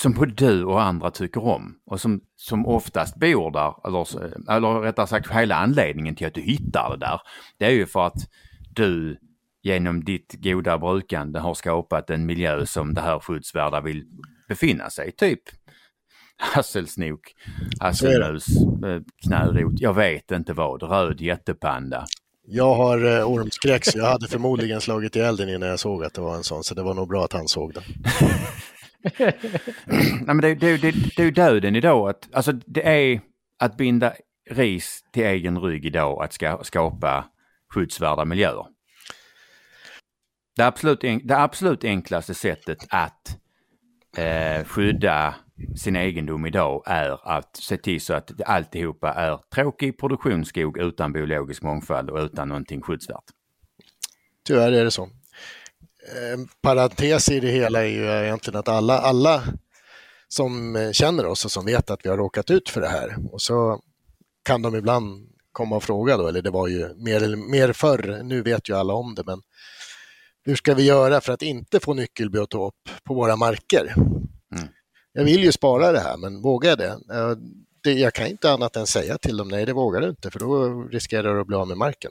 [0.00, 4.06] som både du och andra tycker om och som, som oftast bor där, eller,
[4.56, 7.20] eller rättare sagt hela anledningen till att du hittar det där,
[7.58, 8.28] det är ju för att
[8.74, 9.18] du
[9.62, 14.04] genom ditt goda brukande har skapat en miljö som det här skyddsvärda vill
[14.48, 15.40] befinna sig Typ
[16.36, 17.34] hasselsnok,
[17.80, 18.46] hasselmus,
[18.86, 22.06] eh, knärot, jag vet inte vad, röd jättepanda.
[22.46, 26.14] Jag har eh, ormskräck så jag hade förmodligen slagit ihjäl den innan jag såg att
[26.14, 27.82] det var en sån, så det var nog bra att han såg den.
[29.16, 32.08] Nej, men det, det, det, det är ju döden idag.
[32.08, 33.20] Att, alltså, det är
[33.58, 34.12] att binda
[34.50, 37.24] ris till egen rygg idag att ska, skapa
[37.74, 38.66] skyddsvärda miljöer.
[40.56, 43.38] Det absolut, det absolut enklaste sättet att
[44.16, 45.34] eh, skydda
[45.76, 51.62] sin egendom idag är att se till så att alltihopa är tråkig produktionsskog utan biologisk
[51.62, 53.24] mångfald och utan någonting skyddsvärt.
[54.46, 55.08] Tyvärr är det så.
[56.32, 59.42] En parentes i det hela är ju egentligen att alla, alla
[60.28, 63.42] som känner oss och som vet att vi har råkat ut för det här och
[63.42, 63.80] så
[64.44, 68.42] kan de ibland komma och fråga då, eller det var ju mer, mer förr, nu
[68.42, 69.42] vet ju alla om det, men
[70.44, 73.94] hur ska vi göra för att inte få nyckelbiotop på våra marker?
[74.56, 74.68] Mm.
[75.12, 76.98] Jag vill ju spara det här, men vågar jag det?
[77.82, 77.92] det?
[77.92, 80.82] Jag kan inte annat än säga till dem, nej det vågar du inte, för då
[80.82, 82.10] riskerar du att bli av med marken.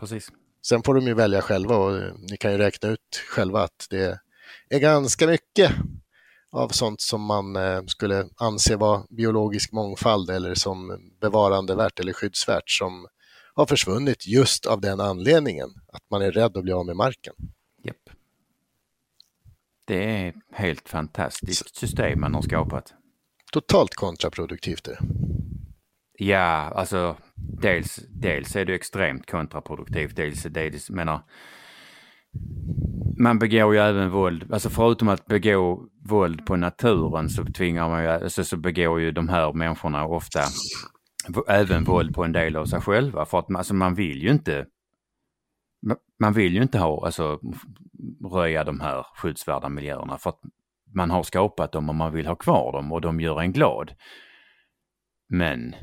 [0.00, 0.28] Precis.
[0.66, 4.20] Sen får de ju välja själva och ni kan ju räkna ut själva att det,
[4.70, 5.72] är ganska mycket
[6.52, 12.70] av sånt som man eh, skulle anse vara biologisk mångfald eller som bevarandevärt eller skyddsvärt
[12.70, 13.06] som
[13.54, 17.34] har försvunnit just av den anledningen, att man är rädd att bli av med marken.
[17.84, 18.10] Japp.
[19.84, 22.94] Det är ett helt fantastiskt system man har skapat.
[23.52, 25.41] Totalt kontraproduktivt är det.
[26.24, 30.16] Ja, alltså dels, dels är det extremt kontraproduktivt.
[30.16, 31.20] Dels, dels menar,
[33.18, 38.02] man begår ju även våld, alltså förutom att begå våld på naturen så tvingar man
[38.02, 40.40] ju, alltså så begår ju de här människorna ofta
[41.48, 44.66] även våld på en del av sig själva för att alltså, man vill ju inte
[46.20, 47.40] man vill ju inte ha, alltså
[48.32, 50.40] röja de här skyddsvärda miljöerna för att
[50.94, 53.92] man har skapat dem och man vill ha kvar dem och de gör en glad.
[55.28, 55.74] Men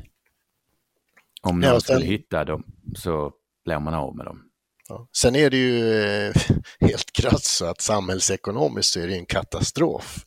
[1.42, 1.96] om någon ja, sen...
[1.96, 2.64] skulle hitta dem
[2.96, 3.32] så
[3.64, 4.42] blir man av med dem.
[4.88, 5.08] Ja.
[5.16, 6.34] Sen är det ju eh,
[6.80, 10.24] helt krasst så att samhällsekonomiskt så är det en katastrof.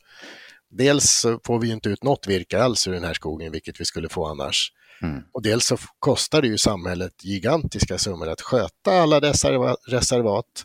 [0.70, 3.84] Dels så får vi inte ut något virke alls ur den här skogen, vilket vi
[3.84, 4.72] skulle få annars.
[5.02, 5.22] Mm.
[5.32, 9.48] Och dels så kostar det ju samhället gigantiska summor att sköta alla dessa
[9.88, 10.64] reservat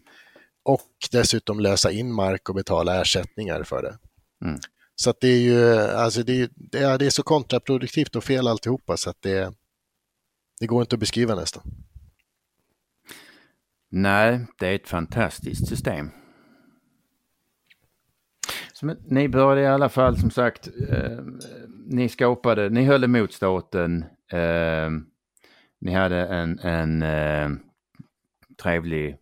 [0.63, 3.97] och dessutom lösa in mark och betala ersättningar för det.
[4.45, 4.59] Mm.
[4.95, 8.23] Så att det är ju, alltså det är, det är, det är så kontraproduktivt och
[8.23, 9.53] fel alltihopa så att det,
[10.59, 11.63] det går inte att beskriva nästan.
[13.89, 16.09] Nej, det är ett fantastiskt system.
[18.73, 21.19] Som, ni började i alla fall som sagt, eh,
[21.85, 24.89] ni skapade, ni höll emot staten, eh,
[25.81, 27.49] ni hade en, en eh,
[28.63, 29.17] trevlig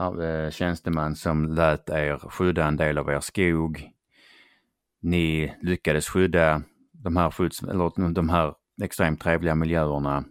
[0.00, 3.90] eh, tjänsteman som lät er skydda en del av er skog.
[5.02, 6.62] Ni lyckades skydda
[6.92, 10.24] de här, skydds, eller de här extremt trevliga miljöerna.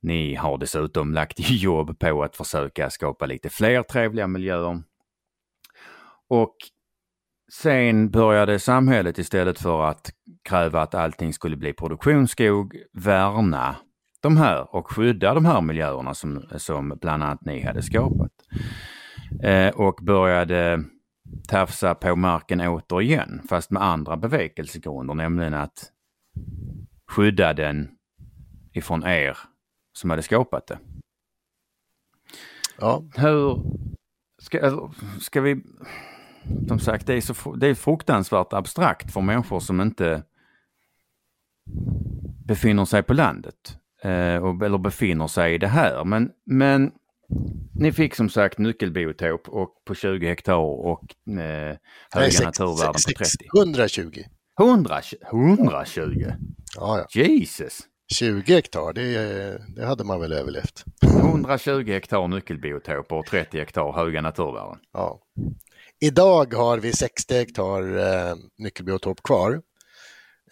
[0.00, 4.82] Ni har dessutom lagt jobb på att försöka skapa lite fler trevliga miljöer.
[6.28, 6.56] Och
[7.52, 10.10] sen började samhället istället för att
[10.48, 13.76] kräva att allting skulle bli produktionsskog värna
[14.20, 18.32] de här och skydda de här miljöerna som, som bland annat ni hade skapat.
[19.42, 20.84] Eh, och började
[21.48, 25.92] tafsa på marken återigen, fast med andra bevekelsegrunder, nämligen att
[27.08, 27.90] skydda den
[28.72, 29.38] ifrån er
[29.92, 30.78] som hade skapat det.
[32.78, 33.02] Ja.
[33.16, 33.62] Hur
[34.38, 34.90] ska,
[35.20, 35.62] ska vi...
[36.68, 40.22] Som sagt, det är, så, det är fruktansvärt abstrakt för människor som inte
[42.44, 43.78] befinner sig på landet.
[44.02, 44.34] Eh,
[44.64, 46.04] eller befinner sig i det här.
[46.04, 46.92] Men, men
[47.74, 51.78] ni fick som sagt nyckelbiotop och på 20 hektar och eh, höga
[52.14, 53.46] Nej, naturvärden på 30.
[53.58, 54.22] 120.
[54.60, 55.16] 120?
[55.32, 56.32] 120?
[56.76, 57.22] Ja, ja.
[57.22, 57.80] Jesus!
[58.12, 60.84] 20 hektar, det, det hade man väl överlevt.
[61.02, 64.78] 120 hektar nyckelbiotoper och 30 hektar höga naturvärden.
[64.92, 65.20] Ja.
[66.00, 69.62] Idag har vi 60 hektar eh, nyckelbiotop kvar.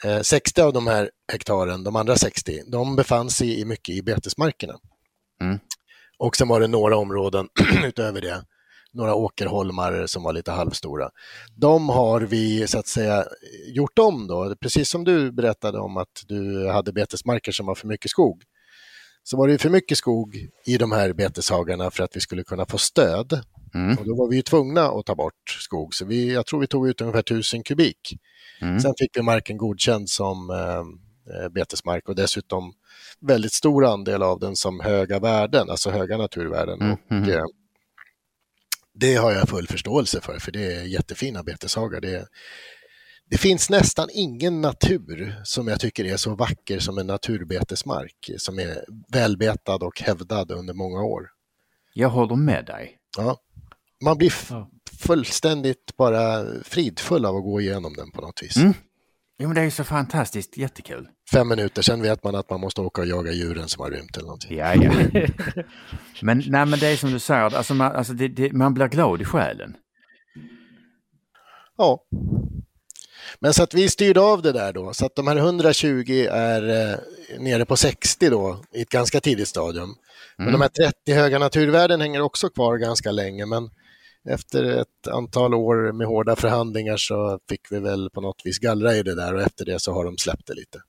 [0.04, 4.02] Eh, 60 av de här hektaren, de andra 60, de befann sig i mycket i
[4.02, 4.74] betesmarkerna.
[5.40, 5.58] Mm.
[6.18, 7.48] Och sen var det några områden
[7.84, 8.44] utöver det,
[8.94, 11.10] några åkerholmar som var lite halvstora.
[11.56, 13.24] De har vi så att säga
[13.66, 17.88] gjort om då, precis som du berättade om att du hade betesmarker som var för
[17.88, 18.42] mycket skog.
[19.22, 20.36] Så var det för mycket skog
[20.66, 23.40] i de här beteshagarna för att vi skulle kunna få stöd.
[23.74, 23.98] Mm.
[23.98, 26.88] Och då var vi tvungna att ta bort skog, så vi, jag tror vi tog
[26.88, 28.18] ut ungefär 1000 kubik.
[28.60, 28.80] Mm.
[28.80, 32.72] Sen fick vi marken godkänd som eh, betesmark och dessutom
[33.20, 36.80] väldigt stor andel av den som höga värden, alltså höga naturvärden.
[36.80, 37.22] Mm.
[37.22, 37.44] Och, eh,
[38.94, 42.00] det har jag full förståelse för, för det är jättefina beteshagar.
[42.00, 42.26] Det,
[43.30, 48.58] det finns nästan ingen natur som jag tycker är så vacker som en naturbetesmark som
[48.58, 51.28] är välbetad och hävdad under många år.
[51.94, 52.98] Jag håller med dig.
[53.16, 53.40] Ja.
[54.04, 54.32] Man blir
[54.98, 58.56] fullständigt bara fridfull av att gå igenom den på något vis.
[58.56, 58.74] Mm.
[59.38, 61.08] Jo, men det är så fantastiskt jättekul.
[61.32, 64.16] Fem minuter, sen vet man att man måste åka och jaga djuren som har rymt
[64.16, 64.56] eller någonting.
[64.56, 64.92] Ja, ja.
[66.22, 68.88] men, nej, men det är som du säger, alltså man, alltså det, det, man blir
[68.88, 69.76] glad i själen.
[71.78, 72.06] Ja.
[73.38, 76.92] Men så att vi styrde av det där då, så att de här 120 är
[76.92, 76.98] eh,
[77.38, 79.94] nere på 60 då i ett ganska tidigt stadium.
[80.36, 80.60] Men mm.
[80.60, 83.70] de här 30 höga naturvärden hänger också kvar ganska länge, men
[84.28, 88.94] efter ett antal år med hårda förhandlingar så fick vi väl på något vis gallra
[88.94, 90.82] i det där och efter det så har de släppt det lite.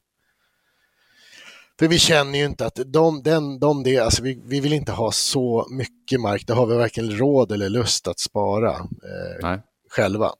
[1.79, 4.91] För vi känner ju inte att de, den, de det, alltså vi, vi vill inte
[4.91, 9.59] ha så mycket mark, det har vi varken råd eller lust att spara eh,
[9.89, 10.31] själva.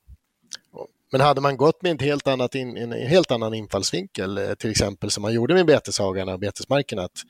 [1.11, 4.71] Men hade man gått med en helt, annat in, en helt annan infallsvinkel, eh, till
[4.71, 7.21] exempel som man gjorde med beteshagarna och betesmarkerna, att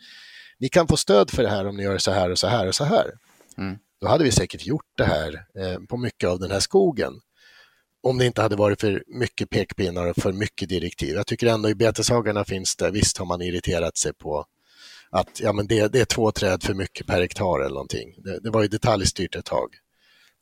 [0.57, 2.67] ni kan få stöd för det här om ni gör så här och så här
[2.67, 3.11] och så här.
[3.57, 3.77] Mm.
[4.01, 7.13] Då hade vi säkert gjort det här eh, på mycket av den här skogen.
[8.03, 11.15] Om det inte hade varit för mycket pekpinnar och för mycket direktiv.
[11.15, 14.45] Jag tycker ändå i beteshagarna finns det, visst har man irriterat sig på
[15.11, 18.15] att ja, men det, det är två träd för mycket per hektar eller någonting.
[18.17, 19.69] Det, det var ju detaljstyrt ett tag.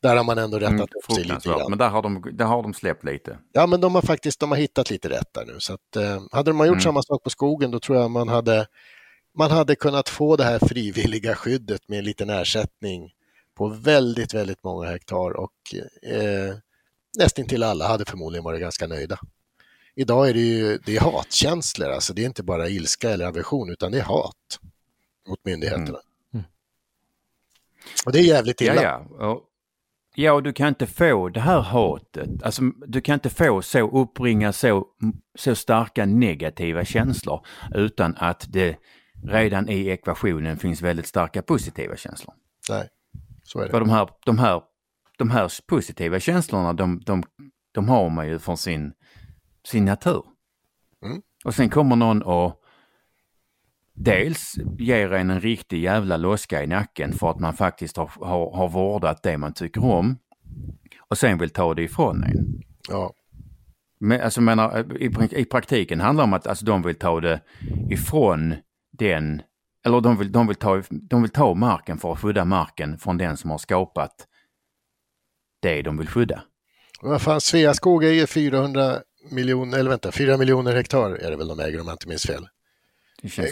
[0.02, 1.70] Där har man ändå rättat mm, upp sig lite grann.
[1.70, 3.38] Men där har, de, där har de släppt lite.
[3.52, 5.56] Ja, men de har faktiskt de har hittat lite rätt där nu.
[5.60, 6.84] Så att, eh, hade man gjort mm.
[6.84, 8.68] samma sak på skogen då tror jag man hade,
[9.38, 13.12] man hade kunnat få det här frivilliga skyddet med en liten ersättning
[13.56, 15.54] på väldigt, väldigt många hektar och
[16.02, 16.56] eh,
[17.18, 19.20] nästintill alla hade förmodligen varit ganska nöjda.
[19.96, 23.70] Idag är det ju det är hatkänslor, alltså det är inte bara ilska eller aversion
[23.70, 24.60] utan det är hat
[25.28, 25.88] mot myndigheterna.
[25.88, 26.00] Mm.
[26.34, 26.46] Mm.
[28.06, 28.84] Och det är jävligt illa.
[28.84, 29.28] Ja, ja.
[29.28, 29.42] Och,
[30.16, 34.02] ja, och du kan inte få det här hatet, alltså du kan inte få så
[34.02, 34.88] uppringa så,
[35.36, 37.46] så starka negativa känslor
[37.76, 38.78] utan att det
[39.24, 42.36] redan i ekvationen finns väldigt starka positiva känslor.
[42.70, 42.90] Nej.
[43.52, 44.62] För de här, de här,
[45.18, 47.24] de här positiva känslorna, de, de,
[47.72, 48.94] de har man ju från sin,
[49.68, 50.24] sin natur.
[51.06, 51.22] Mm.
[51.46, 52.60] Och sen kommer någon och
[53.94, 58.56] dels ger en en riktig jävla loska i nacken för att man faktiskt har, har,
[58.56, 60.18] har vårdat det man tycker om.
[61.08, 62.62] Och sen vill ta det ifrån en.
[62.90, 63.14] Ja.
[64.00, 67.42] Men, alltså, menar, i, I praktiken handlar det om att alltså, de vill ta det
[67.90, 68.56] ifrån
[68.92, 69.42] den,
[69.86, 73.18] eller de vill, de, vill ta, de vill ta marken för att skydda marken från
[73.18, 74.28] den som har skapat
[75.60, 76.44] det de vill skydda.
[77.02, 81.60] Vad fan, Sveaskog äger 400 miljoner, eller vänta, 4 miljoner hektar är det väl de
[81.60, 82.48] äger om jag inte minns fel.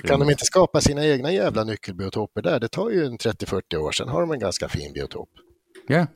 [0.03, 2.59] Kan de inte skapa sina egna jävla nyckelbiotoper där?
[2.59, 5.29] Det tar ju en 30-40 år, sen har de en ganska fin biotop.
[5.87, 6.07] Ja.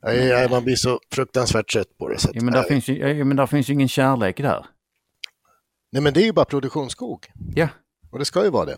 [0.00, 2.18] Ja, man blir så fruktansvärt trött på det.
[2.18, 4.66] Så ja, men, där finns ju, ja, men där finns ju ingen kärlek där.
[5.92, 7.26] Nej, men det är ju bara produktionsskog.
[7.54, 7.68] Ja.
[8.12, 8.76] Och det ska ju vara det.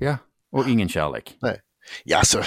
[0.00, 0.16] Ja,
[0.52, 1.36] och ingen kärlek.
[1.42, 1.60] Nej.
[2.04, 2.42] Ja, alltså,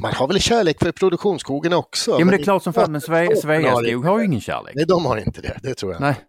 [0.00, 2.10] man har väl kärlek för produktionsskogen också.
[2.10, 4.74] Ja, men, det är klart som fan, men Sveaskog har ju ingen kärlek.
[4.74, 6.00] Nej, de har inte det, det tror jag.
[6.00, 6.14] Nej.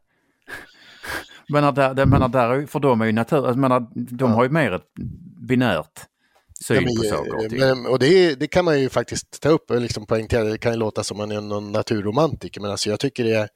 [1.50, 4.94] Men där, där, för dem är ju natur, alltså, menar, de har ju mer ett
[5.48, 6.08] binärt
[6.66, 7.60] syn ja, men, på saker och ting.
[7.60, 10.72] Men, och det, det, kan man ju faktiskt ta upp och liksom poängtera, det kan
[10.72, 13.50] ju låta som man är någon naturromantiker, men alltså jag tycker det är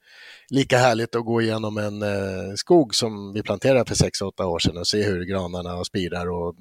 [0.50, 4.76] lika härligt att gå igenom en eh, skog som vi planterade för 6-8 år sedan
[4.76, 6.54] och se hur granarna spirar och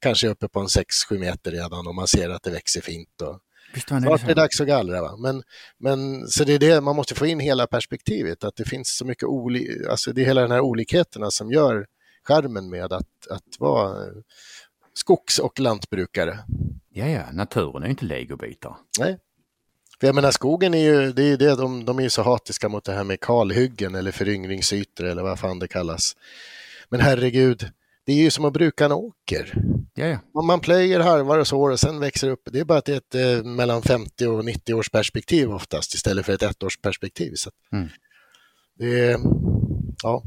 [0.00, 3.22] kanske uppe på en 6-7 meter redan och man ser att det växer fint.
[3.22, 3.38] Och,
[3.86, 5.02] Snart är det dags att gallra.
[5.02, 5.16] Va?
[5.16, 5.42] Men,
[5.78, 9.04] men, så det är det, man måste få in hela perspektivet, att det finns så
[9.04, 11.86] mycket olika, alltså det är hela den här olikheterna som gör
[12.24, 14.06] skärmen med att, att vara
[15.00, 16.38] skogs och lantbrukare.
[16.92, 18.76] Ja, ja, naturen är inte legobitar.
[18.98, 19.18] Nej.
[20.00, 22.68] För jag menar skogen är ju, det är det, de, de är ju så hatiska
[22.68, 26.16] mot det här med kalhyggen eller föryngringsytor eller vad fan det kallas.
[26.88, 27.70] Men herregud,
[28.04, 29.54] det är ju som att bruka en åker.
[29.94, 30.42] Ja, ja.
[30.42, 32.48] Man plöjer, harvar och sår och sen växer upp.
[32.52, 35.94] Det är bara att det är ett eh, mellan 50 och 90 års perspektiv oftast
[35.94, 37.34] istället för ett ettårsperspektiv.
[37.34, 37.88] Så mm.
[38.78, 39.18] det är,
[40.02, 40.22] ja.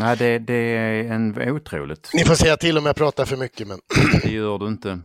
[0.00, 2.10] Ja, det, det är en otroligt.
[2.14, 3.78] Ni får säga till om jag pratar för mycket men.
[4.22, 4.98] Det gör du inte.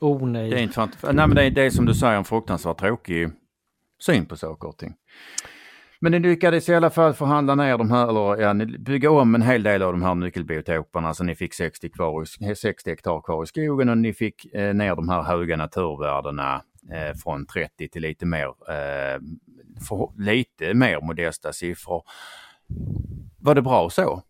[0.00, 0.50] Oh nej.
[0.50, 3.30] Det är inte nej men det är, det är som du säger en fruktansvärt tråkig
[4.06, 4.94] syn på saker och ting.
[6.00, 9.34] Men ni lyckades i alla fall förhandla ner de här, eller ja, ni bygga om
[9.34, 12.24] en hel del av de här nyckelbiotoperna så ni fick 60, kvar
[12.54, 17.16] 60 hektar kvar i skogen och ni fick eh, ner de här höga naturvärdena eh,
[17.22, 19.20] från 30 till lite mer, eh,
[19.88, 22.02] för, lite mer modesta siffror.
[23.40, 24.22] Var det bra så?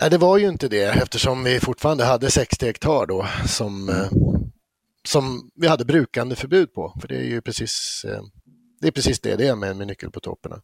[0.00, 4.08] Nej, det var ju inte det eftersom vi fortfarande hade 60 hektar då som, eh,
[5.04, 6.94] som vi hade brukande förbud på.
[7.00, 8.22] För det är ju precis eh,
[8.82, 10.60] det är precis det det är med, med nyckelbiotoperna.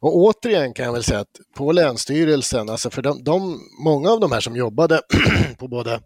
[0.00, 4.20] Och återigen kan jag väl säga att på Länsstyrelsen, alltså för de, de många av
[4.20, 5.00] de här som jobbade
[5.58, 6.00] på både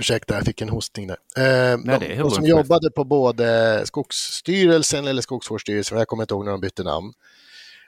[0.00, 1.16] Ursäkta, jag fick en hostning där.
[1.36, 6.44] Eh, Nej, de, de, som jobbade på både Skogsstyrelsen eller Skogsvårdsstyrelsen, jag kommer inte ihåg
[6.44, 7.12] när de bytte namn,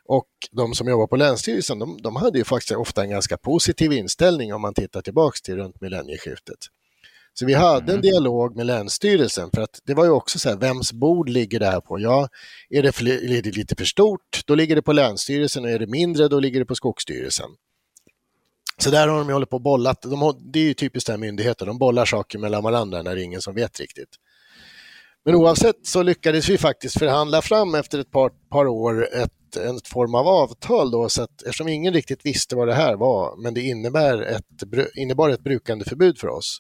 [0.05, 3.93] och de som jobbar på Länsstyrelsen, de, de hade ju faktiskt ofta en ganska positiv
[3.93, 6.59] inställning om man tittar tillbaks till runt millennieskiftet.
[7.35, 8.01] Så vi hade en mm.
[8.01, 11.67] dialog med Länsstyrelsen för att det var ju också så här, vems bord ligger det
[11.67, 12.01] här på?
[12.01, 12.29] Ja,
[12.71, 15.87] är det, är det lite för stort, då ligger det på Länsstyrelsen och är det
[15.87, 17.51] mindre, då ligger det på Skogsstyrelsen.
[18.79, 21.13] Så där har de hållit på och bollat, de har, det är ju typiskt det
[21.13, 24.09] här myndigheter, de bollar saker mellan varandra när det är ingen som vet riktigt.
[25.25, 29.81] Men oavsett så lyckades vi faktiskt förhandla fram efter ett par, par år ett, en
[29.85, 33.55] form av avtal då, så att eftersom ingen riktigt visste vad det här var, men
[33.55, 34.45] det innebär ett,
[34.97, 36.59] innebar ett brukandeförbud för oss,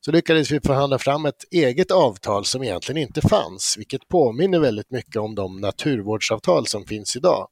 [0.00, 4.90] så lyckades vi förhandla fram ett eget avtal som egentligen inte fanns, vilket påminner väldigt
[4.90, 7.48] mycket om de naturvårdsavtal som finns idag.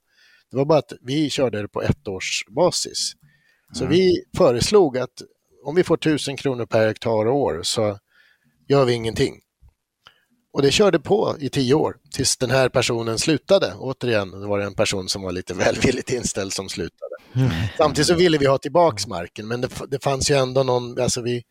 [0.51, 3.13] Det var bara att vi körde det på ettårsbasis.
[3.73, 3.97] Så mm.
[3.97, 5.23] vi föreslog att
[5.65, 7.99] om vi får 1000 kronor per hektar och år så
[8.69, 9.41] gör vi ingenting.
[10.53, 13.75] Och det körde på i tio år tills den här personen slutade.
[13.79, 17.15] Återigen, det var det en person som var lite välvilligt inställd som slutade.
[17.35, 17.51] Mm.
[17.77, 21.23] Samtidigt så ville vi ha tillbaks marken, men det, det fanns ju ändå någon, alltså
[21.23, 21.43] vi,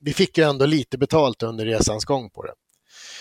[0.00, 2.52] vi fick ju ändå lite betalt under resans gång på det.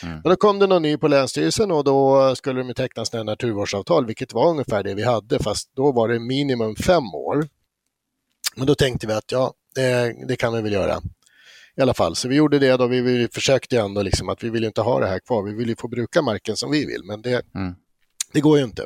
[0.04, 0.14] Mm.
[0.24, 4.06] Men då kom det någon ny på Länsstyrelsen och då skulle de teckna sådana naturvårdsavtal,
[4.06, 7.48] vilket var ungefär det vi hade, fast då var det minimum fem år.
[8.56, 11.02] Men då tänkte vi att ja, det, det kan vi väl göra.
[11.78, 12.88] I alla fall, så vi gjorde det då.
[12.88, 15.44] Vi, vi försökte ändå liksom att vi vill inte ha det här kvar.
[15.44, 17.76] Vi vill ju få bruka marken som vi vill, men det, mm.
[18.34, 18.82] det går ju inte.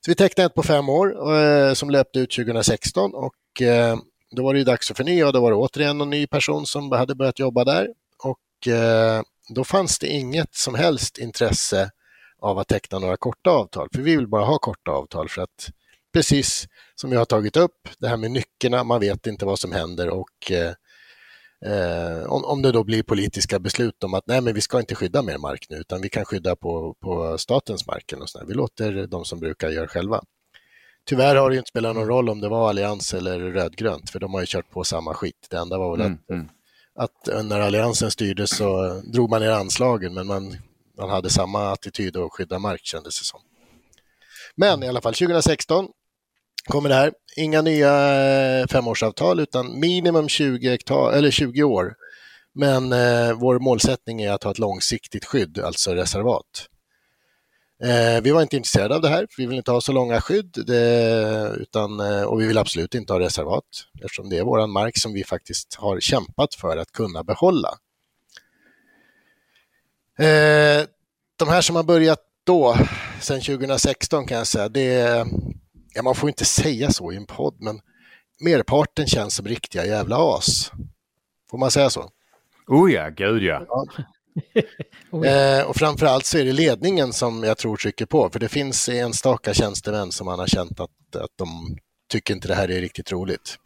[0.00, 3.98] Så vi tecknade ett på fem år eh, som löpte ut 2016 och eh,
[4.30, 6.66] då var det ju dags att förnya och då var det återigen en ny person
[6.66, 7.88] som hade börjat jobba där.
[8.22, 9.22] Och eh,
[9.54, 11.90] då fanns det inget som helst intresse
[12.38, 15.70] av att teckna några korta avtal, för vi vill bara ha korta avtal för att
[16.12, 19.72] precis som jag har tagit upp, det här med nyckerna, man vet inte vad som
[19.72, 20.72] händer och eh,
[21.72, 24.94] eh, om, om det då blir politiska beslut om att nej men vi ska inte
[24.94, 28.12] skydda mer mark nu utan vi kan skydda på, på statens mark.
[28.20, 28.46] Och sådär.
[28.46, 30.22] Vi låter de som brukar göra själva.
[31.04, 34.34] Tyvärr har det inte spelat någon roll om det var allians eller rödgrönt för de
[34.34, 35.46] har ju kört på samma skit.
[35.50, 36.48] Det enda var väl mm, att, mm
[37.00, 40.56] att när alliansen styrde så drog man ner anslagen men man,
[40.98, 43.40] man hade samma attityd att skydda mark kändes det som.
[44.56, 45.88] Men i alla fall 2016
[46.64, 47.12] kommer det här.
[47.36, 48.14] Inga nya
[48.60, 51.94] eh, femårsavtal utan minimum 20, hektar, eller 20 år.
[52.54, 56.66] Men eh, vår målsättning är att ha ett långsiktigt skydd, alltså reservat.
[57.82, 60.20] Eh, vi var inte intresserade av det här, för vi vill inte ha så långa
[60.20, 63.64] skydd det, utan, eh, och vi vill absolut inte ha reservat
[63.94, 67.68] eftersom det är vår mark som vi faktiskt har kämpat för att kunna behålla.
[70.18, 70.86] Eh,
[71.36, 72.76] de här som har börjat då,
[73.20, 75.26] sedan 2016 kan jag säga, det,
[75.94, 77.80] ja, man får inte säga så i en podd, men
[78.40, 80.72] merparten känns som riktiga jävla as.
[81.50, 82.10] Får man säga så?
[82.66, 83.64] Oh ja, gud ja.
[83.68, 83.84] ja.
[85.24, 88.88] eh, och framförallt så är det ledningen som jag tror trycker på, för det finns
[88.88, 91.78] enstaka tjänstemän som man har känt att, att de
[92.10, 93.58] tycker inte det här är riktigt roligt.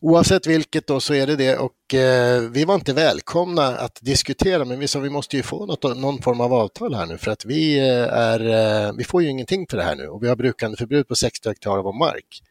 [0.00, 4.64] Oavsett vilket då så är det det och eh, vi var inte välkomna att diskutera
[4.64, 7.30] men vi sa vi måste ju få något, någon form av avtal här nu för
[7.30, 8.40] att vi, eh, är,
[8.86, 11.48] eh, vi får ju ingenting för det här nu och vi har brukandeförbud på 60
[11.48, 12.42] hektar av vår mark.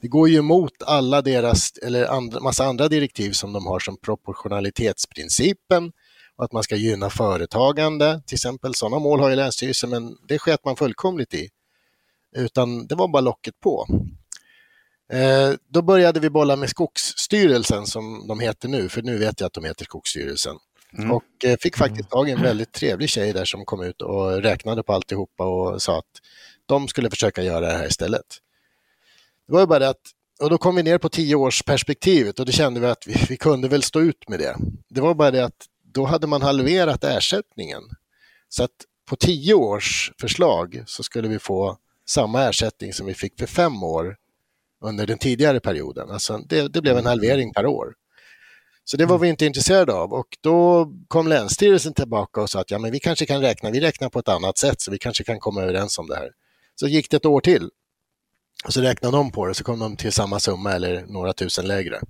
[0.00, 3.96] Det går ju emot alla deras, eller andra, massa andra direktiv som de har som
[3.96, 5.92] proportionalitetsprincipen
[6.36, 8.74] och att man ska gynna företagande, till exempel.
[8.74, 11.48] Sådana mål har ju Länsstyrelsen men det sket man fullkomligt i.
[12.36, 13.86] Utan det var bara locket på.
[15.12, 19.46] Eh, då började vi bolla med Skogsstyrelsen som de heter nu, för nu vet jag
[19.46, 20.56] att de heter Skogsstyrelsen.
[20.98, 21.12] Mm.
[21.12, 24.42] Och eh, fick faktiskt tag i en väldigt trevlig tjej där som kom ut och
[24.42, 26.20] räknade på alltihopa och sa att
[26.66, 28.26] de skulle försöka göra det här istället.
[29.48, 32.52] Det var ju bara det att, och då kom vi ner på tioårsperspektivet och då
[32.52, 34.56] kände vi att vi, vi kunde väl stå ut med det.
[34.88, 37.82] Det var bara det att då hade man halverat ersättningen.
[38.48, 38.70] Så att
[39.08, 41.78] på tio års förslag så skulle vi få
[42.08, 44.16] samma ersättning som vi fick för fem år
[44.84, 46.10] under den tidigare perioden.
[46.10, 47.10] Alltså det, det blev en mm.
[47.10, 47.94] halvering per år.
[48.84, 49.22] Så det var mm.
[49.22, 53.00] vi inte intresserade av och då kom Länsstyrelsen tillbaka och sa att ja, men vi
[53.00, 55.98] kanske kan räkna, vi räknar på ett annat sätt så vi kanske kan komma överens
[55.98, 56.30] om det här.
[56.74, 57.70] Så gick det ett år till
[58.64, 61.66] och så räknade de på det så kom de till samma summa eller några tusen
[61.66, 62.00] lägre.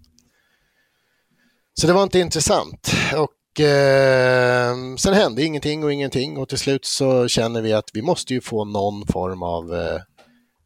[1.74, 6.84] Så det var inte intressant och eh, sen hände ingenting och ingenting och till slut
[6.84, 10.00] så känner vi att vi måste ju få någon form av eh,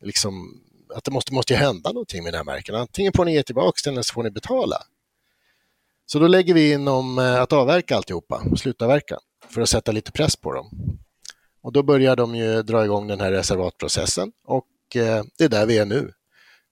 [0.02, 0.62] liksom
[0.94, 2.74] att det måste, måste hända någonting med den här märken.
[2.74, 4.76] Antingen får ni ge tillbaka den eller så får ni betala.
[6.06, 9.18] Så då lägger vi in om eh, att avverka alltihopa, slutavverka,
[9.50, 10.98] för att sätta lite press på dem.
[11.62, 15.78] Och då börjar de ju dra igång den här reservatprocessen och det är där vi
[15.78, 16.12] är nu.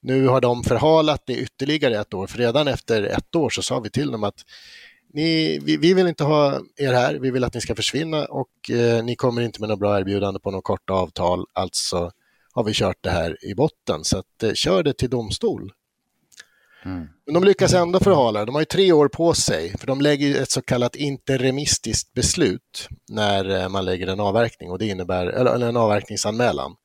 [0.03, 3.81] Nu har de förhalat det ytterligare ett år, för redan efter ett år så sa
[3.81, 4.45] vi till dem att
[5.13, 8.71] ni, vi, vi, vill inte ha er här, vi vill att ni ska försvinna och
[8.71, 12.11] eh, ni kommer inte med något bra erbjudande på något korta avtal, alltså
[12.53, 14.05] har vi kört det här i botten.
[14.05, 15.73] Så att, eh, kör det till domstol.
[16.85, 17.09] Mm.
[17.27, 20.43] Men de lyckas ändå förhala De har ju tre år på sig, för de lägger
[20.43, 25.69] ett så kallat interimistiskt beslut när eh, man lägger en avverkning och det innebär, eller
[25.69, 26.77] en avverkningsanmälan.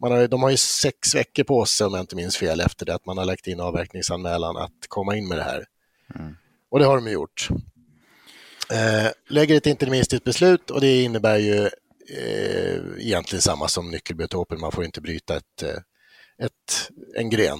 [0.00, 2.86] Man har, de har ju sex veckor på sig, om jag inte minns fel, efter
[2.86, 5.64] det att man har lagt in avverkningsanmälan att komma in med det här.
[6.14, 6.36] Mm.
[6.70, 7.48] Och det har de gjort.
[8.72, 11.70] Eh, lägger ett interimistiskt beslut och det innebär ju
[12.08, 15.78] eh, egentligen samma som nyckelbiotopen, man får inte bryta ett, eh,
[16.38, 17.58] ett, en gren.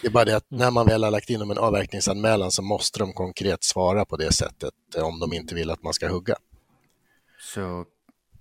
[0.00, 2.98] Det är bara det att när man väl har lagt in en avverkningsanmälan så måste
[2.98, 6.36] de konkret svara på det sättet eh, om de inte vill att man ska hugga.
[7.40, 7.84] Så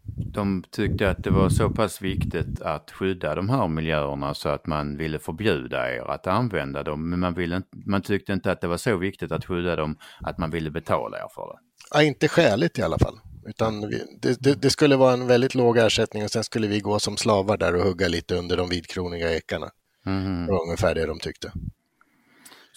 [0.06, 4.68] de tyckte att det var så pass viktigt att skydda de här miljöerna så att
[4.68, 7.10] man ville förbjuda er att använda dem.
[7.10, 10.38] Men man, ville man tyckte inte att det var så viktigt att skydda dem att
[10.38, 11.60] man ville betala er för det.
[11.94, 13.20] Ja, inte skäligt i alla fall.
[13.46, 16.80] Utan vi, det, det, det, skulle vara en väldigt låg ersättning och sen skulle vi
[16.80, 19.70] gå som slavar där och hugga lite under de vidkroniga ekarna.
[20.06, 20.46] Mm.
[20.46, 21.52] Det var ungefär det de tyckte.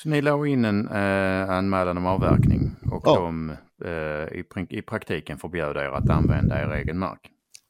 [0.03, 3.15] Så ni la in en eh, anmälan om avverkning och ja.
[3.15, 3.51] de
[3.85, 7.21] eh, i, i praktiken förbjöd er att använda er egen mark?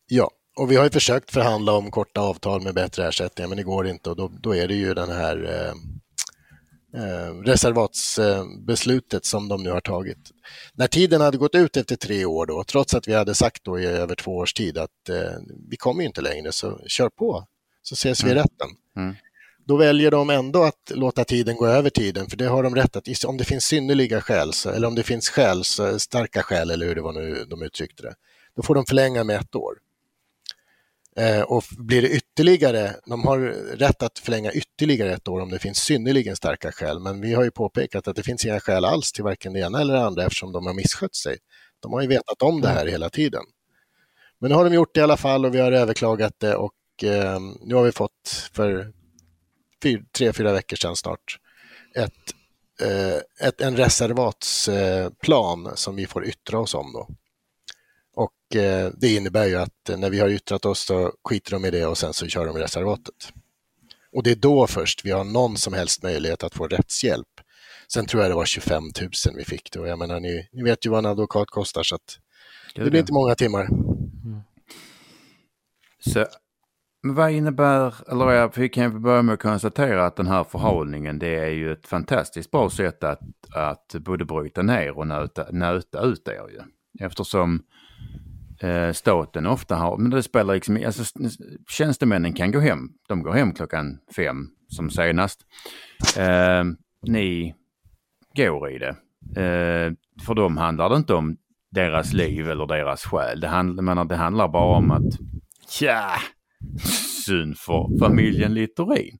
[0.06, 3.62] Ja, och vi har ju försökt förhandla om korta avtal med bättre ersättningar men det
[3.62, 5.72] går inte och då, då är det ju den här eh,
[7.02, 10.30] eh, reservatsbeslutet som de nu har tagit.
[10.74, 13.78] När tiden hade gått ut efter tre år då, trots att vi hade sagt då
[13.78, 17.46] i över två års tid att eh, vi kommer inte längre så kör på
[17.82, 18.42] så ses vi i mm.
[18.42, 18.68] rätten.
[18.96, 19.14] Mm.
[19.68, 22.96] Då väljer de ändå att låta tiden gå över tiden, för det har de rätt
[22.96, 25.64] att, om det finns synnerliga skäl, eller om det finns skäl,
[25.98, 28.14] starka skäl eller hur det var nu de uttryckte det,
[28.56, 29.74] då får de förlänga med ett år.
[31.16, 33.38] Eh, och blir det ytterligare, de har
[33.76, 37.44] rätt att förlänga ytterligare ett år om det finns synnerligen starka skäl, men vi har
[37.44, 40.24] ju påpekat att det finns inga skäl alls till varken det ena eller det andra
[40.24, 41.38] eftersom de har misskött sig.
[41.80, 43.42] De har ju vetat om det här hela tiden.
[44.38, 47.04] Men nu har de gjort det i alla fall och vi har överklagat det och
[47.04, 48.97] eh, nu har vi fått för
[49.82, 51.38] fyr, tre, fyra veckor sedan snart
[51.94, 52.34] ett,
[52.82, 56.92] eh, ett, en reservatsplan som vi får yttra oss om.
[56.92, 57.08] Då.
[58.14, 61.70] Och eh, det innebär ju att när vi har yttrat oss så skiter de i
[61.70, 63.32] det och sen så kör de reservatet.
[64.12, 67.40] Och det är då först vi har någon som helst möjlighet att få rättshjälp.
[67.92, 68.92] Sen tror jag det var 25 000
[69.36, 69.86] vi fick då.
[69.86, 72.18] Jag menar, ni, ni vet ju vad en advokat kostar så att
[72.74, 73.64] det blir inte många timmar.
[73.64, 74.40] Mm.
[76.00, 76.26] Så
[77.08, 81.18] men vad innebär, eller jag vi kan börja med att konstatera att den här förhållningen
[81.18, 83.20] det är ju ett fantastiskt bra sätt att,
[83.54, 86.60] att både bryta ner och nöta, nöta ut er ju.
[87.06, 87.62] Eftersom
[88.60, 91.18] eh, staten ofta har, men det spelar liksom, alltså
[91.68, 95.40] tjänstemännen kan gå hem, de går hem klockan fem som senast.
[96.16, 96.64] Eh,
[97.06, 97.54] ni
[98.36, 98.96] går i det.
[99.42, 99.92] Eh,
[100.26, 101.36] för dem handlar det inte om
[101.70, 103.40] deras liv eller deras själ.
[103.40, 105.18] Det, handl menar, det handlar bara om att,
[105.68, 106.10] tja,
[107.26, 109.18] synd för familjen Littorin.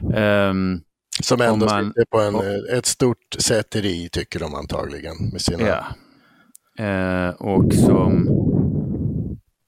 [0.00, 0.82] Um,
[1.22, 5.16] som ändå man, sitter på en, och, ett stort säteri tycker de antagligen.
[5.32, 5.66] Med sina...
[5.66, 5.84] Ja.
[6.80, 8.28] Uh, och som,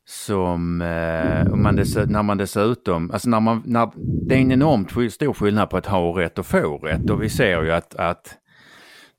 [0.08, 3.90] som uh, man dess, när man dessutom, alltså när man, när,
[4.28, 7.28] det är en enormt stor skillnad på att ha rätt och få rätt och vi
[7.28, 8.36] ser ju att, att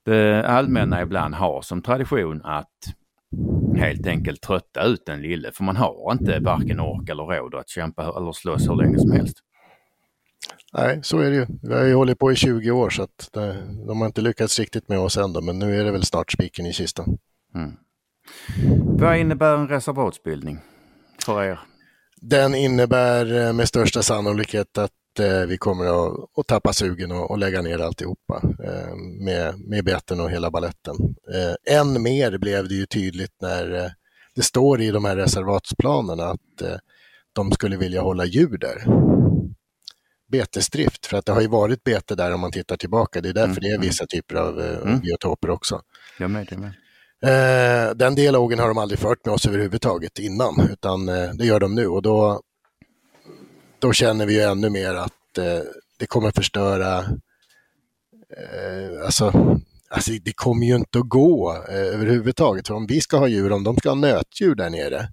[0.06, 2.94] det allmänna ibland har som tradition att
[3.78, 7.70] helt enkelt trötta ut den lille för man har inte varken ork eller råd att
[7.70, 9.38] kämpa eller slåss hur länge som helst.
[10.74, 11.46] Nej, så är det ju.
[11.62, 13.56] Vi har ju hållit på i 20 år så att det,
[13.88, 16.66] de har inte lyckats riktigt med oss ändå, men nu är det väl snart spiken
[16.66, 17.18] i kistan.
[17.56, 17.72] Mm.
[18.98, 20.60] Vad innebär en reservatsbildning
[21.26, 21.60] för er?
[22.22, 24.99] Den innebär eh, med största sannolikhet att eh,
[25.48, 28.96] vi kommer att, att tappa sugen och, och lägga ner alltihopa eh,
[29.26, 30.96] med, med beten och hela balletten.
[31.34, 33.92] Eh, än mer blev det ju tydligt när eh,
[34.36, 36.78] det står i de här reservatsplanerna att eh,
[37.34, 38.86] de skulle vilja hålla djur där.
[40.32, 43.22] Betesdrift, för att det har ju varit bete där om man tittar tillbaka.
[43.22, 43.62] Det är därför mm.
[43.62, 43.88] det är mm.
[43.88, 45.00] vissa typer av eh, mm.
[45.00, 45.82] biotoper också.
[46.20, 46.74] Jag med, jag med.
[47.22, 51.60] Eh, den dialogen har de aldrig fört med oss överhuvudtaget innan, utan eh, det gör
[51.60, 52.42] de nu och då
[53.80, 55.62] då känner vi ju ännu mer att eh,
[56.00, 56.98] det kommer förstöra,
[58.38, 59.34] eh, alltså,
[59.90, 62.68] alltså det kommer ju inte att gå eh, överhuvudtaget.
[62.68, 65.08] För om vi ska ha djur, om de ska ha nötdjur där nere,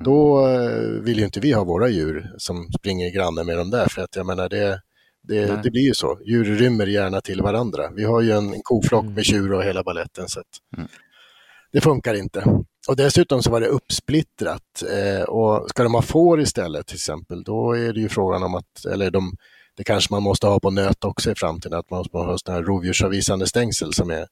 [0.00, 3.86] då eh, vill ju inte vi ha våra djur som springer granne med dem där.
[3.88, 4.80] För att jag menar, det,
[5.22, 6.18] det, det, blir ju så.
[6.24, 7.90] Djur rymmer gärna till varandra.
[7.96, 10.28] Vi har ju en, en koflock med tjur och hela balletten.
[10.28, 10.42] Så
[10.76, 10.88] mm.
[11.72, 12.44] Det funkar inte.
[12.88, 14.82] Och dessutom så var det uppsplittrat.
[14.92, 18.54] Eh, och ska de ha får istället till exempel, då är det ju frågan om
[18.54, 19.36] att, eller de,
[19.76, 22.60] det kanske man måste ha på nöt också i framtiden, att man måste ha sådana
[22.60, 24.26] här rovdjursavvisande stängsel som är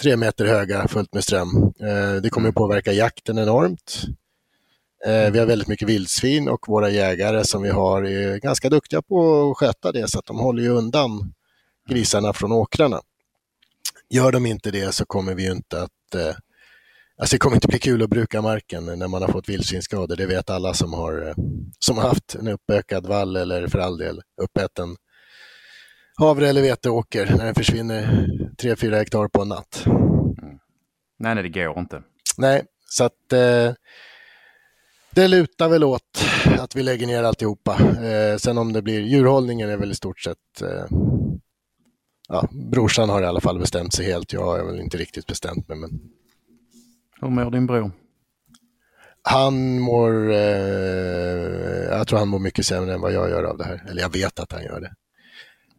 [0.00, 1.72] tre meter höga, fullt med ström.
[1.80, 4.02] Eh, det kommer att påverka jakten enormt.
[5.06, 9.02] Eh, vi har väldigt mycket vildsvin och våra jägare som vi har är ganska duktiga
[9.02, 11.34] på att sköta det så att de håller ju undan
[11.88, 13.00] grisarna från åkrarna.
[14.10, 16.34] Gör de inte det så kommer vi inte att eh,
[17.18, 20.16] Alltså det kommer inte bli kul att bruka marken när man har fått vildsvinsskador.
[20.16, 21.34] Det vet alla som har,
[21.78, 24.96] som har haft en uppökad vall eller för all del uppäten
[26.16, 28.26] havre eller veteåker när den försvinner
[28.62, 29.82] 3-4 hektar på en natt.
[29.86, 30.58] Mm.
[31.18, 32.02] Nej, nej, det går inte.
[32.38, 33.72] Nej, så att eh,
[35.10, 36.24] det lutar väl åt
[36.58, 37.78] att vi lägger ner alltihopa.
[38.02, 40.86] Eh, sen om det blir djurhållningen är väl i stort sett eh,
[42.28, 44.32] ja, brorsan har i alla fall bestämt sig helt.
[44.32, 45.90] Jag har väl inte riktigt bestämt mig, men
[47.20, 47.90] hur mår din bror?
[49.22, 50.36] Han mår, eh,
[51.90, 53.82] jag tror han mår mycket sämre än vad jag gör av det här.
[53.88, 54.94] Eller jag vet att han gör det.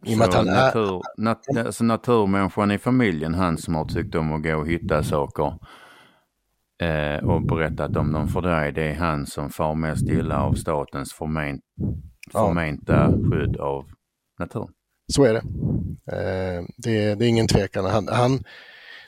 [0.04, 1.22] I att han natur, är...
[1.22, 5.54] nat, alltså naturmänniskan i familjen, han som har tyckt om att gå och hitta saker
[6.82, 10.52] eh, och berättat om dem för dig, det är han som far mest illa av
[10.52, 11.60] statens förment,
[12.32, 13.30] förmenta ja.
[13.30, 13.84] skydd av
[14.38, 14.74] naturen.
[15.12, 15.42] Så är det.
[16.12, 17.84] Eh, det, det, är ingen tvekan.
[17.84, 18.38] Han, han,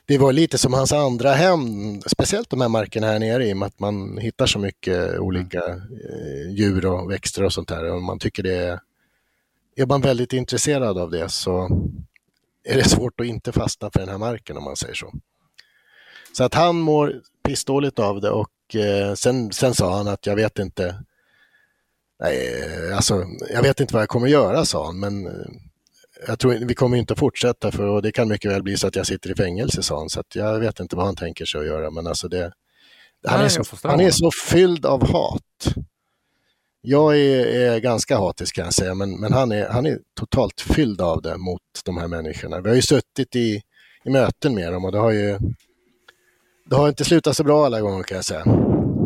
[0.07, 1.61] det var lite som hans andra hem,
[2.07, 5.69] speciellt de här markerna här nere i och med att man hittar så mycket olika
[5.69, 7.85] eh, djur och växter och sånt där.
[7.85, 8.81] Och man tycker det är,
[9.77, 11.69] är man väldigt intresserad av det så
[12.65, 15.13] är det svårt att inte fastna för den här marken om man säger så.
[16.33, 20.37] Så att han mår pissdåligt av det och eh, sen, sen sa han att jag
[20.37, 21.05] vet inte,
[22.21, 25.33] nej, alltså jag vet inte vad jag kommer göra sa han, men eh,
[26.27, 28.97] jag tror vi kommer inte att fortsätta för det kan mycket väl bli så att
[28.97, 31.67] jag sitter i fängelse sa han, så jag vet inte vad han tänker sig att
[31.67, 32.53] göra, men alltså det,
[33.27, 35.75] han, är så, han är så fylld av hat.
[36.83, 40.61] Jag är, är, ganska hatisk kan jag säga, men, men han, är, han är totalt
[40.61, 42.61] fylld av det mot de här människorna.
[42.61, 43.63] Vi har ju suttit i,
[44.05, 45.39] i möten med dem och det har ju
[46.71, 48.45] det har inte slutat så bra alla gånger kan jag säga.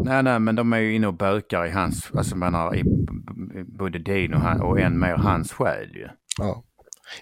[0.04, 2.82] Nej, nej, men de är ju inne och bökar i hans, alltså man har i
[3.66, 6.08] både din och, han, och än mer hans själ ju.
[6.38, 6.62] Ja.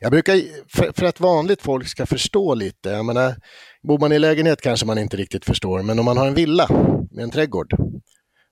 [0.01, 3.35] Jag brukar, för, för, att vanligt folk ska förstå lite, jag menar,
[3.83, 6.69] bor man i lägenhet kanske man inte riktigt förstår, men om man har en villa
[7.11, 7.75] med en trädgård,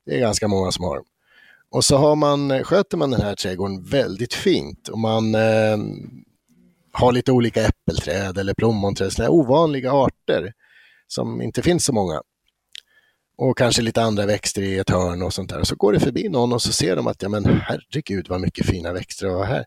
[0.06, 1.00] det är ganska många som har,
[1.70, 5.76] och så har man, sköter man den här trädgården väldigt fint och man eh,
[6.92, 10.52] har lite olika äppelträd eller plommonträd, sådana ovanliga arter,
[11.06, 12.22] som inte finns så många.
[13.36, 15.64] Och kanske lite andra växter i ett hörn och sånt där.
[15.64, 18.66] Så går det förbi någon och så ser de att, ja men herregud vad mycket
[18.66, 19.64] fina växter det var här.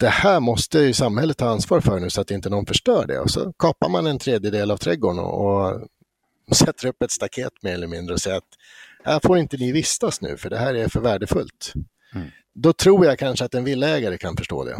[0.00, 3.18] Det här måste ju samhället ta ansvar för nu så att inte någon förstör det.
[3.18, 5.88] Och så kapar man en tredjedel av trädgården och,
[6.56, 8.44] sätter upp ett staket mer eller mindre och säger att
[9.04, 11.72] här får inte ni vistas nu för det här är för värdefullt.
[12.14, 12.26] Mm.
[12.54, 14.76] Då tror jag kanske att en villaägare kan förstå det.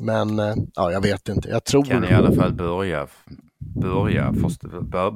[0.00, 1.48] Men eh, ja, jag vet inte.
[1.48, 1.84] Jag tror...
[1.84, 3.08] Kan i alla fall börja
[3.80, 4.60] börja, först,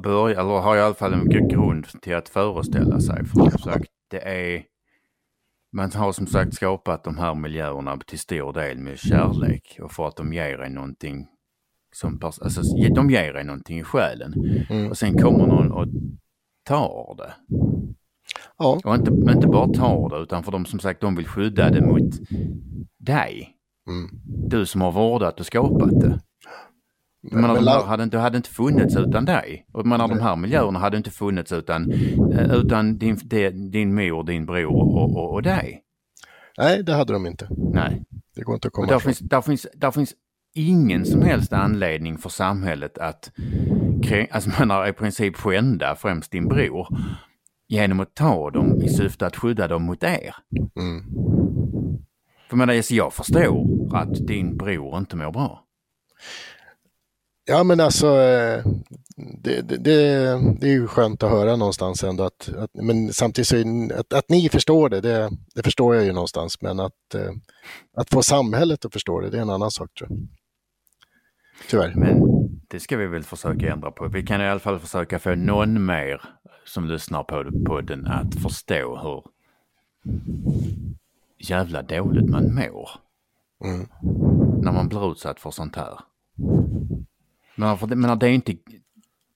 [0.02, 3.24] börja, eller har i alla fall en grund till att föreställa sig.
[3.24, 4.62] För som sagt, det är,
[5.74, 10.08] man har som sagt skapat de här miljöerna till stor del med kärlek och för
[10.08, 11.26] att de ger en någonting
[11.92, 12.62] som, alltså,
[12.94, 14.34] de ger en någonting i själen.
[14.70, 14.90] Mm.
[14.90, 15.86] Och sen kommer någon och
[16.64, 17.34] tar det.
[18.58, 18.80] Ja.
[18.84, 21.86] Och inte, inte bara tar det utan för de som sagt de vill skydda det
[21.86, 22.14] mot
[22.98, 23.50] dig.
[23.88, 24.10] Mm.
[24.24, 26.20] Du som har vårdat och skapat det.
[27.30, 29.66] Men, menar, de hade inte, hade inte funnits utan dig.
[29.72, 31.92] Och menar, de här miljöerna hade inte funnits utan,
[32.32, 33.18] eh, utan din,
[33.70, 35.82] din mor, din bror och, och, och dig.
[36.58, 37.48] Nej, det hade de inte.
[37.72, 38.02] Nej.
[38.34, 40.14] Det går inte att komma där finns, där, finns, där finns
[40.54, 43.32] ingen som helst anledning för samhället att
[44.30, 46.88] alltså menar, i princip skända främst din bror
[47.68, 50.34] genom att ta dem i syfte att skydda dem mot er.
[50.80, 51.04] Mm.
[52.48, 55.64] För menar, alltså, jag förstår att din bror inte mår bra.
[57.44, 58.64] Ja men alltså eh,
[59.16, 59.76] det, det,
[60.60, 64.12] det, är ju skönt att höra någonstans ändå att, att men samtidigt så är, att,
[64.12, 67.32] att ni förstår det, det, det, förstår jag ju någonstans men att, eh,
[67.96, 70.28] att få samhället att förstå det, det är en annan sak tror jag.
[71.68, 71.94] Tyvärr.
[71.96, 72.20] Men
[72.68, 74.08] det ska vi väl försöka ändra på.
[74.08, 76.22] Vi kan i alla fall försöka få någon mer
[76.64, 79.22] som lyssnar på podden att förstå hur
[81.38, 82.90] jävla dåligt man mår.
[83.64, 83.86] Mm.
[84.62, 85.98] När man blir utsatt för sånt här.
[87.54, 88.56] Men, men det är inte,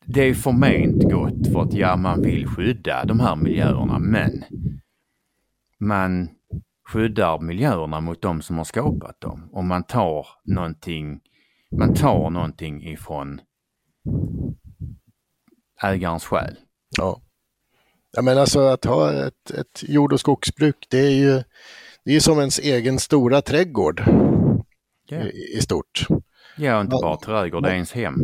[0.04, 4.44] det är förment gott för att ja, man vill skydda de här miljöerna, men
[5.78, 6.28] man
[6.88, 9.48] skyddar miljöerna mot de som har skapat dem.
[9.52, 11.20] Och man tar någonting,
[11.70, 13.40] man tar någonting ifrån
[15.82, 16.56] ägarens själ.
[16.98, 17.22] Ja.
[18.12, 21.42] Ja men alltså att ha ett, ett jord och skogsbruk det är ju
[22.04, 24.02] det är som ens egen stora trädgård
[25.10, 25.26] yeah.
[25.26, 26.06] i, i, stort.
[26.58, 28.14] Ja, inte bara trädgård, det är ens hem.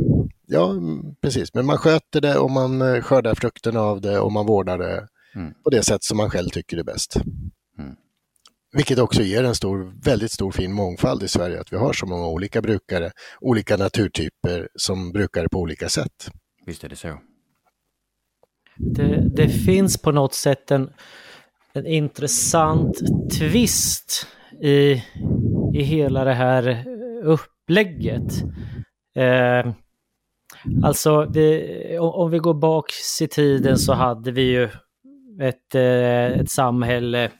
[0.46, 0.74] Ja,
[1.22, 1.54] precis.
[1.54, 5.08] Men man sköter det och man eh, skördar frukten av det och man vårdar det
[5.34, 5.54] mm.
[5.64, 7.16] på det sätt som man själv tycker är bäst.
[7.78, 7.94] Mm.
[8.72, 12.06] Vilket också ger en stor, väldigt stor fin mångfald i Sverige, att vi har så
[12.06, 16.30] många olika brukare, olika naturtyper som brukar på olika sätt.
[16.66, 17.20] Visst är det så.
[18.76, 20.90] Det, det finns på något sätt en,
[21.72, 22.98] en intressant
[23.38, 24.26] twist
[24.62, 25.02] i,
[25.74, 26.93] i hela det här
[27.24, 28.32] upplägget.
[29.16, 29.72] Eh,
[30.82, 32.90] alltså, vi, om vi går bak
[33.22, 34.68] i tiden så hade vi ju
[35.40, 37.30] ett, eh, ett samhälle,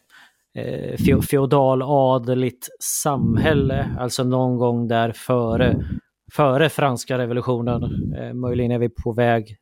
[0.59, 5.85] eh, feodaladeligt samhälle, alltså någon gång där före,
[6.33, 8.13] före franska revolutionen.
[8.15, 9.57] Eh, möjligen är vi på väg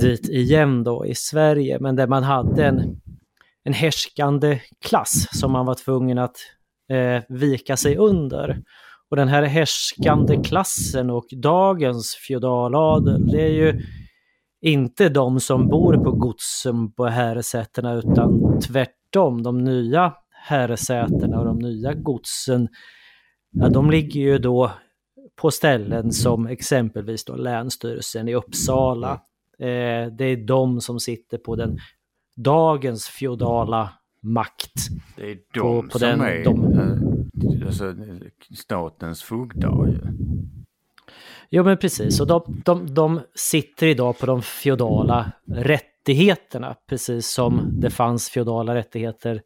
[0.00, 3.00] dit igen då i Sverige, men där man hade en,
[3.64, 6.36] en härskande klass som man var tvungen att
[6.92, 8.62] eh, vika sig under.
[9.10, 13.80] Och den här härskande klassen och dagens feudaladel, det är ju
[14.60, 21.58] inte de som bor på godsen på herresätena utan tvärtom, de nya herresätena och de
[21.58, 22.68] nya godsen,
[23.50, 24.72] ja, de ligger ju då
[25.36, 29.12] på ställen som exempelvis då Länsstyrelsen i Uppsala.
[29.58, 31.78] Eh, det är de som sitter på den
[32.36, 33.92] dagens feodala
[34.22, 34.72] makt.
[35.16, 37.15] Det är de på, på som den, är de,
[37.66, 37.94] alltså,
[38.54, 39.98] statens fogdar ju.
[41.50, 47.70] Jo men precis, och de, de, de sitter idag på de feodala rättigheterna, precis som
[47.80, 49.42] det fanns feodala rättigheter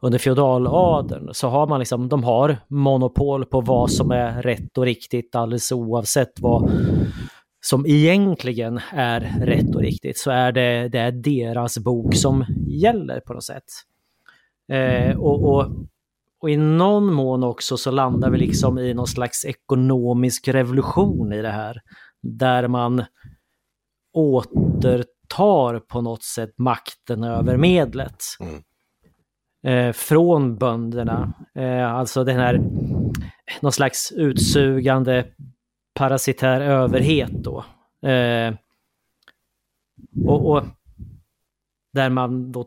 [0.00, 4.84] under feodaladeln så har man liksom, de har monopol på vad som är rätt och
[4.84, 6.70] riktigt alldeles oavsett vad
[7.66, 13.20] som egentligen är rätt och riktigt så är det, det är deras bok som gäller
[13.20, 13.64] på något sätt.
[14.72, 15.66] Eh, och, och,
[16.44, 21.42] och, i någon mån också så landar vi liksom i någon slags ekonomisk revolution i
[21.42, 21.80] det här.
[22.22, 23.04] Där man
[24.12, 28.22] återtar på något sätt makten över medlet.
[28.40, 28.62] Mm
[29.64, 31.32] eh, från bönderna.
[31.54, 32.60] Eh, alltså den här,
[33.60, 35.26] någon slags utsugande
[35.94, 37.64] parasitär överhet då.
[38.08, 38.54] Eh,
[40.26, 40.64] och, och,
[41.94, 42.66] där man då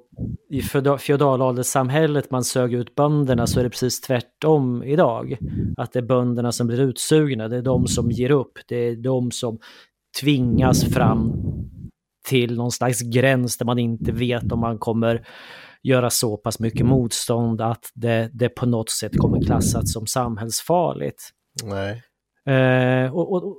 [0.50, 0.62] i
[1.00, 5.38] feodaladelssamhället man sög ut bönderna så är det precis tvärtom idag.
[5.78, 8.96] Att det är bönderna som blir utsugna, det är de som ger upp, det är
[8.96, 9.60] de som
[10.22, 11.34] tvingas fram
[12.28, 15.28] till någon slags gräns där man inte vet om man kommer
[15.84, 21.30] göra så pass mycket motstånd att det, det på något sätt kommer klassas som samhällsfarligt.
[21.64, 22.04] Nej.
[22.56, 23.58] Eh, och, och,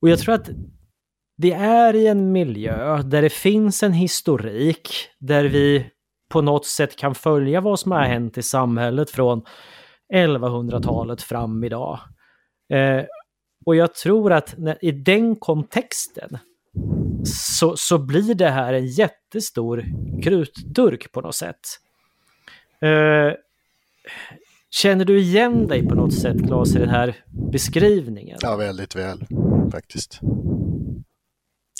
[0.00, 0.50] och jag tror att
[1.36, 4.88] det är i en miljö där det finns en historik,
[5.18, 5.86] där vi
[6.28, 9.42] på något sätt kan följa vad som har hänt i samhället från
[10.14, 11.98] 1100-talet fram idag.
[12.72, 13.04] Eh,
[13.66, 16.38] och jag tror att när, i den kontexten
[17.24, 19.84] så, så blir det här en jättestor
[20.22, 21.60] krutdurk på något sätt.
[22.84, 23.32] Uh,
[24.70, 27.16] känner du igen dig på något sätt, Claes, i den här
[27.52, 28.38] beskrivningen?
[28.40, 29.18] Ja, väldigt väl
[29.72, 30.20] faktiskt.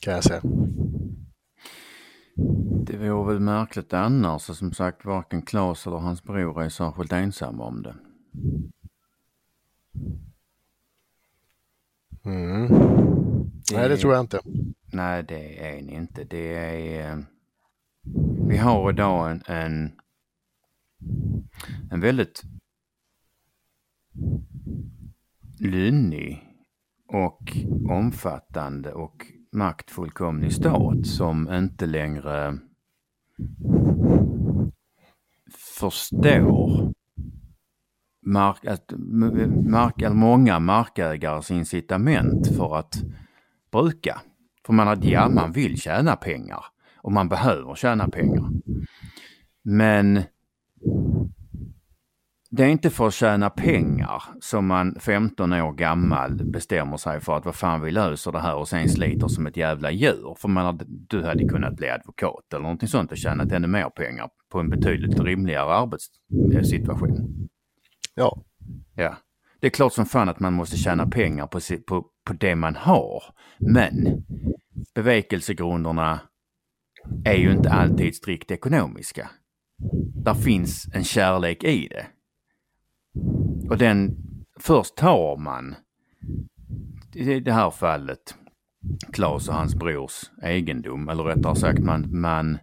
[0.03, 0.41] Kan jag säga.
[2.85, 7.13] Det vore väl märkligt annars, och som sagt varken Claes eller hans bror är särskilt
[7.13, 7.95] ensamma om det.
[12.25, 12.69] Mm.
[13.73, 14.41] Nej, det tror jag inte.
[14.93, 16.25] Nej, det är ni inte.
[16.25, 17.13] Det är...
[17.13, 17.19] Eh,
[18.49, 19.93] vi har idag en, en,
[21.91, 22.43] en väldigt
[25.59, 26.43] lynnig
[27.09, 27.57] och
[27.89, 29.27] omfattande och
[29.57, 32.59] maktfullkomlig stat som inte längre
[35.79, 36.93] förstår
[38.27, 38.93] mark, att,
[39.71, 42.95] mark, många markägares incitament för att
[43.73, 44.21] bruka.
[44.67, 46.65] För man, att, ja, man vill tjäna pengar
[46.97, 48.51] och man behöver tjäna pengar.
[49.63, 50.23] Men
[52.51, 57.37] det är inte för att tjäna pengar som man 15 år gammal bestämmer sig för
[57.37, 60.37] att vad fan vi löser det här och sen sliter som ett jävla djur.
[60.39, 64.29] För man du hade kunnat bli advokat eller någonting sånt och tjänat ännu mer pengar
[64.53, 67.49] på en betydligt rimligare arbetssituation.
[68.15, 68.43] Ja.
[68.95, 69.17] Ja.
[69.61, 72.77] Det är klart som fan att man måste tjäna pengar på, på, på det man
[72.77, 73.23] har.
[73.59, 74.25] Men
[74.95, 76.21] bevekelsegrunderna
[77.25, 79.31] är ju inte alltid strikt ekonomiska.
[80.25, 82.07] Där finns en kärlek i det.
[83.71, 84.17] Och den,
[84.61, 85.75] först tar man,
[87.15, 88.35] i det här fallet,
[89.13, 92.59] Klas och hans brors egendom, eller rättare sagt man, man,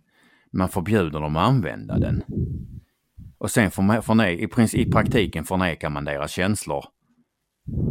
[0.51, 2.23] man förbjuder dem att använda den.
[3.37, 6.85] Och sen förne, förne, i, i praktiken förnekar man deras känslor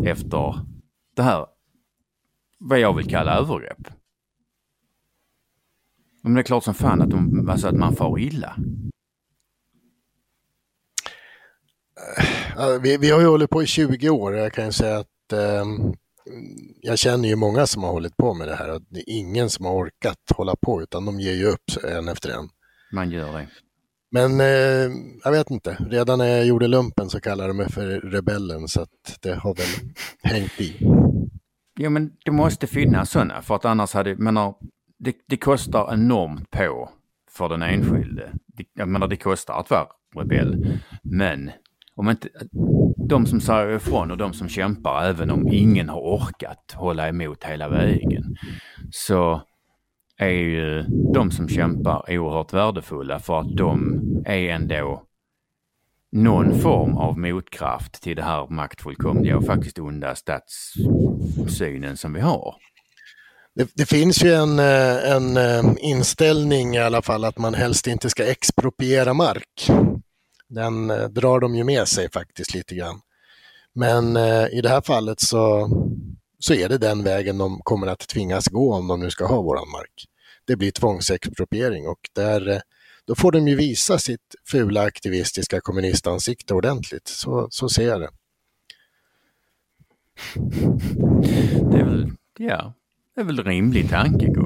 [0.04, 0.54] efter
[1.16, 1.46] det här,
[2.58, 3.88] vad jag vill kalla övergrepp.
[6.22, 8.56] Men det är klart som fan att, de, alltså att man får illa.
[12.18, 12.41] Eh,
[12.82, 15.32] vi, vi har ju hållit på i 20 år och jag kan ju säga att
[15.32, 15.64] eh,
[16.80, 19.50] jag känner ju många som har hållit på med det här och det är ingen
[19.50, 22.48] som har orkat hålla på utan de ger ju upp en efter en.
[22.92, 23.48] Man gör det.
[24.10, 27.86] Men eh, jag vet inte, redan när jag gjorde lumpen så kallade de mig för
[27.86, 29.92] rebellen så att det har väl
[30.22, 30.76] hängt i.
[31.78, 34.54] Jo men det måste finnas sådana för att annars hade, menar,
[34.98, 36.90] det, det kostar enormt på
[37.30, 38.32] för den enskilde.
[38.46, 40.80] Det, jag menar det kostar att vara rebell.
[41.02, 41.50] Men
[41.94, 42.28] om inte,
[43.08, 47.44] de som säger ifrån och de som kämpar även om ingen har orkat hålla emot
[47.44, 48.36] hela vägen
[48.90, 49.42] så
[50.18, 50.82] är ju
[51.14, 55.02] de som kämpar oerhört värdefulla för att de är ändå
[56.12, 62.54] någon form av motkraft till det här maktfullkomliga och faktiskt onda statssynen som vi har.
[63.54, 67.86] Det, det, finns ju en, eh, en eh, inställning i alla fall att man helst
[67.86, 69.70] inte ska expropriera mark.
[70.52, 73.00] Den eh, drar de ju med sig faktiskt lite grann.
[73.72, 75.70] Men eh, i det här fallet så,
[76.38, 79.42] så är det den vägen de kommer att tvingas gå om de nu ska ha
[79.42, 80.06] våran mark.
[80.44, 82.60] Det blir tvångsexpropriering och där, eh,
[83.04, 87.08] då får de ju visa sitt fula aktivistiska kommunistansikte ordentligt.
[87.08, 88.10] Så, så ser jag det.
[91.70, 92.74] Det är väl, ja,
[93.14, 94.41] det är väl rimlig tankegång.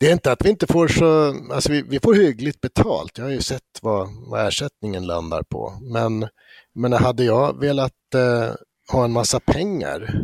[0.00, 3.18] Det är inte att vi inte får så, alltså vi, vi får hyggligt betalt.
[3.18, 5.78] Jag har ju sett vad, vad ersättningen landar på.
[5.80, 6.28] Men,
[6.74, 8.54] men hade jag velat eh,
[8.92, 10.22] ha en massa pengar,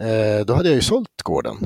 [0.00, 1.56] eh, då hade jag ju sålt gården.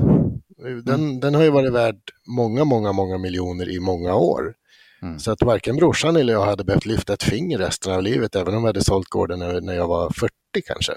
[0.85, 1.19] Den, mm.
[1.19, 4.53] den har ju varit värd många, många, många miljoner i många år.
[5.01, 5.19] Mm.
[5.19, 8.55] Så att varken brorsan eller jag hade behövt lyfta ett finger resten av livet, även
[8.55, 10.31] om vi hade sålt gården när, när jag var 40
[10.65, 10.93] kanske.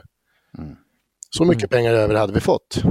[0.59, 0.77] Mm.
[1.31, 2.83] Så mycket pengar över hade vi fått.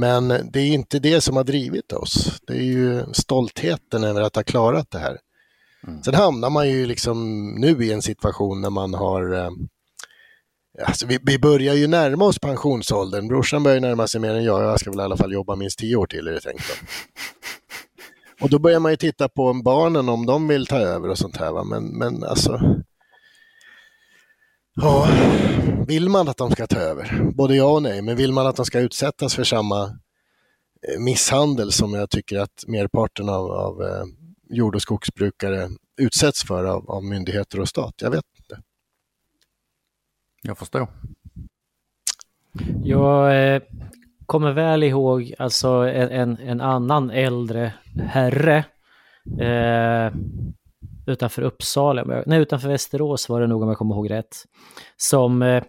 [0.00, 2.40] Men det är inte det som har drivit oss.
[2.46, 5.18] Det är ju stoltheten över att ha klarat det här.
[5.86, 6.02] Mm.
[6.02, 9.50] Sen hamnar man ju liksom nu i en situation när man har eh,
[10.86, 13.28] Alltså vi, vi, börjar ju närma oss pensionsåldern.
[13.28, 14.62] Brorsan börjar närma sig mer än jag.
[14.62, 16.64] Jag ska väl i alla fall jobba minst tio år till är det tänkt.
[18.40, 21.36] Och då börjar man ju titta på barnen om de vill ta över och sånt
[21.36, 21.52] här.
[21.52, 21.64] Va?
[21.64, 22.60] Men, men alltså,
[24.82, 25.08] Ja,
[25.86, 27.30] vill man att de ska ta över?
[27.34, 31.72] Både ja och nej, men vill man att de ska utsättas för samma eh, misshandel
[31.72, 34.04] som jag tycker att merparten av, av eh,
[34.48, 35.68] jord och skogsbrukare
[36.00, 37.94] utsätts för av, av myndigheter och stat?
[37.96, 38.62] Jag vet inte.
[40.42, 40.88] Jag förstår.
[42.84, 43.62] Jag eh,
[44.26, 47.72] kommer väl ihåg alltså en, en annan äldre
[48.08, 48.64] herre
[49.40, 50.12] eh,
[51.10, 54.36] utanför Uppsala, nej utanför Västerås var det nog om jag kommer ihåg rätt,
[54.96, 55.62] som eh,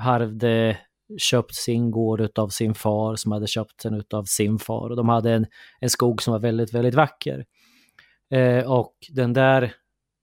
[0.00, 0.78] hade
[1.18, 5.08] köpt sin gård av sin far som hade köpt den av sin far och de
[5.08, 5.46] hade en,
[5.80, 7.44] en skog som var väldigt, väldigt vacker.
[8.30, 9.74] Eh, och den där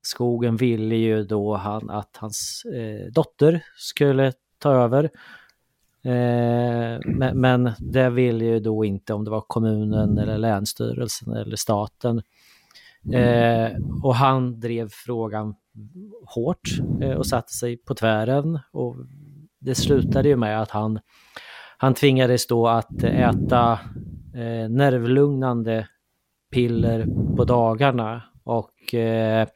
[0.02, 5.04] skogen ville ju då han att hans eh, dotter skulle ta över.
[6.06, 11.56] Eh, men, men, det ville ju då inte om det var kommunen eller länsstyrelsen eller
[11.56, 12.22] staten.
[13.12, 13.72] Eh,
[14.04, 15.56] och han drev frågan
[16.26, 16.70] hårt
[17.02, 18.60] eh, och satte sig på tvären.
[18.72, 18.96] Och
[19.60, 21.00] det slutade ju med att han,
[21.78, 23.80] han tvingades då att äta
[24.34, 25.88] eh, nervlugnande
[26.52, 29.48] piller på dagarna och eh,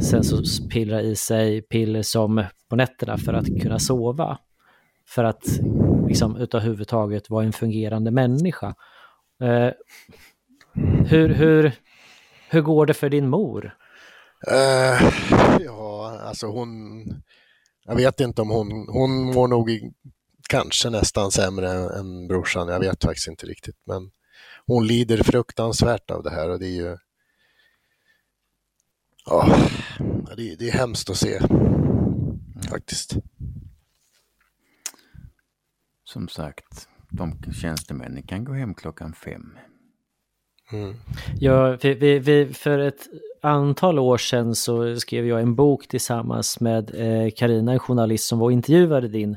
[0.00, 4.38] sen så pillra i sig piller som på nätterna för att kunna sova.
[5.06, 5.44] För att
[6.08, 8.74] liksom överhuvudtaget vara en fungerande människa.
[9.42, 9.70] Eh,
[11.06, 11.72] hur, hur,
[12.48, 13.76] hur går det för din mor?
[14.50, 15.10] Uh,
[15.64, 17.04] ja, alltså hon...
[17.84, 18.88] Jag vet inte om hon...
[18.88, 19.92] Hon mår nog i,
[20.48, 22.68] kanske nästan sämre än brorsan.
[22.68, 23.76] Jag vet faktiskt inte riktigt.
[23.86, 24.10] Men
[24.66, 26.96] hon lider fruktansvärt av det här och det är ju...
[29.26, 29.56] Ja,
[30.36, 31.40] det, det är hemskt att se.
[32.70, 33.16] Faktiskt.
[36.04, 39.58] Som sagt, de tjänstemännen kan gå hem klockan fem.
[40.72, 40.94] Mm.
[41.40, 43.08] Ja, vi, vi, vi, för ett
[43.42, 48.24] antal år sedan så skrev jag en bok tillsammans med eh, Karina, eh, en journalist
[48.24, 49.36] som var och intervjuade din,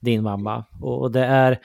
[0.00, 0.64] din mamma.
[0.80, 1.58] Och, och det är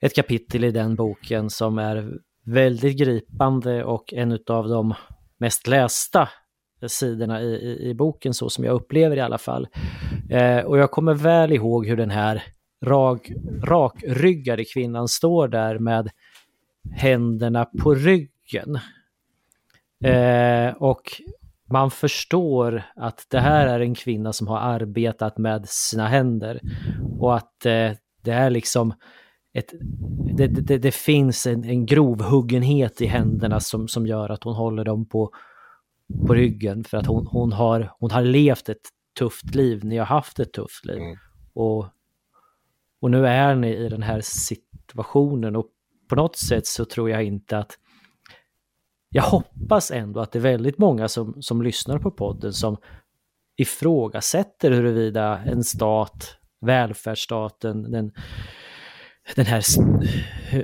[0.00, 2.12] ett kapitel i den boken som är
[2.44, 4.94] väldigt gripande och en av de
[5.38, 6.28] mest lästa
[6.86, 9.68] sidorna i, i, i, boken, så som jag upplever i alla fall.
[10.30, 12.42] Eh, och jag kommer väl ihåg hur den här
[12.84, 13.30] rak,
[13.64, 16.10] rakryggade kvinnan står där med
[16.92, 18.78] händerna på ryggen.
[20.04, 21.02] Eh, och
[21.70, 26.60] man förstår att det här är en kvinna som har arbetat med sina händer
[27.18, 27.90] och att eh,
[28.22, 28.94] det är liksom
[29.52, 29.72] ett,
[30.36, 34.84] det, det, det finns en, en grovhuggenhet i händerna som, som gör att hon håller
[34.84, 35.30] dem på,
[36.26, 38.88] på ryggen för att hon, hon, har, hon har levt ett
[39.18, 40.98] tufft liv, ni har haft ett tufft liv.
[40.98, 41.16] Mm.
[41.52, 41.86] Och,
[43.00, 45.66] och nu är ni i den här situationen och
[46.08, 47.78] på något sätt så tror jag inte att
[49.08, 52.76] jag hoppas ändå att det är väldigt många som, som lyssnar på podden som
[53.56, 58.12] ifrågasätter huruvida en stat, välfärdsstaten, den,
[59.34, 59.82] den här st
[60.50, 60.58] eh,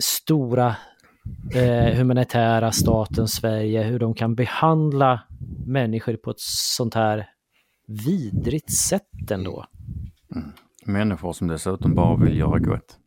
[0.00, 0.76] stora
[1.54, 5.22] eh, humanitära staten Sverige, hur de kan behandla
[5.66, 6.40] människor på ett
[6.76, 7.28] sånt här
[7.88, 9.66] vidrigt sätt ändå.
[10.34, 10.44] Mm.
[10.44, 10.56] mm.
[10.86, 12.98] Människor som dessutom bara vill göra gott.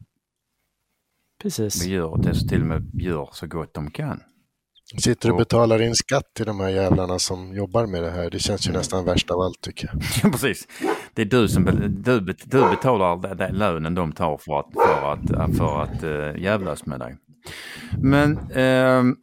[1.41, 1.85] Precis.
[1.85, 4.19] Vi gör det, till och med gör så gott de kan.
[4.97, 8.29] Sitter och betalar in skatt till de här jävlarna som jobbar med det här.
[8.29, 10.01] Det känns ju nästan värst av allt tycker jag.
[10.23, 10.67] Ja, precis.
[11.13, 11.65] Det är du som
[12.05, 16.85] du, du betalar den, lönen de tar för att, för att, för att uh, jävlas
[16.85, 17.17] med dig.
[18.01, 19.15] Men ehm,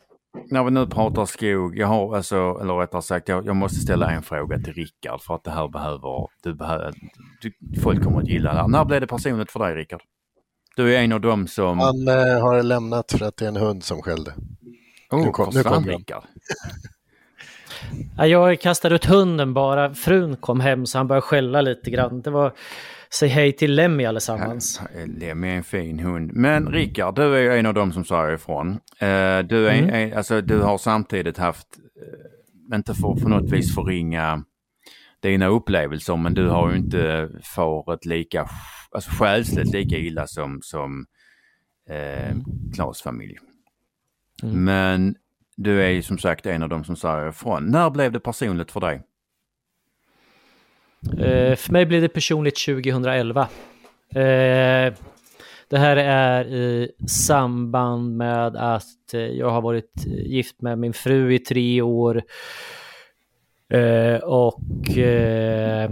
[0.51, 4.11] när vi nu pratar skog, jag har alltså, eller rättare sagt, jag, jag måste ställa
[4.11, 6.95] en fråga till Rickard för att det här behöver, du behöver,
[7.41, 8.69] du, folk kommer att gilla det här.
[8.69, 10.01] När blev det personligt för dig Rickard?
[10.77, 11.79] Du är en av dem som...
[11.79, 14.33] Han eh, har lämnat för att det är en hund som skällde.
[15.11, 15.91] oh, nu kom- nu.
[15.93, 16.23] Rickard.
[18.17, 19.95] Ja, Jag kastade ut hunden bara.
[19.95, 22.23] Frun kom hem så han började skälla lite grann.
[22.23, 22.53] Det var
[23.11, 24.81] säg hej till Lemmy allesammans.
[25.07, 26.31] Lemmy är en fin hund.
[26.35, 28.71] Men Rickard, du är en av dem som säger ifrån.
[28.99, 29.91] Eh, du, är, Mm.
[29.95, 31.67] en- alltså, du har samtidigt haft,
[32.73, 34.45] eh, inte för på något vis förringa
[35.23, 38.49] dina upplevelser, men du har ju inte farit lika,
[38.91, 41.07] alltså själsligt lika illa som, som
[41.89, 42.37] eh,
[42.75, 43.39] Klas familj.
[44.43, 44.65] Mm.
[44.65, 45.17] Men
[45.57, 47.67] du är ju som sagt en av dem som säger ifrån.
[47.67, 49.03] När blev det personligt för dig?
[51.13, 53.49] Eh, för mig blev det personligt 2011.
[54.15, 54.95] Eh,
[55.69, 61.35] det här är i samband med att eh, jag har varit gift med min fru
[61.35, 62.23] i tre år.
[63.69, 64.99] Eh, och...
[64.99, 65.91] Eh,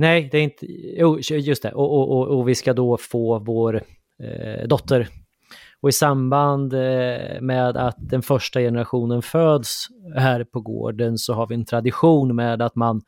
[0.00, 0.66] nej, det är inte...
[0.96, 1.72] Jo, just det.
[1.72, 3.82] Och, och, och, och vi ska då få vår
[4.22, 5.08] eh, dotter.
[5.80, 9.86] Och i samband eh, med att den första generationen föds
[10.16, 13.02] här på gården så har vi en tradition med att man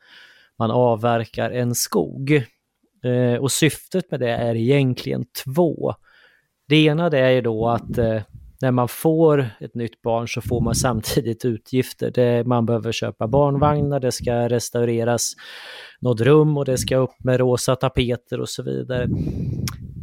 [0.59, 2.31] man avverkar en skog.
[3.03, 5.93] Eh, och syftet med det är egentligen två.
[6.67, 8.21] Det ena det är ju då att eh,
[8.63, 12.11] när man får ett nytt barn så får man samtidigt utgifter.
[12.11, 15.33] Det, man behöver köpa barnvagnar, det ska restaureras
[16.01, 19.07] något rum och det ska upp med rosa tapeter och så vidare.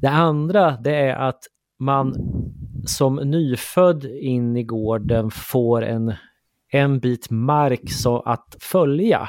[0.00, 1.38] Det andra det är att
[1.78, 2.14] man
[2.86, 6.14] som nyfödd in i gården får en,
[6.72, 9.28] en bit mark så att följa.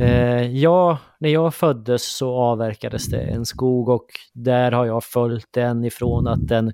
[0.00, 5.48] Eh, ja, när jag föddes så avverkades det en skog och där har jag följt
[5.50, 6.72] den ifrån att den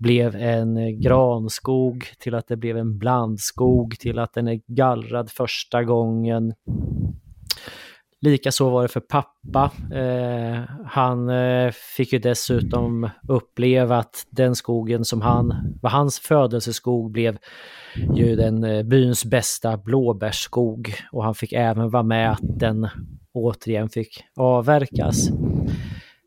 [0.00, 5.30] blev en eh, granskog till att det blev en blandskog till att den är gallrad
[5.30, 6.54] första gången.
[8.22, 9.70] Likaså var det för pappa.
[9.94, 17.12] Eh, han eh, fick ju dessutom uppleva att den skogen som han, var hans födelseskog
[17.12, 17.38] blev
[18.14, 22.88] ju den eh, byns bästa blåbärsskog och han fick även vara med att den
[23.34, 25.28] återigen fick avverkas.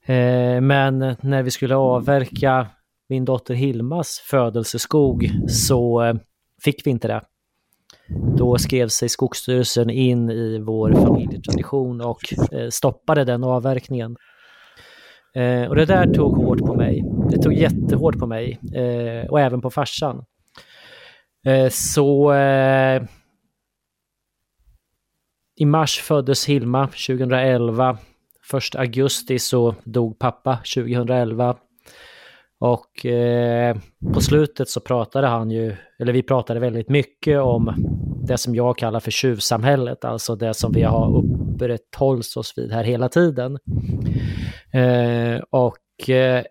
[0.05, 2.67] Eh, men när vi skulle avverka
[3.09, 6.15] min dotter Hilmas födelseskog så eh,
[6.63, 7.21] fick vi inte det.
[8.37, 14.15] Då skrev sig Skogsstyrelsen in i vår familjetradition och eh, stoppade den avverkningen.
[15.35, 17.03] Eh, och det där tog hårt på mig.
[17.29, 18.59] Det tog jättehårt på mig
[19.29, 20.25] och även på farsan.
[21.69, 22.33] Så
[25.55, 27.97] i mars föddes Hilma 2011.
[28.53, 31.57] 1 augusti så dog pappa 2011.
[32.59, 33.77] Och eh,
[34.13, 37.73] på slutet så pratade han ju, eller vi pratade väldigt mycket om
[38.27, 42.83] det som jag kallar för tjuvsamhället, alltså det som vi har upprätthålls oss vid här
[42.83, 43.59] hela tiden.
[44.73, 46.43] Eh, och eh,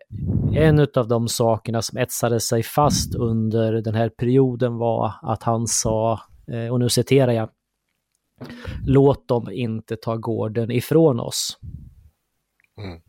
[0.52, 5.66] en av de sakerna som etsade sig fast under den här perioden var att han
[5.66, 6.20] sa,
[6.52, 7.48] eh, och nu citerar jag,
[8.86, 11.58] låt dem inte ta gården ifrån oss.
[12.78, 13.00] Mm.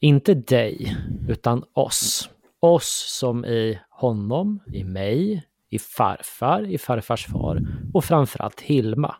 [0.00, 0.96] Inte dig,
[1.28, 2.30] utan oss.
[2.60, 7.62] Oss som i honom, i mig, i farfar, i farfars far
[7.94, 9.14] och framförallt Hilma.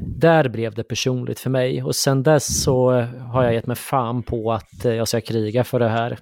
[0.00, 2.90] Där blev det personligt för mig och sen dess så
[3.20, 6.18] har jag gett mig fan på att eh, jag ska kriga för det här.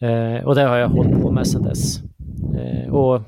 [0.00, 2.00] Eh, och det har jag hållit på med sen dess.
[2.56, 3.22] Eh, och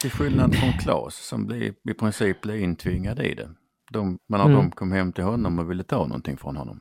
[0.00, 3.48] Till skillnad från Claes som blir, i princip blev intvingad i det.
[3.90, 4.56] De, men när Mm.
[4.56, 6.80] de kom hem till honom och ville ta någonting från honom.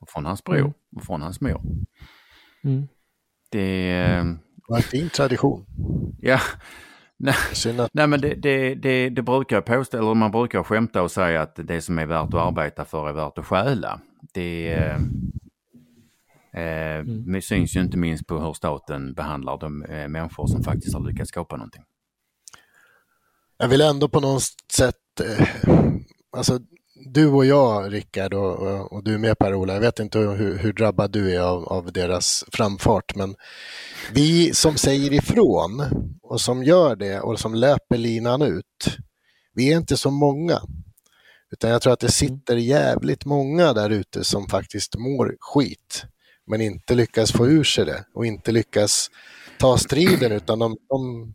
[0.00, 0.72] Och från hans bror Mm.
[0.96, 1.60] och från hans mor.
[2.64, 2.88] mm,
[3.50, 5.66] Det, eh, Det var en fin tradition.
[6.20, 6.40] ja,
[7.16, 7.34] nej,
[7.78, 11.42] att nej men det, det, det, det brukar påstå, eller man brukar skämta och säga
[11.42, 14.00] att det som är värt att arbeta för är värt att stjäla.
[14.34, 14.94] Det eh,
[16.54, 17.40] eh, Mm.
[17.42, 21.28] syns ju inte minst på hur staten behandlar de eh, människor som faktiskt har lyckats
[21.28, 21.82] skapa någonting.
[23.58, 25.48] Jag vill ändå på något sätt, eh,
[26.36, 26.58] alltså
[27.06, 31.10] du och jag Rickard och, och, du med Per-Ola, jag vet inte hur, hur drabbad
[31.10, 33.34] du är av, av deras framfart, men
[34.12, 35.84] vi som säger ifrån
[36.22, 38.96] och som gör det och som löper linan ut,
[39.54, 40.60] vi är inte så många.
[41.50, 46.04] Utan jag tror att det sitter jävligt många där ute som faktiskt mår skit,
[46.46, 49.10] men inte lyckas få ur sig det och inte lyckas
[49.58, 51.34] ta striden utan de, de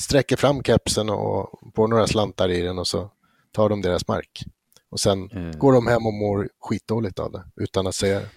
[0.00, 3.10] sträcker fram kepsen och får några slantar i den och så
[3.52, 4.42] tar de deras mark.
[4.90, 5.58] Och sen mm.
[5.58, 8.28] går de hem och mår skitdåligt av det utan att säga det.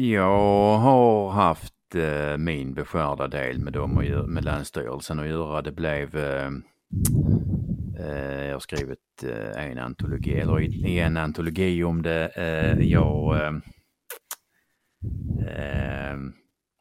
[0.00, 5.62] Jag har haft eh, min beskärda del med dem och med Länsstyrelsen att göra.
[5.62, 6.50] Det blev eh,
[7.98, 12.32] eh, jag har skrivit eh, en antologi, eller i, en antologi om det.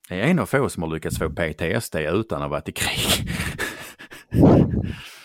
[0.09, 2.71] Jag är en av få som har lyckats få PTSD utan att ha varit i
[2.71, 3.29] krig.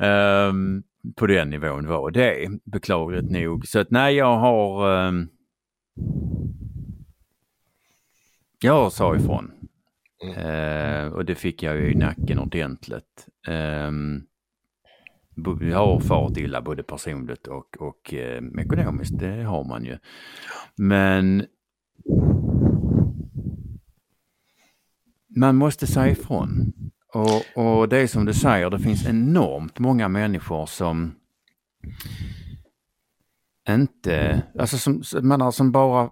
[0.00, 0.82] um,
[1.16, 3.66] på den nivån var det, beklagligt nog.
[3.66, 5.28] Så att nej, jag har um,
[8.60, 9.52] jag sa ifrån.
[10.24, 10.46] Mm.
[10.46, 13.28] Uh, och det fick jag ju i nacken ordentligt.
[13.48, 14.26] Um,
[15.60, 19.98] jag har farit illa både personligt och, och eh, ekonomiskt, det har man ju.
[20.76, 21.46] Men
[25.36, 26.72] man måste säga ifrån.
[27.14, 31.14] Och, och det är som du säger, det finns enormt många människor som
[33.68, 36.10] inte, alltså som, menar, som bara,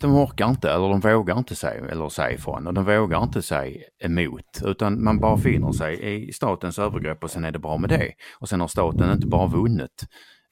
[0.00, 3.42] de orkar inte eller de vågar inte säga, eller säga ifrån och de vågar inte
[3.42, 7.78] säga emot utan man bara finner sig i statens övergrepp och sen är det bra
[7.78, 8.12] med det.
[8.40, 10.06] Och sen har staten inte bara vunnit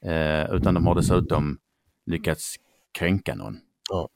[0.05, 1.57] eh, utan de har dessutom
[2.05, 2.55] lyckats
[2.99, 3.57] kränka någon.
[3.89, 4.09] Ja.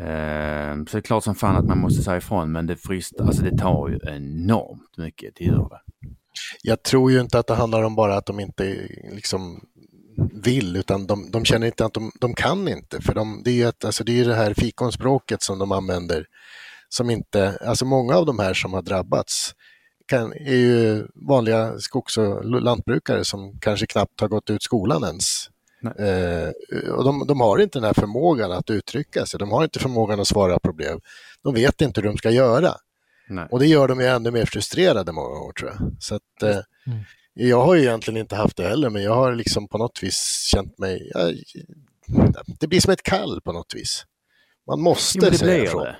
[0.00, 3.24] Ehm, så det är klart som fan att man måste säga ifrån men det fristar,
[3.24, 5.80] alltså det tar ju enormt mycket, det gör det.
[6.62, 9.60] Jag tror ju inte att det handlar om bara att de inte liksom
[10.32, 13.54] vill utan de, de känner inte att de, de kan inte för de, det är
[13.54, 16.26] ju ett, alltså det, är det här fikonspråket som de använder
[16.88, 19.52] som inte, alltså många av de här som har drabbats
[20.06, 25.48] kan, är ju vanliga skogs och lantbrukare som kanske knappt har gått ut skolan ens.
[25.84, 26.48] Eh,
[26.90, 30.20] och de, de, har inte den här förmågan att uttrycka sig, de har inte förmågan
[30.20, 31.00] att svara på brev.
[31.42, 32.74] De vet inte hur de ska göra.
[33.28, 33.48] Nej.
[33.50, 35.92] Och det gör dem ju ännu mer frustrerade många gånger tror jag.
[36.00, 36.98] Så att, eh, mm.
[37.40, 40.48] Jag har ju egentligen inte haft det heller, men jag har liksom på något vis
[40.52, 41.10] känt mig...
[41.14, 41.34] Jag,
[42.60, 44.04] det blir som ett kall på något vis.
[44.66, 45.82] Man måste jo, säga ifrån.
[45.82, 45.96] Det.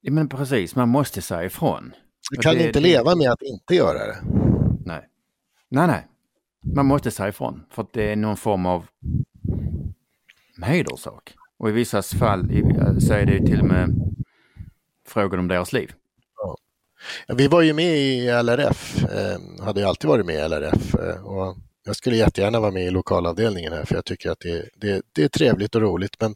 [0.00, 1.92] Ja, men precis, man måste säga ifrån.
[2.30, 2.88] Du kan det, inte det...
[2.88, 4.18] leva med att inte göra det.
[4.84, 5.08] Nej.
[5.68, 6.06] Nej, nej.
[6.62, 8.86] Man måste säga ifrån för att det är någon form av
[10.62, 11.34] hederssak.
[11.58, 14.14] Och i vissa fall eh, så är det till och med
[15.06, 15.92] frågan om deras liv.
[16.36, 16.56] Ja.
[17.34, 21.24] Vi var ju med i LRF, eh, hade ju alltid varit med i LRF eh,
[21.24, 25.02] och jag skulle jättegärna vara med i lokalavdelningen här för jag tycker att det, det,
[25.12, 26.34] det är trevligt och roligt men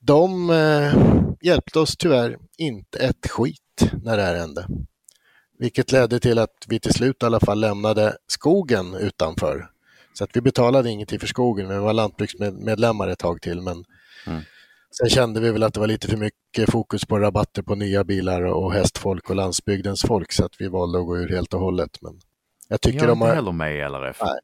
[0.00, 0.94] de eh,
[1.40, 4.66] hjälpte oss tyvärr inte ett skit när det här hände.
[5.58, 9.70] Vilket ledde till att vi till slut i alla fall lämnade skogen utanför.
[10.12, 13.60] Så att vi betalade ingenting för skogen, vi var lantbruksmedlemmar ett tag till.
[13.60, 13.84] Men
[14.26, 14.42] mm.
[14.90, 18.04] Sen kände vi väl att det var lite för mycket fokus på rabatter på nya
[18.04, 21.60] bilar och hästfolk och landsbygdens folk så att vi valde att gå ur helt och
[21.60, 22.02] hållet.
[22.02, 22.20] Men
[22.68, 23.34] jag tycker jag de har...
[23.34, 24.20] heller med i LRF.
[24.22, 24.38] Nej,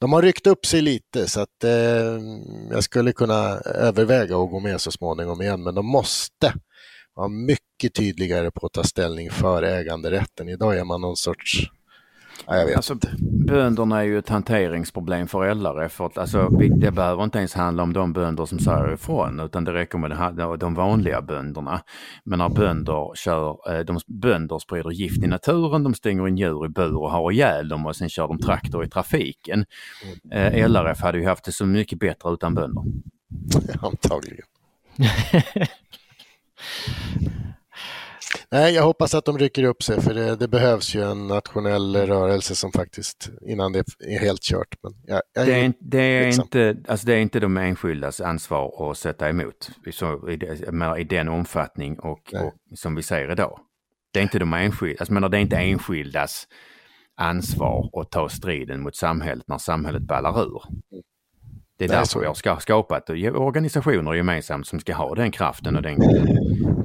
[0.00, 1.70] de har ryckt upp sig lite så att eh,
[2.70, 6.54] jag skulle kunna överväga att gå med så småningom igen men de måste
[7.16, 10.48] var mycket tydligare på att ta ställning för äganderätten.
[10.48, 11.70] Idag är man någon sorts
[12.46, 12.96] Ja, jag vet alltså,
[13.46, 15.92] bönderna är ju ett hanteringsproblem för LRF.
[15.92, 16.48] För alltså,
[16.80, 20.58] det behöver inte ens handla om de bönder som säger ifrån utan det räcker med
[20.58, 21.80] de vanliga bönderna.
[22.24, 26.66] Men när bönder kör, eh, de, bönder sprider gift i naturen, de stänger in djur
[26.66, 29.64] i bur och har ihjäl dem och sen kör de traktor i trafiken.
[30.32, 32.84] Eh, LRF hade ju haft det så mycket bättre utan bönder.
[33.82, 34.46] Antagligen.
[38.50, 41.96] Nej, jag hoppas att de rycker upp sig för det, det, behövs ju en nationell
[41.96, 44.74] rörelse som faktiskt, innan det är helt kört.
[44.82, 48.90] Men jag, jag det, är, det, är inte, alltså det är inte de enskildas ansvar
[48.90, 53.60] att sätta emot så, i, i den omfattning och, och, som vi ser idag.
[54.12, 56.46] Det är inte de enskilda, alltså, menar, det är inte enskildas
[57.16, 60.62] ansvar att ta striden mot samhället när samhället ballar ur.
[61.78, 65.82] Det är Nej, därför vi har skapat organisationer gemensamt som ska ha den kraften och
[65.82, 65.96] den,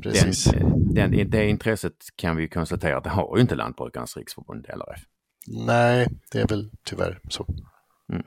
[0.01, 0.43] Precis.
[0.45, 5.01] den, den, det intresset kan vi konstatera att det har ju inte Lantbrukarnas riksförbund LRF.
[5.47, 7.45] Nej, det är väl tyvärr så.
[8.13, 8.23] Mm.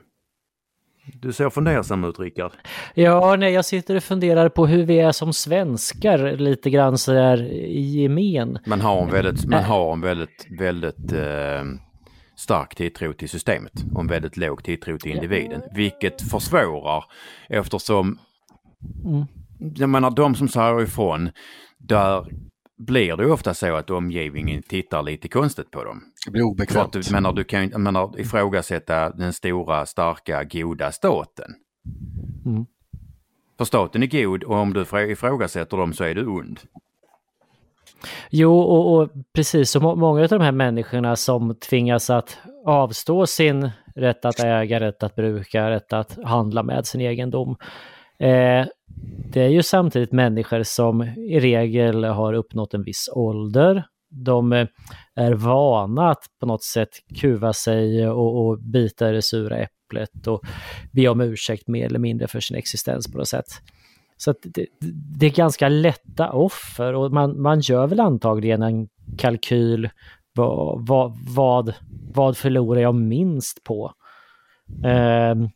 [1.13, 2.51] Du ser fundersam ut Rickard.
[2.93, 7.43] Ja, nej, jag sitter och funderar på hur vi är som svenskar lite grann sådär
[7.51, 8.59] i gemen.
[8.65, 11.63] Man har en väldigt, man har en väldigt, väldigt eh,
[12.35, 15.61] stark tilltro till systemet och en väldigt låg tilltro till individen.
[15.75, 17.03] Vilket försvårar
[17.49, 18.19] eftersom
[19.05, 19.25] mm.
[19.75, 21.29] jag menar de som säger ifrån,
[21.77, 22.25] där
[22.77, 26.01] blir det ofta så att omgivningen tittar lite konstigt på dem.
[26.25, 26.93] Det blir obekvämt.
[26.93, 31.55] Du, menar, du kan ju menar, ifrågasätta den stora, starka, goda staten.
[32.45, 32.65] Mm.
[33.57, 34.81] För staten är god och om du
[35.11, 36.59] ifrågasätter dem så är du ond.
[38.29, 43.69] Jo, och, och precis så, många av de här människorna som tvingas att avstå sin
[43.95, 47.55] rätt att äga, rätt att bruka, rätt att handla med sin egendom.
[48.19, 48.65] Eh,
[49.31, 53.85] det är ju samtidigt människor som i regel har uppnått en viss ålder.
[54.09, 54.67] De eh,
[55.15, 60.27] är vana att på något sätt kuva sig och, och bita i det sura äpplet
[60.27, 60.41] och
[60.91, 63.47] be om ursäkt mer eller mindre för sin existens på något sätt.
[64.17, 64.65] Så det,
[65.19, 68.87] det, är ganska lätta offer och man, man gör väl antagligen en
[69.17, 69.89] kalkyl
[70.35, 71.73] vad, vad, vad,
[72.13, 73.93] vad förlorar jag minst på?
[74.83, 75.49] Um,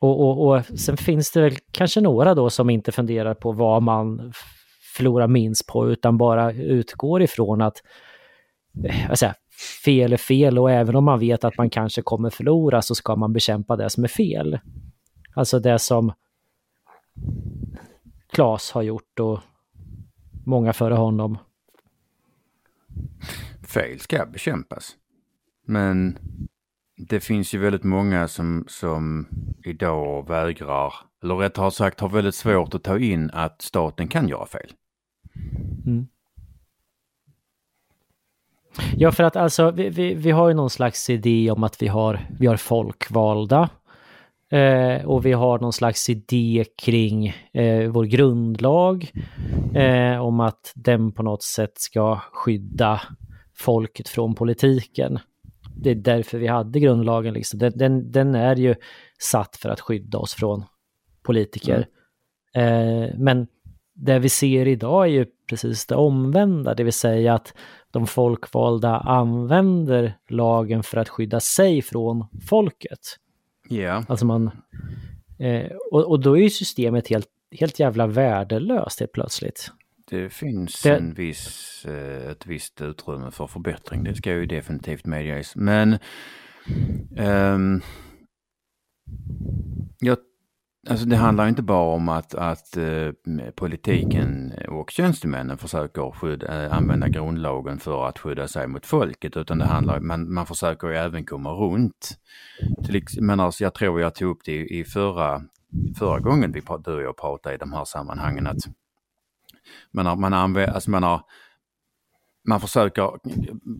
[0.00, 3.82] och, och, och sen finns det väl kanske några då som inte funderar på vad
[3.82, 4.32] man
[4.96, 7.82] förlorar minst på utan bara utgår ifrån att
[9.08, 9.32] alltså,
[9.84, 13.16] fel är fel och även om man vet att man kanske kommer förlora så ska
[13.16, 14.58] man bekämpa det som är fel.
[15.34, 16.12] Alltså det som
[18.32, 19.40] Klas har gjort och
[20.46, 21.38] många före honom.
[23.62, 24.96] Fel ska bekämpas.
[25.66, 26.18] Men
[26.96, 29.26] det finns ju väldigt många som, som
[29.64, 34.46] idag vägrar, eller rättare sagt har väldigt svårt att ta in att staten kan göra
[34.46, 34.72] fel.
[35.86, 36.06] Mm.
[38.96, 41.88] Ja, för att alltså vi, vi, vi har ju någon slags idé om att vi
[41.88, 43.68] har, vi har folkvalda
[44.50, 49.12] Eh, och vi har någon slags idé kring eh, vår grundlag
[49.74, 53.00] eh, om att den på något sätt ska skydda
[53.54, 55.18] folket från politiken.
[55.76, 57.34] Det är därför vi hade grundlagen.
[57.34, 57.58] Liksom.
[57.58, 58.74] Den, den, den är ju
[59.18, 60.64] satt för att skydda oss från
[61.22, 61.86] politiker.
[62.54, 63.24] Mm.
[63.24, 63.46] men
[63.94, 67.54] det vi ser idag är ju precis det omvända, det vill säga att
[67.90, 73.00] de folkvalda använder lagen för att skydda sig från folket.
[73.70, 74.04] Yeah.
[74.08, 74.50] Alltså man...
[75.38, 77.28] Eh, och, och då är ju systemet helt,
[77.60, 79.72] helt jävla värdelöst helt plötsligt.
[80.10, 80.96] Det finns det...
[80.96, 85.56] En viss, eh, ett visst utrymme för förbättring, det ska ju definitivt medges.
[85.56, 85.98] Men
[87.18, 87.82] um,
[89.98, 90.18] jag
[90.88, 93.10] Alltså det handlar inte bara om att, att eh,
[93.54, 99.58] politiken och tjänstemännen försöker skydda, eh, använda grundlagen för att skydda sig mot folket utan
[99.58, 102.18] det handlar, man, man försöker ju även komma runt.
[102.86, 105.42] Till, men alltså, jag tror jag tog upp det i, i förra,
[105.98, 108.60] förra gången vi, du och jag pratade i de här sammanhangen att
[109.90, 111.22] man, har, man, använder, alltså man, har,
[112.48, 113.10] man försöker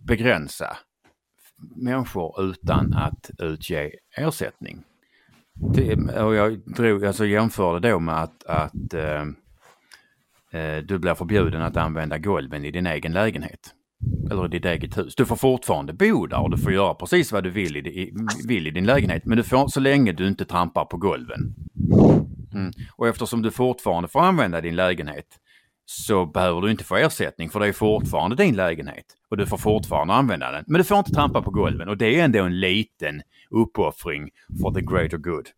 [0.06, 0.77] begränsa
[1.77, 4.85] människor utan att utge ersättning.
[5.61, 9.23] Det, och jag drog, alltså jämförde då med att, att eh,
[10.61, 13.74] eh, du blir förbjuden att använda golven i din egen lägenhet.
[14.31, 15.15] Eller i ditt eget hus.
[15.15, 18.12] Du får fortfarande bo där och du får göra precis vad du vill i, i
[18.49, 19.24] vill i din lägenhet.
[19.24, 21.55] Men du får så länge du inte trampar på golven.
[22.55, 22.73] Mm.
[22.97, 25.27] Och eftersom du fortfarande får använda din lägenhet
[25.87, 29.05] så behöver du inte få ersättning för det är fortfarande din lägenhet.
[29.31, 30.65] Och du får fortfarande använda den.
[30.66, 34.31] Men du får inte trampa på golven och det är ändå en liten uppoffring
[34.61, 35.48] for the greater good.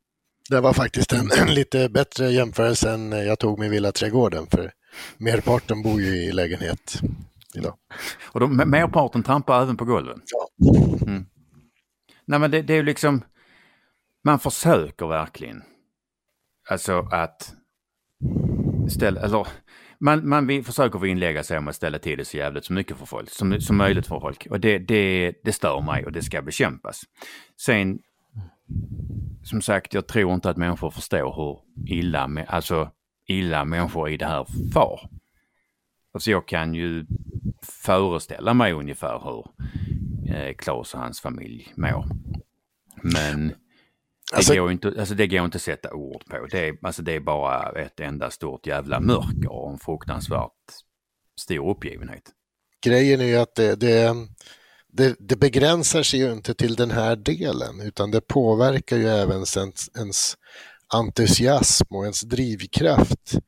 [0.50, 4.72] Det var faktiskt en, en lite bättre jämförelse än jag tog med Villa Trädgården för
[5.18, 7.00] merparten bor ju i lägenhet
[7.54, 7.74] idag.
[8.22, 10.22] Och de, merparten trampar även på golven?
[10.26, 10.48] Ja.
[11.06, 11.26] Mm.
[12.24, 13.24] Nej men det, det är ju liksom,
[14.24, 15.62] man försöker verkligen.
[16.70, 17.54] Alltså att
[18.88, 19.46] ställa, eller
[20.02, 22.96] man, man vi försöker vinnlägga sig om att ställa till det så jävligt så mycket
[22.96, 24.46] för folk, som, som möjligt för folk.
[24.50, 27.00] Och det, det, det stör mig och det ska bekämpas.
[27.60, 27.98] Sen,
[29.42, 31.58] som sagt, jag tror inte att människor förstår hur
[31.94, 32.90] illa, alltså,
[33.26, 35.10] illa människor i det här far.
[36.14, 37.06] Alltså jag kan ju
[37.62, 39.46] föreställa mig ungefär hur
[40.34, 42.04] eh, Claes och hans familj mår.
[43.02, 43.54] Men
[44.32, 46.46] Alltså, det, går inte, alltså det går inte att sätta ord på.
[46.50, 50.50] Det är, alltså det är bara ett enda stort jävla mörker och en fruktansvärt
[51.40, 52.22] stor uppgivenhet.
[52.84, 54.14] Grejen är ju att det, det,
[54.92, 59.44] det, det begränsar sig ju inte till den här delen utan det påverkar ju även
[59.56, 60.36] ens, ens
[60.94, 63.38] entusiasm och ens drivkraft.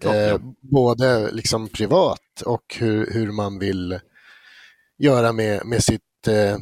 [0.00, 0.38] Klart, eh, ja.
[0.60, 4.00] Både liksom privat och hur, hur man vill
[4.98, 6.56] göra med, med sitt eh,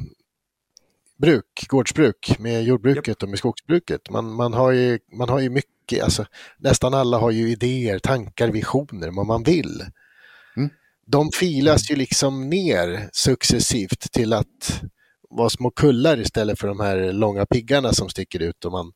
[1.25, 4.11] bruk, gårdsbruk med jordbruket och med skogsbruket.
[4.11, 6.27] Man, man, har ju, man har ju mycket, alltså,
[6.59, 9.83] nästan alla har ju idéer, tankar, visioner, vad man vill.
[10.57, 10.71] Mm.
[11.07, 14.83] De filas ju liksom ner successivt till att
[15.31, 18.93] vara små kullar istället för de här långa piggarna som sticker ut och man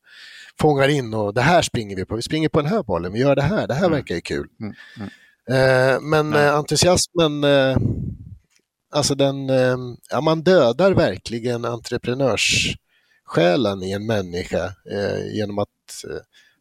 [0.59, 3.19] fångar in och det här springer vi på, vi springer på den här bollen, vi
[3.19, 3.91] gör det här, det här mm.
[3.91, 4.47] verkar ju kul.
[4.59, 4.73] Mm.
[4.97, 5.09] Mm.
[5.49, 7.77] Eh, men eh, entusiasmen eh,
[8.89, 9.77] alltså den, eh,
[10.09, 16.17] ja, man dödar verkligen entreprenörssjälen i en människa eh, genom att eh,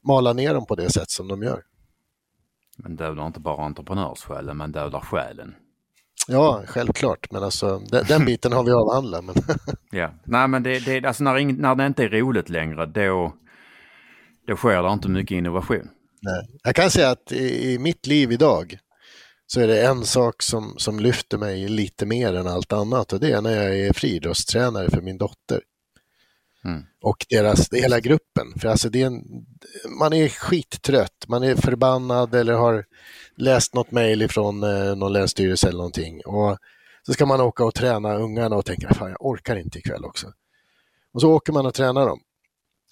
[0.07, 1.63] mala ner dem på det sätt som de gör.
[2.77, 5.55] Men dödar inte bara entreprenörssjälen, man dödar själen.
[6.31, 9.25] Ja, självklart, men alltså den, den biten har vi avhandlat.
[9.25, 9.35] Men...
[9.91, 13.33] ja, nej men det, det, alltså när, när det inte är roligt längre, då,
[14.47, 15.89] då sker det inte mycket innovation.
[16.21, 16.49] Nej.
[16.63, 18.79] Jag kan säga att i, i mitt liv idag
[19.51, 23.21] så är det en sak som, som lyfter mig lite mer än allt annat och
[23.21, 25.63] det är när jag är friidrottstränare för min dotter.
[26.65, 26.83] Mm.
[27.03, 28.47] Och deras, hela gruppen.
[28.61, 29.23] För alltså det är en,
[29.99, 32.85] man är skittrött, man är förbannad eller har
[33.37, 36.21] läst något mejl från eh, någon länsstyrelse eller någonting.
[36.27, 36.59] Och
[37.07, 40.33] så ska man åka och träna ungarna och tänka, fan jag orkar inte ikväll också.
[41.13, 42.21] Och så åker man och tränar dem.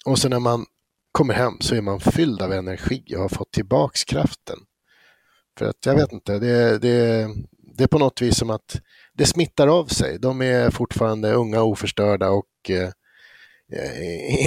[0.05, 0.65] Och sen när man
[1.11, 4.57] kommer hem så är man fylld av energi och har fått tillbaks kraften.
[5.57, 7.27] För att jag vet inte, det, det,
[7.77, 8.81] det är på något vis som att
[9.13, 10.19] det smittar av sig.
[10.19, 12.89] De är fortfarande unga oförstörda och eh,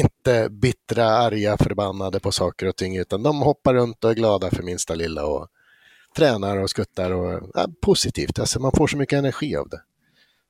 [0.01, 4.51] inte bittra, arga, förbannade på saker och ting, utan de hoppar runt och är glada
[4.51, 5.49] för minsta lilla och
[6.17, 8.39] tränar och skuttar och ja, positivt.
[8.39, 9.83] Alltså man får så mycket energi av det.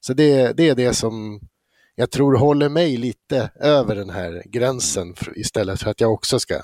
[0.01, 1.41] Så det, det är det som
[1.95, 6.61] jag tror håller mig lite över den här gränsen istället för att jag också ska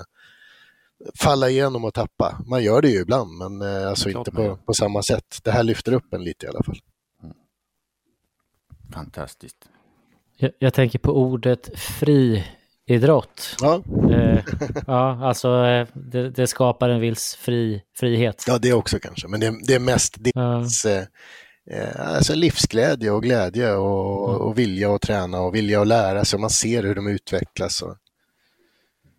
[1.19, 2.37] falla igenom och tappa.
[2.45, 5.39] Man gör det ju ibland, men eh, alltså inte på, på samma sätt.
[5.43, 6.79] Det här lyfter upp en lite i alla fall.
[7.23, 7.35] Mm.
[8.93, 9.69] Fantastiskt.
[10.37, 13.55] Jag, jag, tänker på ordet friidrott.
[13.61, 13.83] Ja.
[14.11, 14.39] Eh,
[14.87, 18.43] ja, alltså eh, det, det, skapar en viss fri, frihet.
[18.47, 20.91] Ja, det också kanske, men det, det är mest dels ja.
[21.71, 24.41] eh, alltså livsglädje och glädje och, mm.
[24.41, 26.39] och vilja att träna och vilja att lära sig.
[26.39, 27.81] Man ser hur de utvecklas.
[27.81, 27.97] Och,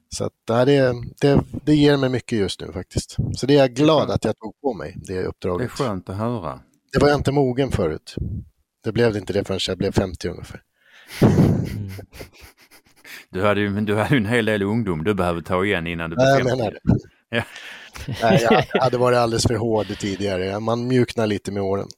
[0.09, 3.16] så att, det, det, det ger mig mycket just nu faktiskt.
[3.36, 5.59] Så det är jag glad att jag tog på mig, det uppdraget.
[5.59, 6.60] Det är skönt att höra.
[6.93, 8.14] Det var jag inte mogen förut.
[8.85, 10.62] Det blev inte det förrän jag blev 50 ungefär.
[11.22, 11.90] Mm.
[13.30, 16.16] Du hade ju du hade en hel del ungdom du behöver ta igen innan du
[16.16, 16.48] blev 50.
[16.48, 16.80] Jag menar det.
[17.36, 17.43] Ja.
[18.22, 20.60] Nej, jag hade varit alldeles för hård tidigare.
[20.60, 21.89] Man mjuknar lite med åren.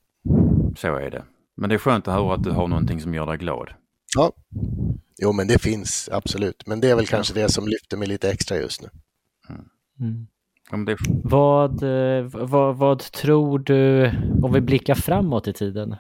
[0.77, 1.25] Så är det.
[1.57, 3.71] Men det är skönt att höra att du har någonting som gör dig glad.
[4.17, 4.33] Ja,
[5.23, 6.67] jo men det finns absolut.
[6.67, 8.89] Men det är väl kanske det som lyfter mig lite extra just nu.
[9.49, 10.27] Mm.
[10.73, 10.97] Mm.
[11.25, 15.97] Vad, eh, vad, vad tror du, om vi blickar framåt i tiden?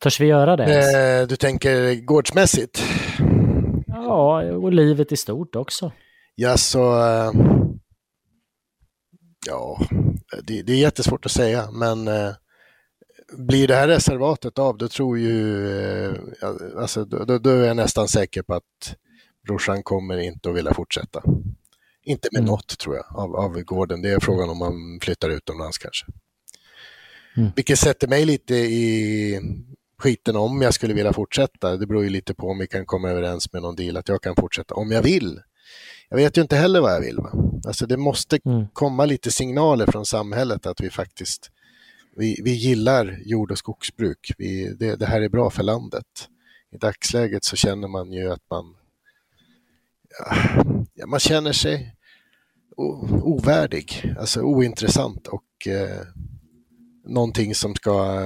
[0.00, 1.20] Törs vi göra det?
[1.20, 2.82] Eh, du tänker gårdsmässigt?
[3.86, 5.92] Ja, och livet i stort också.
[6.34, 7.02] Ja, så...
[7.04, 7.32] Eh,
[9.46, 9.80] ja,
[10.42, 12.32] det, det, är jättesvårt att säga, men eh,
[13.36, 15.68] blir det här reservatet av, då tror ju...
[15.80, 16.14] Eh,
[16.76, 18.96] alltså, då, då, är jag nästan säker på att
[19.46, 21.22] brorsan kommer inte att vilja fortsätta.
[22.04, 22.50] Inte med mm.
[22.50, 24.02] något, tror jag, av, av gården.
[24.02, 26.06] Det är frågan om man flyttar utomlands kanske.
[27.36, 27.50] Mm.
[27.56, 29.40] Vilket sätter mig lite i
[29.98, 31.76] skiten om jag skulle vilja fortsätta.
[31.76, 34.22] Det beror ju lite på om vi kan komma överens med någon deal att jag
[34.22, 35.40] kan fortsätta om jag vill.
[36.08, 37.16] Jag vet ju inte heller vad jag vill.
[37.16, 37.32] Va?
[37.66, 38.66] Alltså det måste mm.
[38.72, 41.50] komma lite signaler från samhället att vi faktiskt
[42.16, 44.32] vi, vi gillar jord och skogsbruk.
[44.38, 46.28] Vi, det, det, här är bra för landet.
[46.70, 48.76] I dagsläget så känner man ju att man,
[50.94, 51.96] ja, man känner sig
[53.22, 56.06] ovärdig, alltså ointressant och eh,
[57.04, 58.20] någonting som ska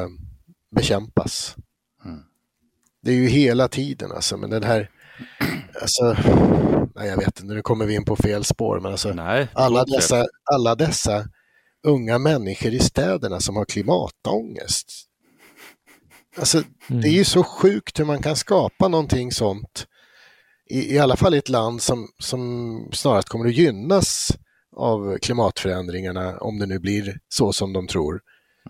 [0.71, 1.57] bekämpas.
[2.05, 2.23] Mm.
[3.03, 4.91] Det är ju hela tiden alltså, men den här,
[5.83, 6.17] alltså,
[6.95, 9.85] nej jag vet inte, nu kommer vi in på fel spår, men alltså nej, alla,
[9.85, 11.29] dessa, alla dessa
[11.87, 14.93] unga människor i städerna som har klimatångest.
[16.39, 17.03] Alltså, mm.
[17.03, 19.87] Det är ju så sjukt hur man kan skapa någonting sånt,
[20.71, 24.39] i, i alla fall i ett land som, som snarast kommer att gynnas
[24.77, 28.21] av klimatförändringarna, om det nu blir så som de tror.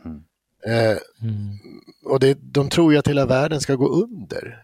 [0.05, 0.22] Mm.
[0.66, 1.59] Eh, mm.
[2.05, 4.62] Och det, de tror ju att hela världen ska gå under.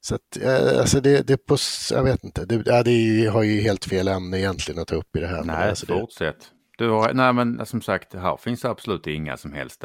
[0.00, 1.56] Så att, eh, alltså det, det på,
[1.90, 5.16] jag vet inte, det, ja, det har ju helt fel ämne egentligen att ta upp
[5.16, 5.44] i det här.
[5.44, 6.50] Nej, alltså fortsätt.
[6.80, 9.84] Du har, nej men som sagt, här finns absolut inga som helst,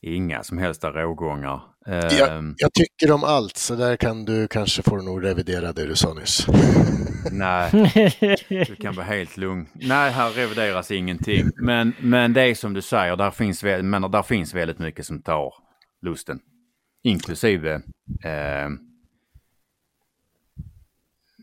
[0.00, 1.60] inga som helst rågångar.
[1.86, 2.54] Jag, ehm.
[2.58, 6.14] jag, tycker om allt, så där kan du kanske få nog revidera det du sa
[6.14, 6.46] nyss.
[7.32, 7.70] Nej,
[8.48, 9.68] du kan vara helt lugn.
[9.72, 11.50] Nej, här revideras ingenting.
[11.56, 15.22] Men, men det är som du säger, där finns, men där finns väldigt mycket som
[15.22, 15.54] tar
[16.02, 16.40] lusten.
[17.02, 17.74] Inklusive
[18.24, 18.68] eh,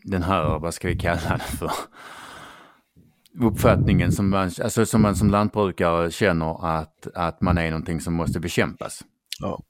[0.04, 1.72] den här, vad ska vi kalla det för?
[3.38, 8.14] Uppfattningen som man, alltså som man som lantbrukare känner att, att man är någonting som
[8.14, 9.04] måste bekämpas.
[9.40, 9.62] Ja.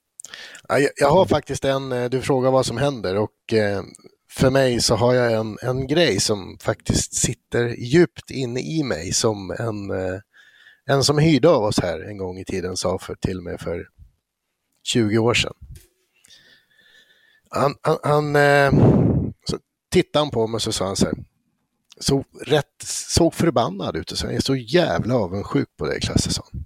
[0.96, 3.82] Jag har faktiskt en, eh, du frågar vad som händer och eh,
[4.30, 9.12] för mig så har jag en, en grej som faktiskt sitter djupt inne i mig
[9.12, 10.20] som en, eh,
[10.86, 13.88] en som hyrde av oss här en gång i tiden sa för, till mig för
[14.82, 15.54] 20 år sedan.
[17.50, 18.34] Han, han, han
[19.44, 19.58] så
[19.92, 21.14] tittade han på mig och så sa han så här,
[22.00, 26.32] så rätt, såg förbannad ut och sa, jag är så jävla avundsjuk på dig Klasse,
[26.32, 26.64] sa han.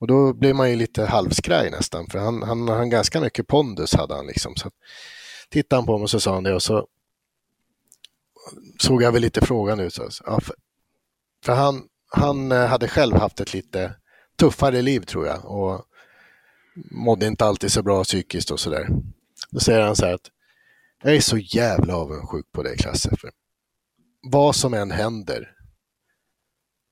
[0.00, 3.94] Och då blev man ju lite halvskraj nästan, för han, han, han ganska mycket pondus
[3.94, 4.56] hade han liksom.
[4.56, 4.70] Så
[5.50, 6.86] tittade han på mig och så sa han det och så
[8.78, 9.94] såg jag väl lite frågan ut.
[9.94, 10.54] Så, ja, för,
[11.44, 13.94] för han, han eh, hade själv haft ett lite
[14.36, 15.84] tuffare liv tror jag och
[16.90, 18.88] mådde inte alltid så bra psykiskt och sådär.
[19.50, 20.30] Då säger han så här att
[21.02, 23.16] jag är så jävla avundsjuk på dig Klasse.
[23.16, 23.30] För
[24.22, 25.56] vad som än händer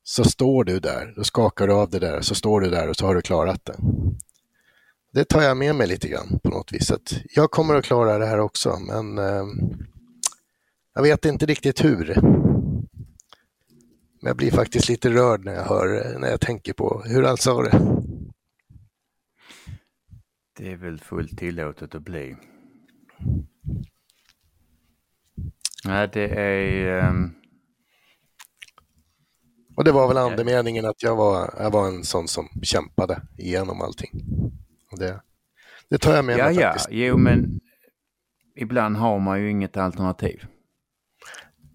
[0.03, 2.97] så står du där, då skakar du av det där, så står du där och
[2.97, 3.77] så har du klarat det.
[5.13, 6.91] Det tar jag med mig lite grann på något vis.
[6.91, 9.45] Att jag kommer att klara det här också, men eh,
[10.95, 12.15] jag vet inte riktigt hur.
[14.23, 17.37] Men jag blir faktiskt lite rörd när jag hör, när jag tänker på hur han
[17.37, 17.81] sa det.
[20.57, 22.37] Det är väl fullt tillåtet att bli.
[25.85, 27.09] Nej, det är...
[27.09, 27.35] Um...
[29.77, 33.81] Och det var väl andemeningen att jag var, jag var en sån som kämpade igenom
[33.81, 34.11] allting.
[34.93, 35.21] Och det,
[35.91, 36.69] det tar jag med ja, mig ja.
[36.69, 36.89] faktiskt.
[36.91, 37.61] Jo, men
[38.57, 40.45] ibland har man ju inget alternativ.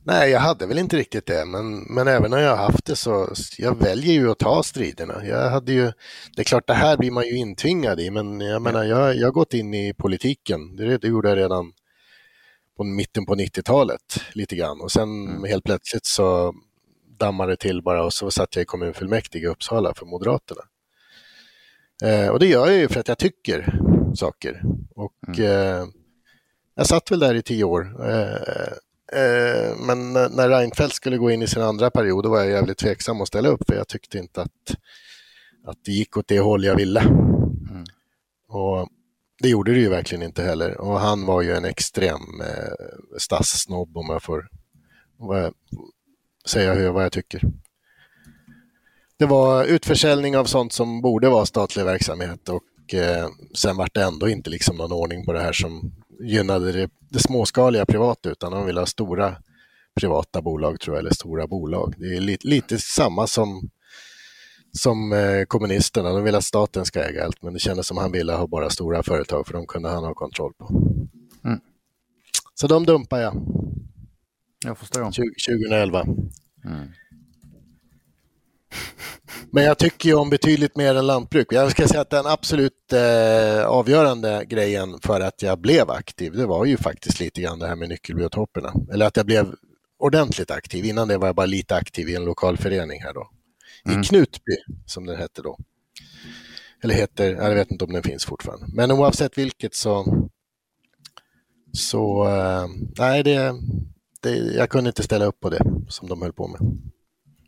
[0.08, 2.96] Nej, jag hade väl inte riktigt det, men, men även när jag har haft det
[2.96, 3.28] så
[3.58, 5.26] jag väljer ju att ta striderna.
[5.26, 5.92] Jag hade ju,
[6.36, 9.28] det är klart, det här blir man ju intvingad i, men jag menar, jag, jag
[9.28, 10.76] har gått in i politiken.
[10.76, 11.74] Det, det gjorde jag redan
[12.78, 15.44] på mitten på 90-talet lite grann och sen mm.
[15.44, 16.54] helt plötsligt så
[17.20, 20.62] dammade det till bara och så satt jag i kommunfullmäktige i Uppsala för Moderaterna.
[22.04, 23.80] Eh, och det gör jag ju för att jag tycker
[24.16, 24.62] saker.
[24.96, 25.42] Och mm.
[25.42, 25.88] eh,
[26.76, 28.10] jag satt väl där i tio år.
[28.10, 28.74] Eh,
[29.14, 33.22] Eh, men när Reinfeldt skulle gå in i sin andra period var jag jävligt tveksam
[33.22, 34.76] att ställa upp för jag tyckte inte att,
[35.66, 37.00] att det gick åt det håll jag ville.
[37.00, 37.84] Mm.
[38.48, 38.90] Och
[39.46, 40.82] det gjorde det ju verkligen inte heller.
[40.82, 44.48] Och han var ju en extrem eh, stadsnobb om jag får
[45.20, 45.54] jag,
[46.46, 47.42] säga hur, vad jag tycker.
[49.18, 54.04] Det var utförsäljning av sånt som borde vara statlig verksamhet och eh, sen var det
[54.04, 58.52] ändå inte liksom någon ordning på det här som gynnade det, det småskaliga privata utan
[58.52, 59.36] de ville ha stora
[59.96, 61.94] privata bolag tror jag, eller stora bolag.
[61.98, 63.70] Det är lite, lite samma som,
[64.78, 68.12] som eh, kommunisterna, de vill att staten ska äga allt men det kändes som han
[68.12, 70.70] ville ha bara stora företag för de kunde han ha kontroll på.
[71.46, 71.60] Mm.
[72.54, 73.36] Så de dumpar jag.
[74.66, 75.04] Jag förstår.
[75.04, 76.02] 2011.
[76.02, 76.18] Mm.
[79.52, 81.48] Men jag tycker ju om betydligt mer än lantbruk.
[81.52, 86.46] Jag ska säga att den absolut eh, avgörande grejen för att jag blev aktiv, det
[86.46, 88.74] var ju faktiskt lite grann det här med nyckelbiotoperna.
[88.94, 89.56] Eller att jag blev
[90.00, 90.86] ordentligt aktiv.
[90.86, 93.30] Innan det var jag bara lite aktiv i en lokal förening här då.
[93.86, 94.02] Mm.
[94.02, 94.56] I Knutby,
[94.86, 95.58] som den hette då.
[96.84, 98.66] Eller heter, jag vet inte om den finns fortfarande.
[98.74, 100.06] Men oavsett vilket så,
[101.74, 102.66] så eh,
[102.98, 103.54] nej, det,
[104.22, 106.82] det, jag kunde inte ställa upp på det som de höll på med.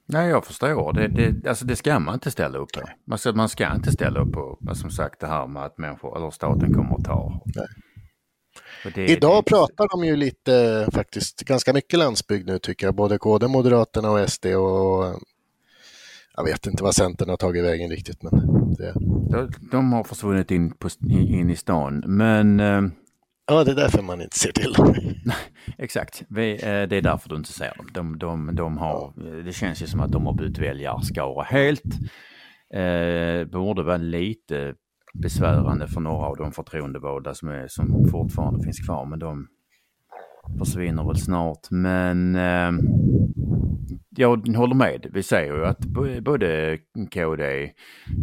[0.09, 0.93] Nej, jag förstår.
[0.93, 2.81] Det, det, alltså det ska man inte ställa upp på.
[3.05, 6.17] Man ska, man ska inte ställa upp på, som sagt, det här med att människor,
[6.17, 7.41] eller staten kommer att ta.
[8.95, 9.49] Det, Idag det...
[9.49, 12.95] pratar de ju lite, faktiskt, ganska mycket landsbygd nu tycker jag.
[12.95, 15.21] Både KD, Moderaterna och SD och
[16.37, 18.23] jag vet inte vad Centern har tagit vägen riktigt.
[18.23, 18.33] Men
[18.73, 18.93] det...
[19.31, 22.03] de, de har försvunnit in, på, in i stan.
[22.07, 22.81] Men eh,
[23.49, 24.95] Ja, det är därför man inte ser till dem.
[25.77, 27.87] Exakt, Vi, eh, det är därför du inte ser dem.
[27.93, 31.83] De, de, de har, det känns ju som att de har bytt väljarskara helt.
[32.73, 34.75] Eh, borde vara lite
[35.13, 39.47] besvärande för några av de förtroendevalda som, är, som fortfarande finns kvar, men de
[40.59, 41.71] försvinner väl snart.
[41.71, 42.71] Men eh,
[44.17, 45.07] jag håller med.
[45.13, 45.79] Vi säger ju att
[46.21, 46.77] både
[47.13, 47.71] KD,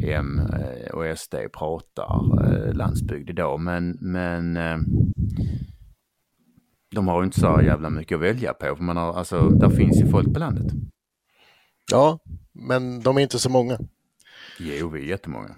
[0.03, 4.79] M eh, och SD pratar eh, landsbygd idag, men, men eh,
[6.95, 8.77] de har ju inte så jävla mycket att välja på.
[8.77, 10.73] För man har, alltså, där finns ju folk på landet.
[11.91, 12.19] Ja,
[12.53, 13.79] men de är inte så många.
[14.59, 15.57] Jo, vi är jättemånga.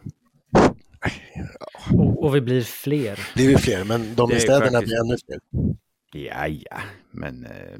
[1.94, 3.18] Och, och vi blir fler.
[3.34, 4.84] Det blir fler, men de i städerna faktiskt...
[4.84, 5.76] blir ännu fler.
[6.12, 6.80] Ja, ja,
[7.10, 7.78] men eh,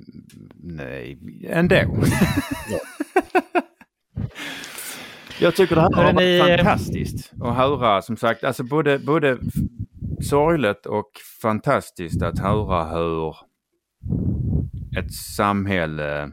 [0.55, 1.77] nej, ändå.
[2.70, 2.78] ja.
[5.40, 9.39] Jag tycker det här har varit fantastiskt att höra som sagt, alltså både, både
[10.20, 11.11] sorgligt och
[11.43, 13.36] fantastiskt att höra hur
[14.98, 16.31] ett samhälle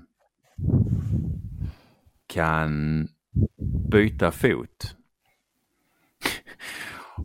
[2.28, 3.08] kan
[3.92, 4.96] byta fot.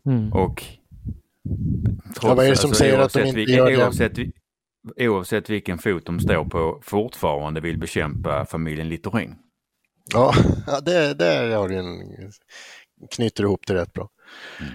[0.07, 0.33] Mm.
[0.33, 0.65] Och
[2.05, 3.77] trots, ja, vad är det som alltså, säger att de inte gör det?
[3.77, 4.19] Oavsett,
[4.97, 9.35] oavsett vilken fot de står på, fortfarande vill bekämpa familjen Littorin.
[10.13, 10.35] Ja,
[10.83, 11.99] det, där har du en,
[13.11, 14.09] knyter ihop det rätt bra.
[14.61, 14.73] Mm.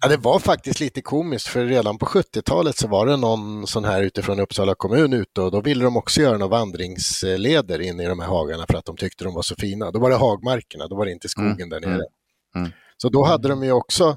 [0.00, 3.84] Ja, det var faktiskt lite komiskt för redan på 70-talet så var det någon sån
[3.84, 8.06] här utifrån Uppsala kommun ute och då ville de också göra några vandringsleder in i
[8.06, 9.90] de här hagarna för att de tyckte de var så fina.
[9.90, 11.68] Då var det hagmarkerna, då var det inte skogen mm.
[11.68, 11.92] där nere.
[11.94, 12.02] Mm.
[12.56, 12.70] Mm.
[12.96, 14.16] Så då hade de ju också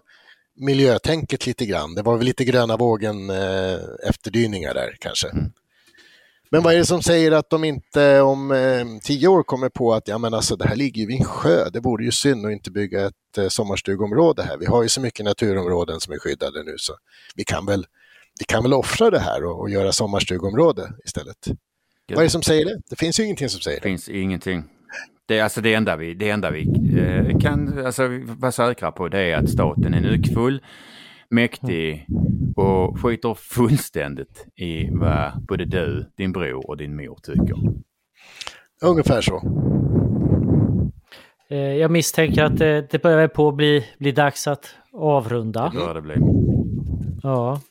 [0.56, 1.96] miljötänket lite grann.
[1.96, 3.80] Det var väl lite gröna vågen eh,
[4.10, 5.30] efterdyningar där kanske.
[5.30, 5.52] Mm.
[6.50, 9.94] Men vad är det som säger att de inte om eh, tio år kommer på
[9.94, 12.46] att ja, men alltså, det här ligger ju vid en sjö, det vore ju synd
[12.46, 14.58] att inte bygga ett eh, sommarstugområde här.
[14.58, 16.94] Vi har ju så mycket naturområden som är skyddade nu så
[17.36, 17.86] vi kan väl,
[18.40, 21.38] vi kan väl offra det här och, och göra sommarstugområde istället.
[21.46, 21.58] Gud.
[22.16, 22.82] Vad är det som säger det?
[22.90, 23.84] Det finns ju ingenting som säger det.
[23.84, 24.64] Det finns ingenting.
[25.28, 26.62] Det, alltså det enda vi, det enda vi
[27.00, 30.62] eh, kan alltså, vara säkra på det är att staten är nyckfull
[31.30, 32.08] mäktig
[32.56, 37.58] och skiter fullständigt i vad både du, din bror och din mor tycker.
[38.82, 39.42] Ungefär så.
[41.50, 45.72] Eh, jag misstänker att det, det börjar på att bli, bli dags att avrunda.
[45.74, 46.16] Det bör det bli.
[47.24, 47.62] Ja.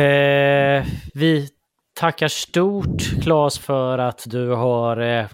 [0.00, 1.48] Eh, vi
[2.00, 5.26] tackar stort Claes för att du har eh,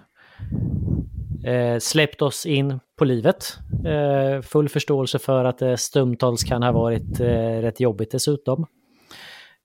[1.47, 3.57] eh, släppt oss in på livet.
[3.85, 8.67] Eh, full förståelse för att det stumtals kan ha varit eh, rätt jobbigt dessutom.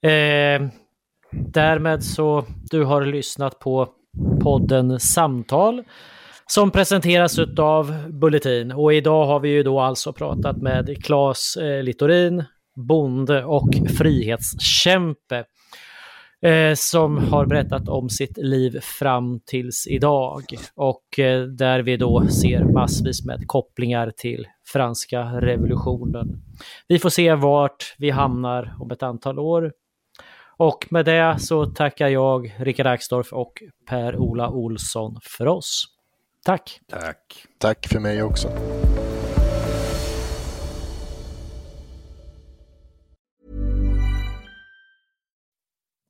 [0.04, 0.68] Eh,
[1.32, 3.88] därmed så, du har lyssnat på
[4.44, 5.84] podden Samtal
[6.48, 8.72] som presenteras av Bulletin.
[8.72, 12.44] Och idag har vi ju då alltså pratat med Claes eh, Littorin,
[12.76, 15.46] bonde och frihetskämpe
[16.42, 20.44] eh, som har berättat om sitt liv fram tills idag
[20.76, 26.42] och eh, där vi då ser massvis med kopplingar till franska revolutionen.
[26.88, 29.72] Vi får se vart vi hamnar om ett antal år.
[30.58, 33.54] Och med det så tackar jag Rickard Axdorff och
[33.90, 35.86] Per-Ola Olsson för oss.
[36.46, 36.80] Tack!
[36.90, 37.46] Tack!
[37.58, 38.50] Tack för mig också.